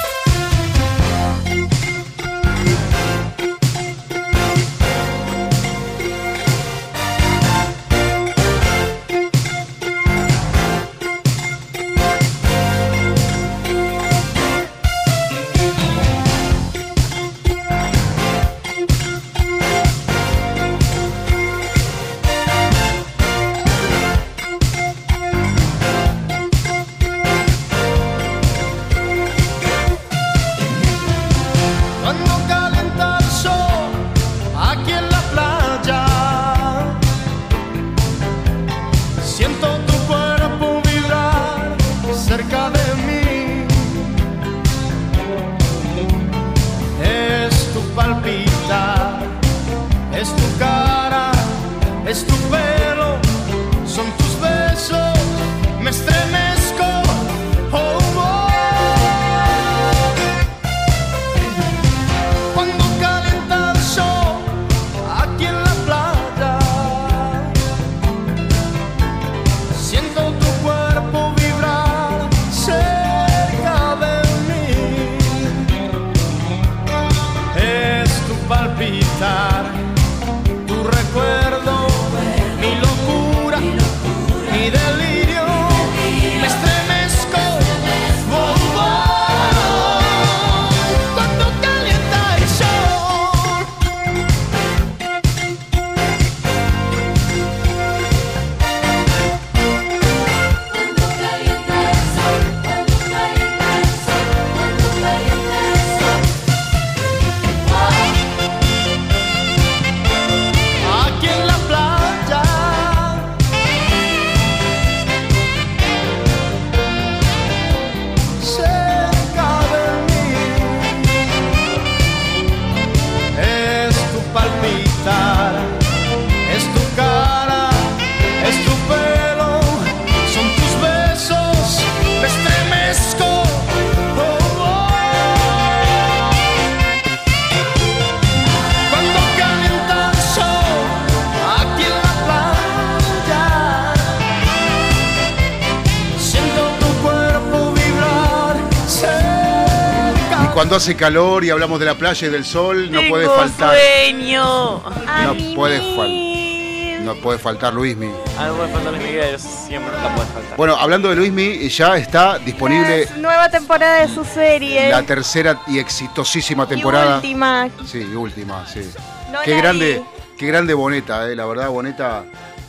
[150.71, 153.75] Cuando hace calor y hablamos de la playa y del sol, no Tengo puede faltar.
[153.75, 154.81] sueño.
[154.81, 157.01] No puede faltar.
[157.03, 158.09] No puede faltar Luismi.
[158.39, 160.55] Ah, no puede faltar Luis Miguel, siempre nunca puede faltar.
[160.55, 164.89] Bueno, hablando de Luismi, ya está disponible Nueva temporada de su serie.
[164.91, 167.15] la tercera y exitosísima temporada.
[167.15, 167.67] Y última.
[167.85, 168.89] Sí, última, sí.
[169.29, 170.35] No qué la grande, vi.
[170.37, 172.23] qué grande Boneta, eh, la verdad Boneta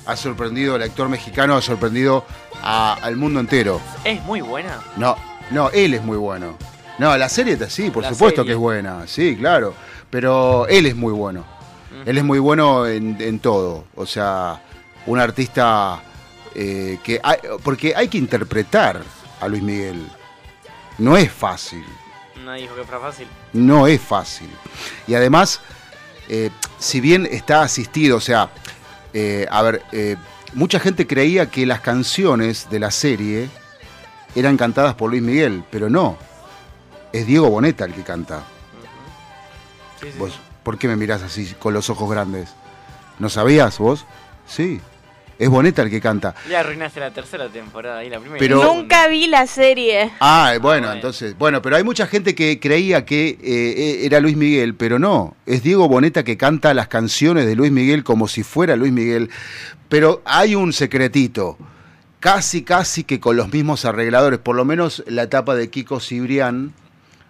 [0.06, 2.24] ha sorprendido, el actor mexicano ha sorprendido
[2.64, 3.80] a- al mundo entero.
[4.02, 4.80] Es muy buena.
[4.96, 5.14] No,
[5.52, 6.56] no, él es muy bueno.
[6.98, 8.48] No, la serie está sí, por La supuesto serie.
[8.48, 9.74] que es buena, sí, claro.
[10.10, 11.44] Pero él es muy bueno.
[12.04, 13.84] Él es muy bueno en, en todo.
[13.94, 14.62] O sea,
[15.06, 16.02] un artista
[16.54, 17.20] eh, que.
[17.22, 19.02] hay- porque hay que interpretar
[19.40, 20.06] a Luis Miguel.
[20.98, 21.84] No es fácil.
[22.44, 23.26] Nadie dijo que fuera fácil.
[23.52, 24.48] No es fácil.
[25.06, 25.60] Y además,
[26.28, 28.50] eh, si bien está asistido, o sea,
[29.14, 30.16] eh, a ver, eh,
[30.54, 33.48] mucha gente creía que las canciones de la serie
[34.34, 36.18] eran cantadas por Luis Miguel, pero no.
[37.12, 38.42] Es Diego Boneta el que canta.
[40.00, 42.50] Sí, sí, ¿Vos, ¿Por qué me mirás así con los ojos grandes?
[43.18, 44.04] ¿No sabías vos?
[44.46, 44.80] Sí.
[45.38, 46.34] Es Boneta el que canta.
[46.48, 48.38] Ya arruinaste la tercera temporada y la primera.
[48.38, 50.12] Pero- Nunca vi la serie.
[50.20, 54.74] Ah, bueno, entonces, bueno, pero hay mucha gente que creía que eh, era Luis Miguel,
[54.76, 58.76] pero no, es Diego Boneta que canta las canciones de Luis Miguel como si fuera
[58.76, 59.30] Luis Miguel,
[59.88, 61.58] pero hay un secretito,
[62.20, 66.72] casi, casi que con los mismos arregladores, por lo menos la etapa de Kiko Cibrián,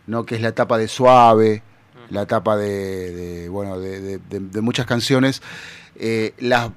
[0.06, 0.24] ¿no?
[0.26, 1.62] que es la etapa de Suave,
[2.10, 5.42] la etapa de, de, bueno, de, de- muchas canciones,
[5.96, 6.70] eh, las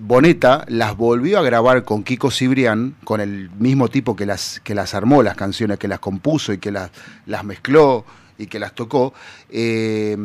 [0.00, 4.74] Boneta las volvió a grabar con Kiko Cibrián, con el mismo tipo que las, que
[4.74, 6.90] las armó las canciones, que las compuso y que las,
[7.26, 8.04] las mezcló
[8.38, 9.12] y que las tocó.
[9.50, 10.16] Eh,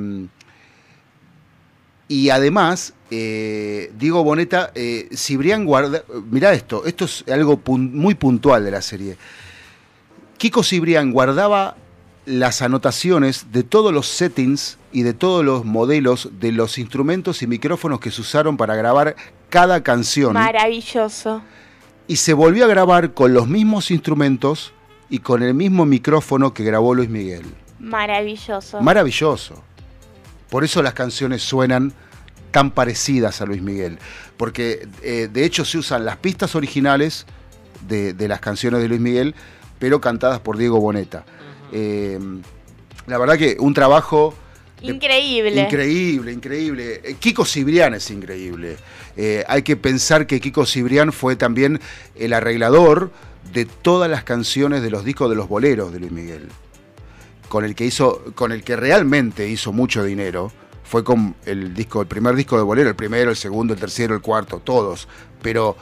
[2.08, 6.04] y además, eh, Diego Boneta, eh, Cibrián guarda.
[6.30, 9.18] Mirá esto, esto es algo pun- muy puntual de la serie.
[10.38, 11.76] Kiko Cibrián guardaba
[12.26, 17.48] las anotaciones de todos los settings y de todos los modelos de los instrumentos y
[17.48, 19.16] micrófonos que se usaron para grabar
[19.50, 20.34] cada canción.
[20.34, 21.42] Maravilloso.
[22.08, 24.74] Y se volvió a grabar con los mismos instrumentos
[25.10, 27.46] y con el mismo micrófono que grabó Luis Miguel.
[27.80, 28.82] Maravilloso.
[28.82, 29.64] Maravilloso.
[30.50, 31.94] Por eso las canciones suenan
[32.52, 34.00] tan parecidas a Luis Miguel.
[34.38, 37.26] Porque eh, de hecho se usan las pistas originales
[37.88, 39.36] de, de las canciones de Luis Miguel,
[39.78, 41.26] pero cantadas por Diego Boneta.
[41.72, 42.20] Eh,
[43.08, 44.34] la verdad que un trabajo
[44.82, 45.62] de- Increíble.
[45.62, 47.02] Increíble, increíble.
[47.04, 48.78] Eh, Kiko Cibrián es increíble.
[49.18, 51.80] Eh, hay que pensar que Kiko Cibrián fue también
[52.16, 53.12] el arreglador
[53.54, 56.50] de todas las canciones de los discos de los boleros de Luis Miguel.
[57.50, 60.52] Con el que hizo, con el que realmente hizo mucho dinero.
[60.84, 64.14] Fue con el disco, el primer disco de bolero, el primero, el segundo, el tercero,
[64.14, 65.08] el cuarto, todos.
[65.42, 65.78] Pero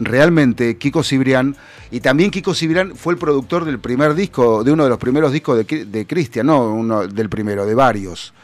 [0.00, 1.56] realmente Kiko Cibrián,
[1.90, 5.30] y también Kiko Cibrián fue el productor del primer disco, de uno de los primeros
[5.32, 8.34] discos de, de Cristian, no uno del primero, de varios,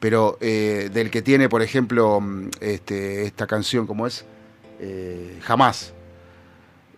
[0.00, 4.24] pero eh, del que tiene, por ejemplo, mm, este, esta canción, ¿cómo es?
[4.80, 5.94] Eh, Jamás.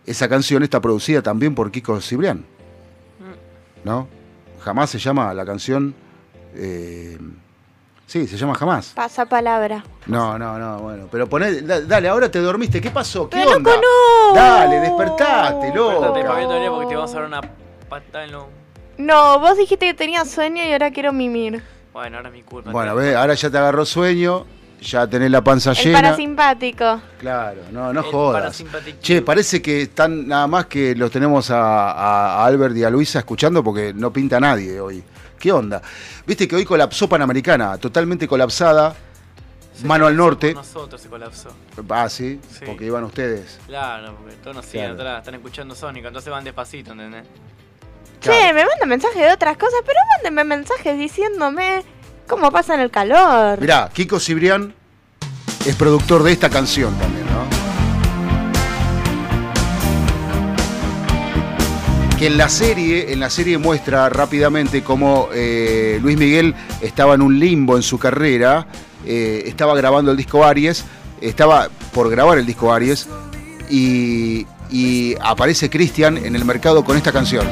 [0.05, 2.45] Esa canción está producida también por Kiko Cibrián,
[3.83, 4.07] ¿no?
[4.59, 5.93] Jamás se llama la canción...
[6.55, 7.17] eh,
[8.07, 8.93] sí, se llama Jamás.
[8.95, 9.83] Pasa palabra.
[10.07, 13.29] No, no, no, bueno, pero poné, da- dale, ahora te dormiste, ¿qué pasó?
[13.29, 13.69] ¿Qué Pero onda?
[13.75, 14.33] loco, no.
[14.35, 16.23] Dale, despertate, Despertate.
[16.23, 17.41] Pablito, Leo, porque te vamos a dar una
[17.87, 18.47] patada en lo...
[18.97, 21.61] No, vos dijiste que tenía sueño y ahora quiero mimir.
[21.93, 22.71] Bueno, ahora es mi culpa.
[22.71, 24.45] Bueno, ve, ahora ya te agarró sueño,
[24.81, 26.01] ya tenés la panza El llena.
[26.01, 27.01] parasimpático.
[27.19, 28.41] Claro, no, no El jodas.
[28.41, 28.97] parasimpático.
[29.01, 32.89] Che, parece que están nada más que los tenemos a, a- a Albert y a
[32.89, 35.03] Luisa escuchando porque no pinta nadie hoy.
[35.39, 35.81] ¿Qué onda?
[36.25, 38.95] Viste que hoy colapsó Panamericana, totalmente colapsada,
[39.83, 40.53] mano al norte.
[40.53, 41.49] Nosotros se colapsó.
[41.89, 42.65] Ah, sí, Sí.
[42.65, 43.59] porque iban ustedes.
[43.67, 45.01] Claro, porque todos nos siguen Claro.
[45.01, 47.25] atrás, están escuchando Sónico, entonces van despacito, ¿entendés?
[48.19, 51.83] Che, me mandan mensajes de otras cosas, pero mándenme mensajes diciéndome
[52.27, 53.61] cómo pasan el calor.
[53.61, 54.73] Mirá, Kiko Cibrián
[55.65, 57.56] es productor de esta canción también, ¿no?
[62.17, 67.21] Que en la serie, en la serie muestra rápidamente cómo eh, Luis Miguel estaba en
[67.21, 68.65] un limbo en su carrera,
[69.05, 70.83] eh, estaba grabando el disco Aries,
[71.21, 73.07] estaba por grabar el disco Aries
[73.69, 77.45] y, y aparece Cristian en el mercado con esta canción,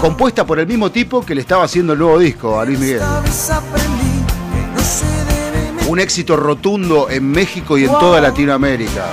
[0.00, 3.00] compuesta por el mismo tipo que le estaba haciendo el nuevo disco a Luis Miguel.
[5.86, 9.06] Un éxito rotundo en México y en toda Latinoamérica.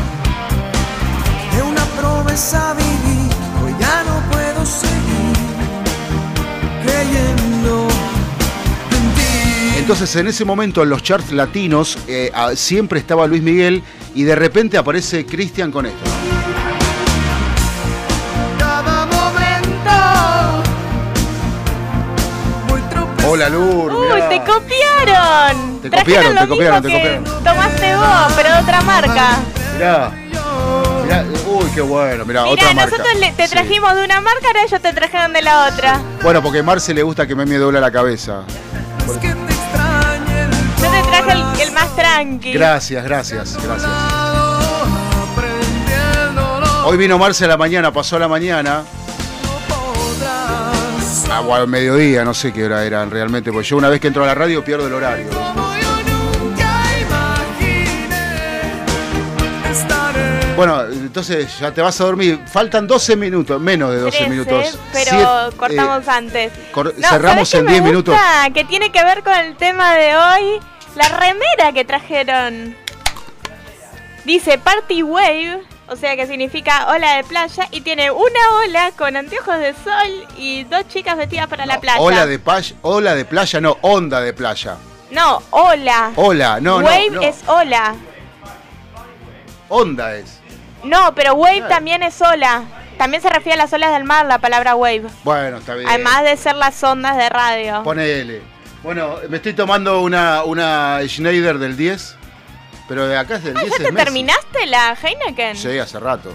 [9.81, 13.83] Entonces en ese momento en los charts latinos eh, siempre estaba Luis Miguel
[14.15, 16.05] y de repente aparece Cristian con esto.
[23.27, 24.29] Hola Lur, Uy, mirá.
[24.29, 25.81] te copiaron.
[25.81, 27.43] Te Trajeron copiaron, lo te copiaron, mismo te que copiaron.
[27.43, 29.37] Tomaste vos, pero de otra marca.
[29.75, 30.11] Mirá.
[31.03, 32.85] Mirá, uy, qué bueno, mirá, otra marca.
[32.97, 33.53] nosotros le- te Sí.
[33.53, 35.99] trajimos de una marca, ahora ellos te trajeron de la otra.
[36.23, 38.43] Bueno, porque a Marce le gusta que me me dobla la cabeza.
[41.31, 42.53] El, el más tranqui.
[42.53, 43.89] Gracias, gracias, gracias.
[46.85, 48.83] Hoy vino Marce a la mañana, pasó a la mañana.
[51.33, 54.07] Ah, o al mediodía, no sé qué hora eran realmente, porque yo una vez que
[54.07, 55.27] entro a la radio pierdo el horario.
[60.57, 62.39] Bueno, entonces ya te vas a dormir.
[62.45, 64.77] Faltan 12 minutos, menos de 12 Trece, minutos.
[64.93, 66.53] Pero Siete- cortamos eh, antes.
[66.71, 68.15] cor- No, cerramos ¿sabés en qué 10 me minutos.
[68.53, 70.59] Que tiene que ver con el tema de hoy.
[70.95, 72.75] La remera que trajeron.
[74.25, 79.15] Dice Party Wave, o sea que significa ola de playa, y tiene una ola con
[79.15, 81.99] anteojos de sol y dos chicas vestidas para la playa.
[81.99, 82.39] Ola de,
[82.81, 84.77] ola de playa, no, onda de playa.
[85.09, 86.11] No, ola.
[86.15, 87.21] Ola, no, no, Wave no.
[87.21, 87.95] es ola.
[89.69, 90.39] Onda es.
[90.83, 92.63] No, pero wave también es ola.
[92.97, 95.05] También se refiere a las olas del mar la palabra wave.
[95.23, 95.89] Bueno, está bien.
[95.89, 97.81] Además de ser las ondas de radio.
[97.83, 98.41] Ponele.
[98.83, 102.15] Bueno, me estoy tomando una, una Schneider del 10,
[102.87, 104.05] pero de acá es del Ah, 10 ¿Ya es te Messi.
[104.05, 105.55] terminaste la Heineken?
[105.55, 106.33] Sí, hace rato.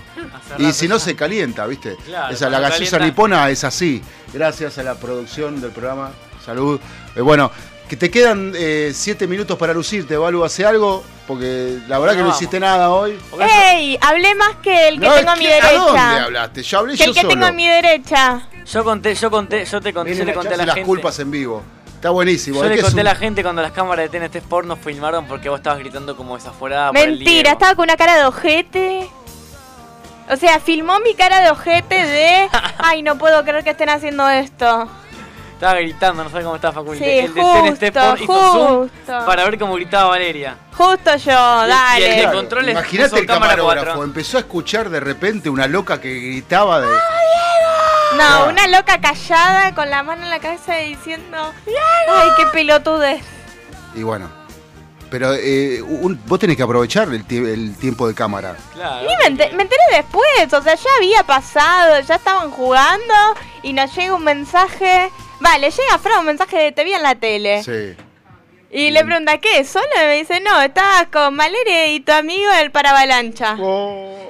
[0.55, 1.05] Hace Y si no ya.
[1.05, 1.97] se calienta, ¿viste?
[2.07, 4.01] Claro, Esa, la gaseosa calienta- nipona es así.
[4.33, 6.11] Gracias a la producción del programa.
[6.45, 6.79] Salud.
[7.17, 7.51] Eh, bueno,
[7.89, 12.21] que te quedan eh, siete minutos para lucirte, Balu, hace algo, porque la verdad que
[12.21, 12.41] no vamos.
[12.41, 13.19] hiciste nada hoy.
[13.41, 13.99] ¡Ey!
[14.01, 16.25] Hablé más que el que No, tengo a mi que, ¿A dónde derecha.
[16.25, 16.63] hablaste?
[16.63, 17.33] Yo hablé Que yo el que solo.
[17.33, 18.49] tengo a mi derecha.
[18.73, 20.87] Yo conté, yo conté, yo te conté, yo le conté a la las gente.
[20.87, 21.63] culpas en vivo.
[21.97, 22.63] Está buenísimo.
[22.63, 25.27] Yo le conté a un- la gente cuando las cámaras de TNT Sport nos filmaron
[25.27, 29.09] porque vos estabas gritando como desaforada por el Mentira, estaba con una cara de ojete.
[30.31, 32.49] O sea, filmó mi cara de ojete de.
[32.79, 34.89] Ay, no puedo creer que estén haciendo esto.
[35.57, 36.99] Estaba gritando, no sé cómo estaba Faculty.
[37.03, 39.25] Sí, el de justo, TNT Sport hizo zoom justo.
[39.27, 40.57] para ver cómo gritaba Valeria.
[40.77, 42.27] Justo yo, Y el dale.
[42.27, 44.05] de controles Imagínate el camarógrafo.
[44.05, 46.89] Empezó a escuchar de repente una loca que gritaba de.
[48.19, 51.53] No, una loca callada con la mano en la cabeza diciendo.
[52.09, 53.23] Ay, qué pelotudez.
[53.95, 54.31] Y bueno.
[55.11, 58.57] Pero eh, un- vos tenés que aprovechar el, tie- el tiempo de cámara.
[58.75, 59.07] Claro.
[59.07, 59.17] Ni
[59.55, 63.15] me enteré después, o sea, ya había pasado, ya estaban jugando
[63.63, 65.11] y nos llega un mensaje.
[65.41, 67.63] Vale, llega Fran un mensaje de te vi en la tele.
[67.63, 67.95] Sí.
[68.71, 69.65] Y le pregunta, ¿qué?
[69.65, 69.87] ¿Solo?
[70.03, 73.57] Y me dice, no, estabas con Valeria y tu amigo en el paravalancha.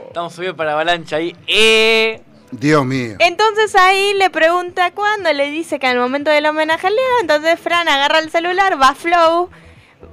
[0.09, 1.35] Estamos subidos para avalancha ahí.
[1.47, 2.21] Eh.
[2.53, 3.17] Dios mío.
[3.19, 7.21] Entonces ahí le pregunta cuándo, le dice que en el momento del homenaje al Leo,
[7.21, 9.51] entonces Fran agarra el celular, va a Flow,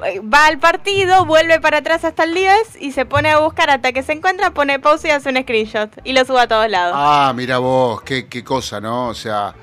[0.01, 3.91] va al partido, vuelve para atrás hasta el 10 y se pone a buscar hasta
[3.91, 6.95] que se encuentra, pone pausa y hace un screenshot y lo sube a todos lados.
[6.97, 9.09] Ah, mira vos, qué, qué cosa, ¿no?
[9.09, 9.53] O sea.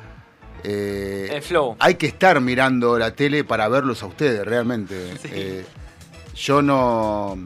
[0.65, 1.77] Eh, El flow.
[1.79, 5.15] Hay que estar mirando la tele para verlos a ustedes, realmente.
[5.25, 5.65] Eh,
[6.35, 7.37] yo no.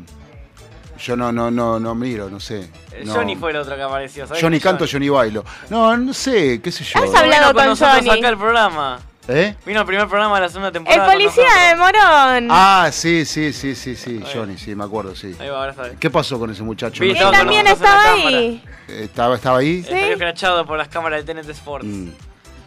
[0.99, 2.71] Yo no, no, no, no miro, no sé.
[2.93, 3.15] Eh, No.
[3.15, 4.27] Johnny fue el otro que apareció.
[4.27, 5.45] ¿sabés Yo ni quién es canto, ni bailo.
[5.71, 7.03] No, no sé, qué sé yo.
[7.03, 8.19] Has hablado con con nosotros Johnny.
[8.21, 9.01] acá el programa.
[9.27, 9.55] ¿Eh?
[9.65, 11.05] Vino el primer programa de la segunda El temporada.
[11.07, 12.49] con policía de Morón.
[12.51, 15.35] Ah, sí, sí, sí, sí, sí, Johnny, sí, me acuerdo, sí.
[15.41, 15.95] Ahí va, ahora sabes.
[15.99, 17.03] ¿Qué pasó con ese muchacho?
[17.03, 18.63] Estaba con También estaba ahí.
[18.87, 19.83] ¿Estaba, ¿Estaba ahí?
[19.83, 21.85] Salió escrachado por las cámaras del TNT Sport.
[21.85, 22.09] Mm,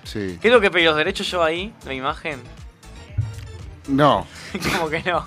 [0.07, 0.37] sí.
[0.41, 0.83] ¿Qué es lo que pedí?
[0.85, 1.73] ¿Los derechos yo ahí?
[1.85, 2.39] ¿La imagen?
[3.87, 4.25] No,
[4.73, 5.23] ¿Cómo que no?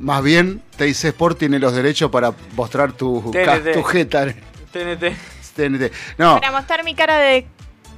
[0.00, 3.72] más bien TIC Sport tiene los derechos para mostrar tu, TNT.
[3.74, 4.26] tu jeta.
[4.72, 5.14] TNT.
[5.56, 5.92] TNT.
[6.16, 7.46] No, Para mostrar mi cara de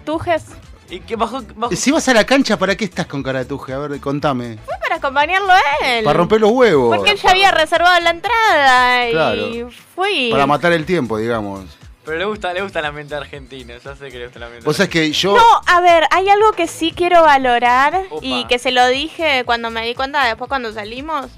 [0.05, 0.45] tujes.
[0.91, 1.43] ¿Y qué bajó?
[1.57, 1.75] bajó?
[1.77, 3.73] si vas a la cancha, ¿para qué estás con cara de tuje?
[3.73, 4.59] A ver, contame.
[4.65, 6.05] Fue para acompañarlo a él.
[6.05, 6.95] Para romper los huevos.
[6.97, 9.71] Porque él ya había reservado la entrada y Claro.
[9.95, 10.29] fui.
[10.31, 11.65] Para matar el tiempo, digamos.
[12.05, 13.75] Pero le gusta, le gusta el ambiente argentino.
[13.77, 15.37] Ya sé que le gusta el ambiente Vos sabés que yo...
[15.37, 18.25] No, a ver, hay algo que sí quiero valorar Opa.
[18.27, 21.31] y que se lo dije cuando me di cuenta después cuando salimos.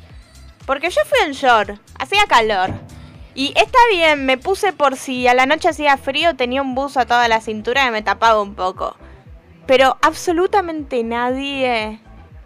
[0.66, 2.70] Porque yo fui en short, hacía calor.
[3.34, 7.00] Y está bien, me puse por si a la noche hacía frío, tenía un buzo
[7.00, 8.96] a toda la cintura y me tapaba un poco.
[9.66, 12.00] Pero absolutamente nadie,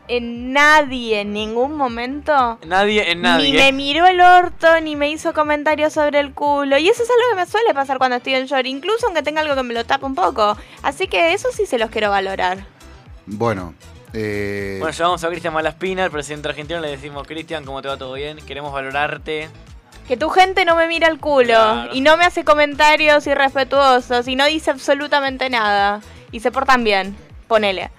[0.09, 3.53] en nadie, en ningún momento, Nadie en nadie.
[3.53, 6.79] ni me miró el orto, ni me hizo comentarios sobre el culo.
[6.79, 9.41] Y eso es algo que me suele pasar cuando estoy en short, incluso aunque tenga
[9.43, 10.57] algo que me lo tapa un poco.
[10.83, 12.59] Así que eso sí se los quiero valorar.
[13.27, 13.75] Bueno,
[14.15, 17.97] eh, Bueno, llevamos a Cristian Malaspina, el presidente argentino, le decimos, Cristian, ¿cómo te va
[17.97, 18.39] todo bien?
[18.47, 19.51] Queremos valorarte.
[20.07, 21.91] Que tu gente no me mira el culo Claro.
[21.93, 26.01] y no me hace comentarios irrespetuosos y no dice absolutamente nada.
[26.33, 27.15] Y se portan bien.
[27.47, 27.91] Ponele.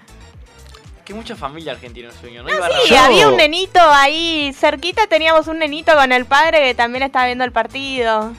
[1.10, 2.50] Que mucha familia argentina en sueño, ¿no?
[2.50, 6.74] Ah, Iba sí, había un nenito ahí cerquita, teníamos un nenito con el padre que
[6.76, 8.32] también estaba viendo el partido.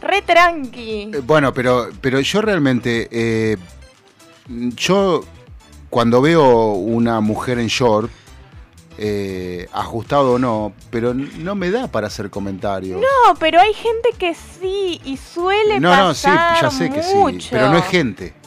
[0.00, 1.10] Re tranqui.
[1.12, 3.06] eh, bueno, pero, pero yo realmente...
[3.12, 3.58] eh,
[4.48, 5.24] yo
[5.90, 8.10] cuando veo una mujer en short,
[8.96, 12.98] eh, ajustado o no, pero no me da para hacer comentarios.
[12.98, 17.02] No, pero hay gente que sí y suele no, no, sí, pasar ya sé que
[17.02, 17.48] sí, mucho.
[17.50, 18.39] pero no es gente.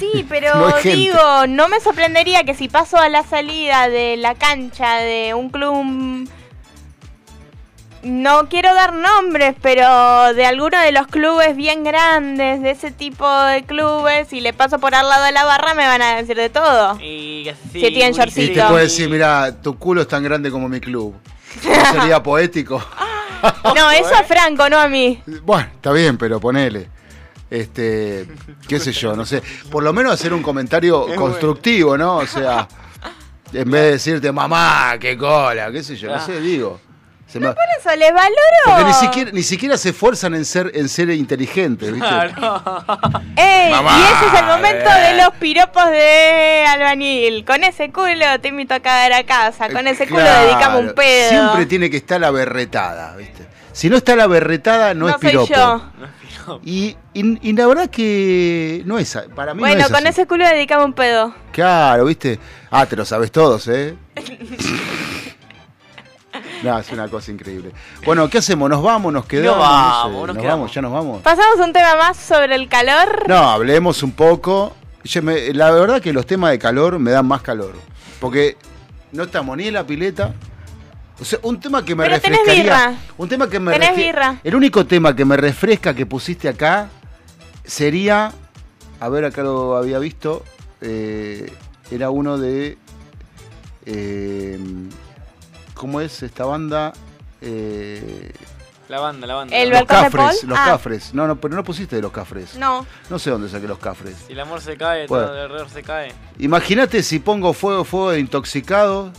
[0.00, 4.34] Sí, pero No digo, no me sorprendería que si paso a la salida de la
[4.34, 6.28] cancha de un club,
[8.02, 13.30] no quiero dar nombres, pero de alguno de los clubes bien grandes, de ese tipo
[13.44, 16.36] de clubes, y le paso por al lado de la barra, me van a decir
[16.36, 16.98] de todo.
[17.00, 18.52] Y que sí, Si tienen shortcito.
[18.52, 21.14] Y te puede decir, mira, tu culo es tan grande como mi club.
[21.64, 22.82] ¿No sería poético?
[23.74, 25.22] No, eso a Franco, no a mí.
[25.42, 26.88] Bueno, está bien, pero ponele.
[27.50, 28.26] Este,
[28.68, 29.42] qué sé yo, no sé.
[29.70, 32.18] Por lo menos hacer un comentario Es constructivo, ¿no?
[32.18, 32.68] O sea,
[33.52, 36.80] en vez de decirte, mamá, qué cola, qué sé yo, no sé, digo.
[37.26, 38.34] Se me- Por eso, les valoro.
[38.64, 42.08] Porque ni siquiera, ni siquiera se esfuerzan en ser, en ser inteligentes, ¿viste?
[43.36, 45.00] Ey, Mamá, y ese es el momento eh.
[45.00, 47.44] de los piropos de albañil.
[47.44, 49.68] Con ese culo te invito a caer a casa.
[49.68, 51.28] Con ese culo Claro, dedicamos un pedo.
[51.30, 53.46] Siempre tiene que estar la berretada, ¿viste?
[53.72, 55.82] Si no está la berretada, no, No es soy piropo.
[56.64, 60.08] Y, y- y la verdad que no es, para mí Bueno, no es con así.
[60.08, 61.34] ese culo dedicamos un pedo.
[61.52, 62.38] Claro, ¿viste?
[62.70, 63.96] Ah, te lo sabes todos, ¿eh?
[66.62, 67.72] No, es una cosa increíble.
[68.04, 68.68] Bueno, ¿qué hacemos?
[68.68, 69.12] ¿Nos vamos?
[69.12, 69.56] ¿Nos quedamos?
[69.56, 70.26] Nos vamos, sé.
[70.26, 70.74] nos ¿Nos vamos?
[70.74, 71.22] ¿Ya nos vamos?
[71.22, 73.24] Pasamos un tema más sobre el calor.
[73.28, 74.76] No, hablemos un poco.
[75.02, 77.72] Yo me- la verdad que los temas de calor me dan más calor.
[78.20, 78.56] Porque
[79.12, 80.34] no estamos ni en la pileta.
[81.20, 82.62] O sea, un tema que me Pero tenés refrescaría.
[82.88, 82.94] birra.
[83.18, 84.40] Un tema que me Tenés birra.
[84.42, 86.88] El único tema que me refresca que pusiste acá
[87.64, 88.32] sería.
[89.00, 90.44] A ver, acá lo había visto.
[90.80, 91.52] eh,
[91.90, 92.78] era uno de.
[93.86, 94.58] eh,
[95.74, 96.92] ¿Cómo es esta banda?
[97.40, 98.32] Eh,
[98.88, 99.56] La banda, la banda.
[99.56, 100.48] El los balcón de Cafres, Paul.
[100.50, 100.64] los Ah.
[100.66, 101.14] Cafres.
[101.14, 102.56] No, no, pero no pusiste de los Cafres.
[102.56, 102.86] No.
[103.08, 104.16] No sé dónde saqué los Cafres.
[104.26, 105.26] Si el amor se cae, Bueno.
[105.28, 106.12] todo alrededor se cae.
[106.38, 109.12] Imagínate si pongo fuego, fuego de intoxicado.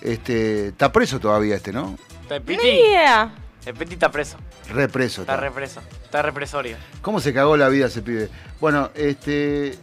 [0.00, 1.96] Este, está preso todavía este, ¿no?
[2.22, 2.66] Está Piti.
[2.66, 3.32] idea.
[3.66, 4.36] El Piti está preso.
[4.72, 5.22] Represo.
[5.22, 5.44] Está está.
[5.44, 5.80] represo.
[6.04, 6.76] Está represorio.
[7.02, 8.28] ¿Cómo se cagó la vida ese pibe?
[8.60, 9.76] Bueno, este.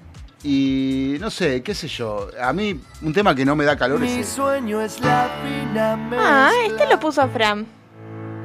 [0.43, 2.29] Y no sé, qué sé yo.
[2.41, 5.97] A mí, un tema que no me da calor es Mi sueño es la fina
[6.13, 7.65] Ah, este lo puso Fran.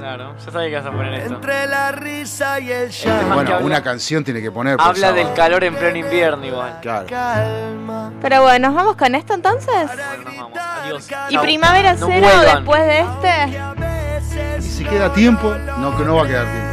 [0.03, 1.35] Claro, ya sabía que vas a poner esto.
[1.35, 3.35] entre la risa y el tema llanto.
[3.37, 4.77] Bueno, habla- una canción tiene que poner.
[4.77, 6.79] por Habla del calor en pleno invierno igual.
[6.83, 7.07] Claro.
[7.09, 8.13] Calma.
[8.21, 9.69] Pero bueno, ¿nos vamos con esto entonces?
[9.87, 10.59] Bueno, nos vamos.
[10.59, 11.07] Adiós.
[11.29, 11.43] ¿Y Chau.
[11.45, 12.57] Primavera No Cero vuelvan.
[12.57, 14.59] después de este?
[14.59, 16.72] Y si queda tiempo, no, que no va a quedar tiempo.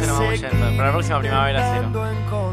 [0.00, 0.76] Bueno, entonces nos vamos yendo.
[0.76, 1.88] Para la próxima primavera cero.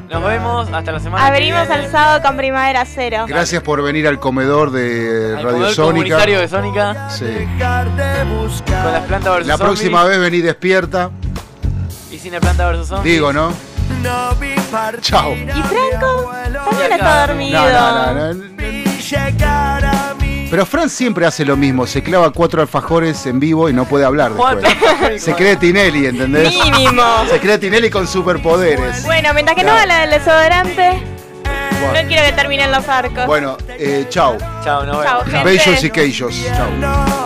[0.10, 1.84] Nos vemos hasta la semana Abrimos que viene.
[1.86, 3.26] el sábado con Primavera Cero.
[3.28, 5.82] Gracias por venir al comedor de Al Radio Sónica.
[5.84, 7.10] comunitario de Sónica.
[7.10, 7.26] Sí.
[7.26, 8.84] Dejar de buscar.
[8.84, 9.80] Con las plantas versus La zombies.
[9.80, 11.10] próxima vez vení despierta.
[12.12, 13.14] Y sin la planta versus zombies.
[13.16, 13.52] Digo, ¿no?
[15.02, 15.34] Chao.
[15.36, 16.32] ¿Y Franco?
[16.70, 17.62] También está dormido.
[17.64, 18.44] No, no, no,
[20.56, 24.06] Pero Fran siempre hace lo mismo, se clava cuatro alfajores en vivo y no puede
[24.06, 24.90] hablar Cuatro después.
[24.90, 25.22] alfajores.
[25.22, 26.49] Se cree Tinelli, ¿entendés?
[26.49, 27.03] Mínimo.
[27.30, 29.03] Se cree Tinelli con superpoderes.
[29.03, 30.91] Bueno, mientras que no va la del desodorante,
[31.94, 33.26] no quiero que terminen los arcos.
[33.26, 34.38] Bueno, eh, chao.
[34.64, 35.34] Chao, nos Chao, vemos.
[35.34, 35.44] gente.
[35.44, 36.45] Bellos y queillos.
[36.56, 37.25] Chao.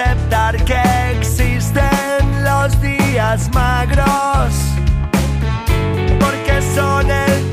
[0.00, 0.80] Aceptar que
[1.18, 4.54] existen los días magros,
[6.18, 7.52] porque son el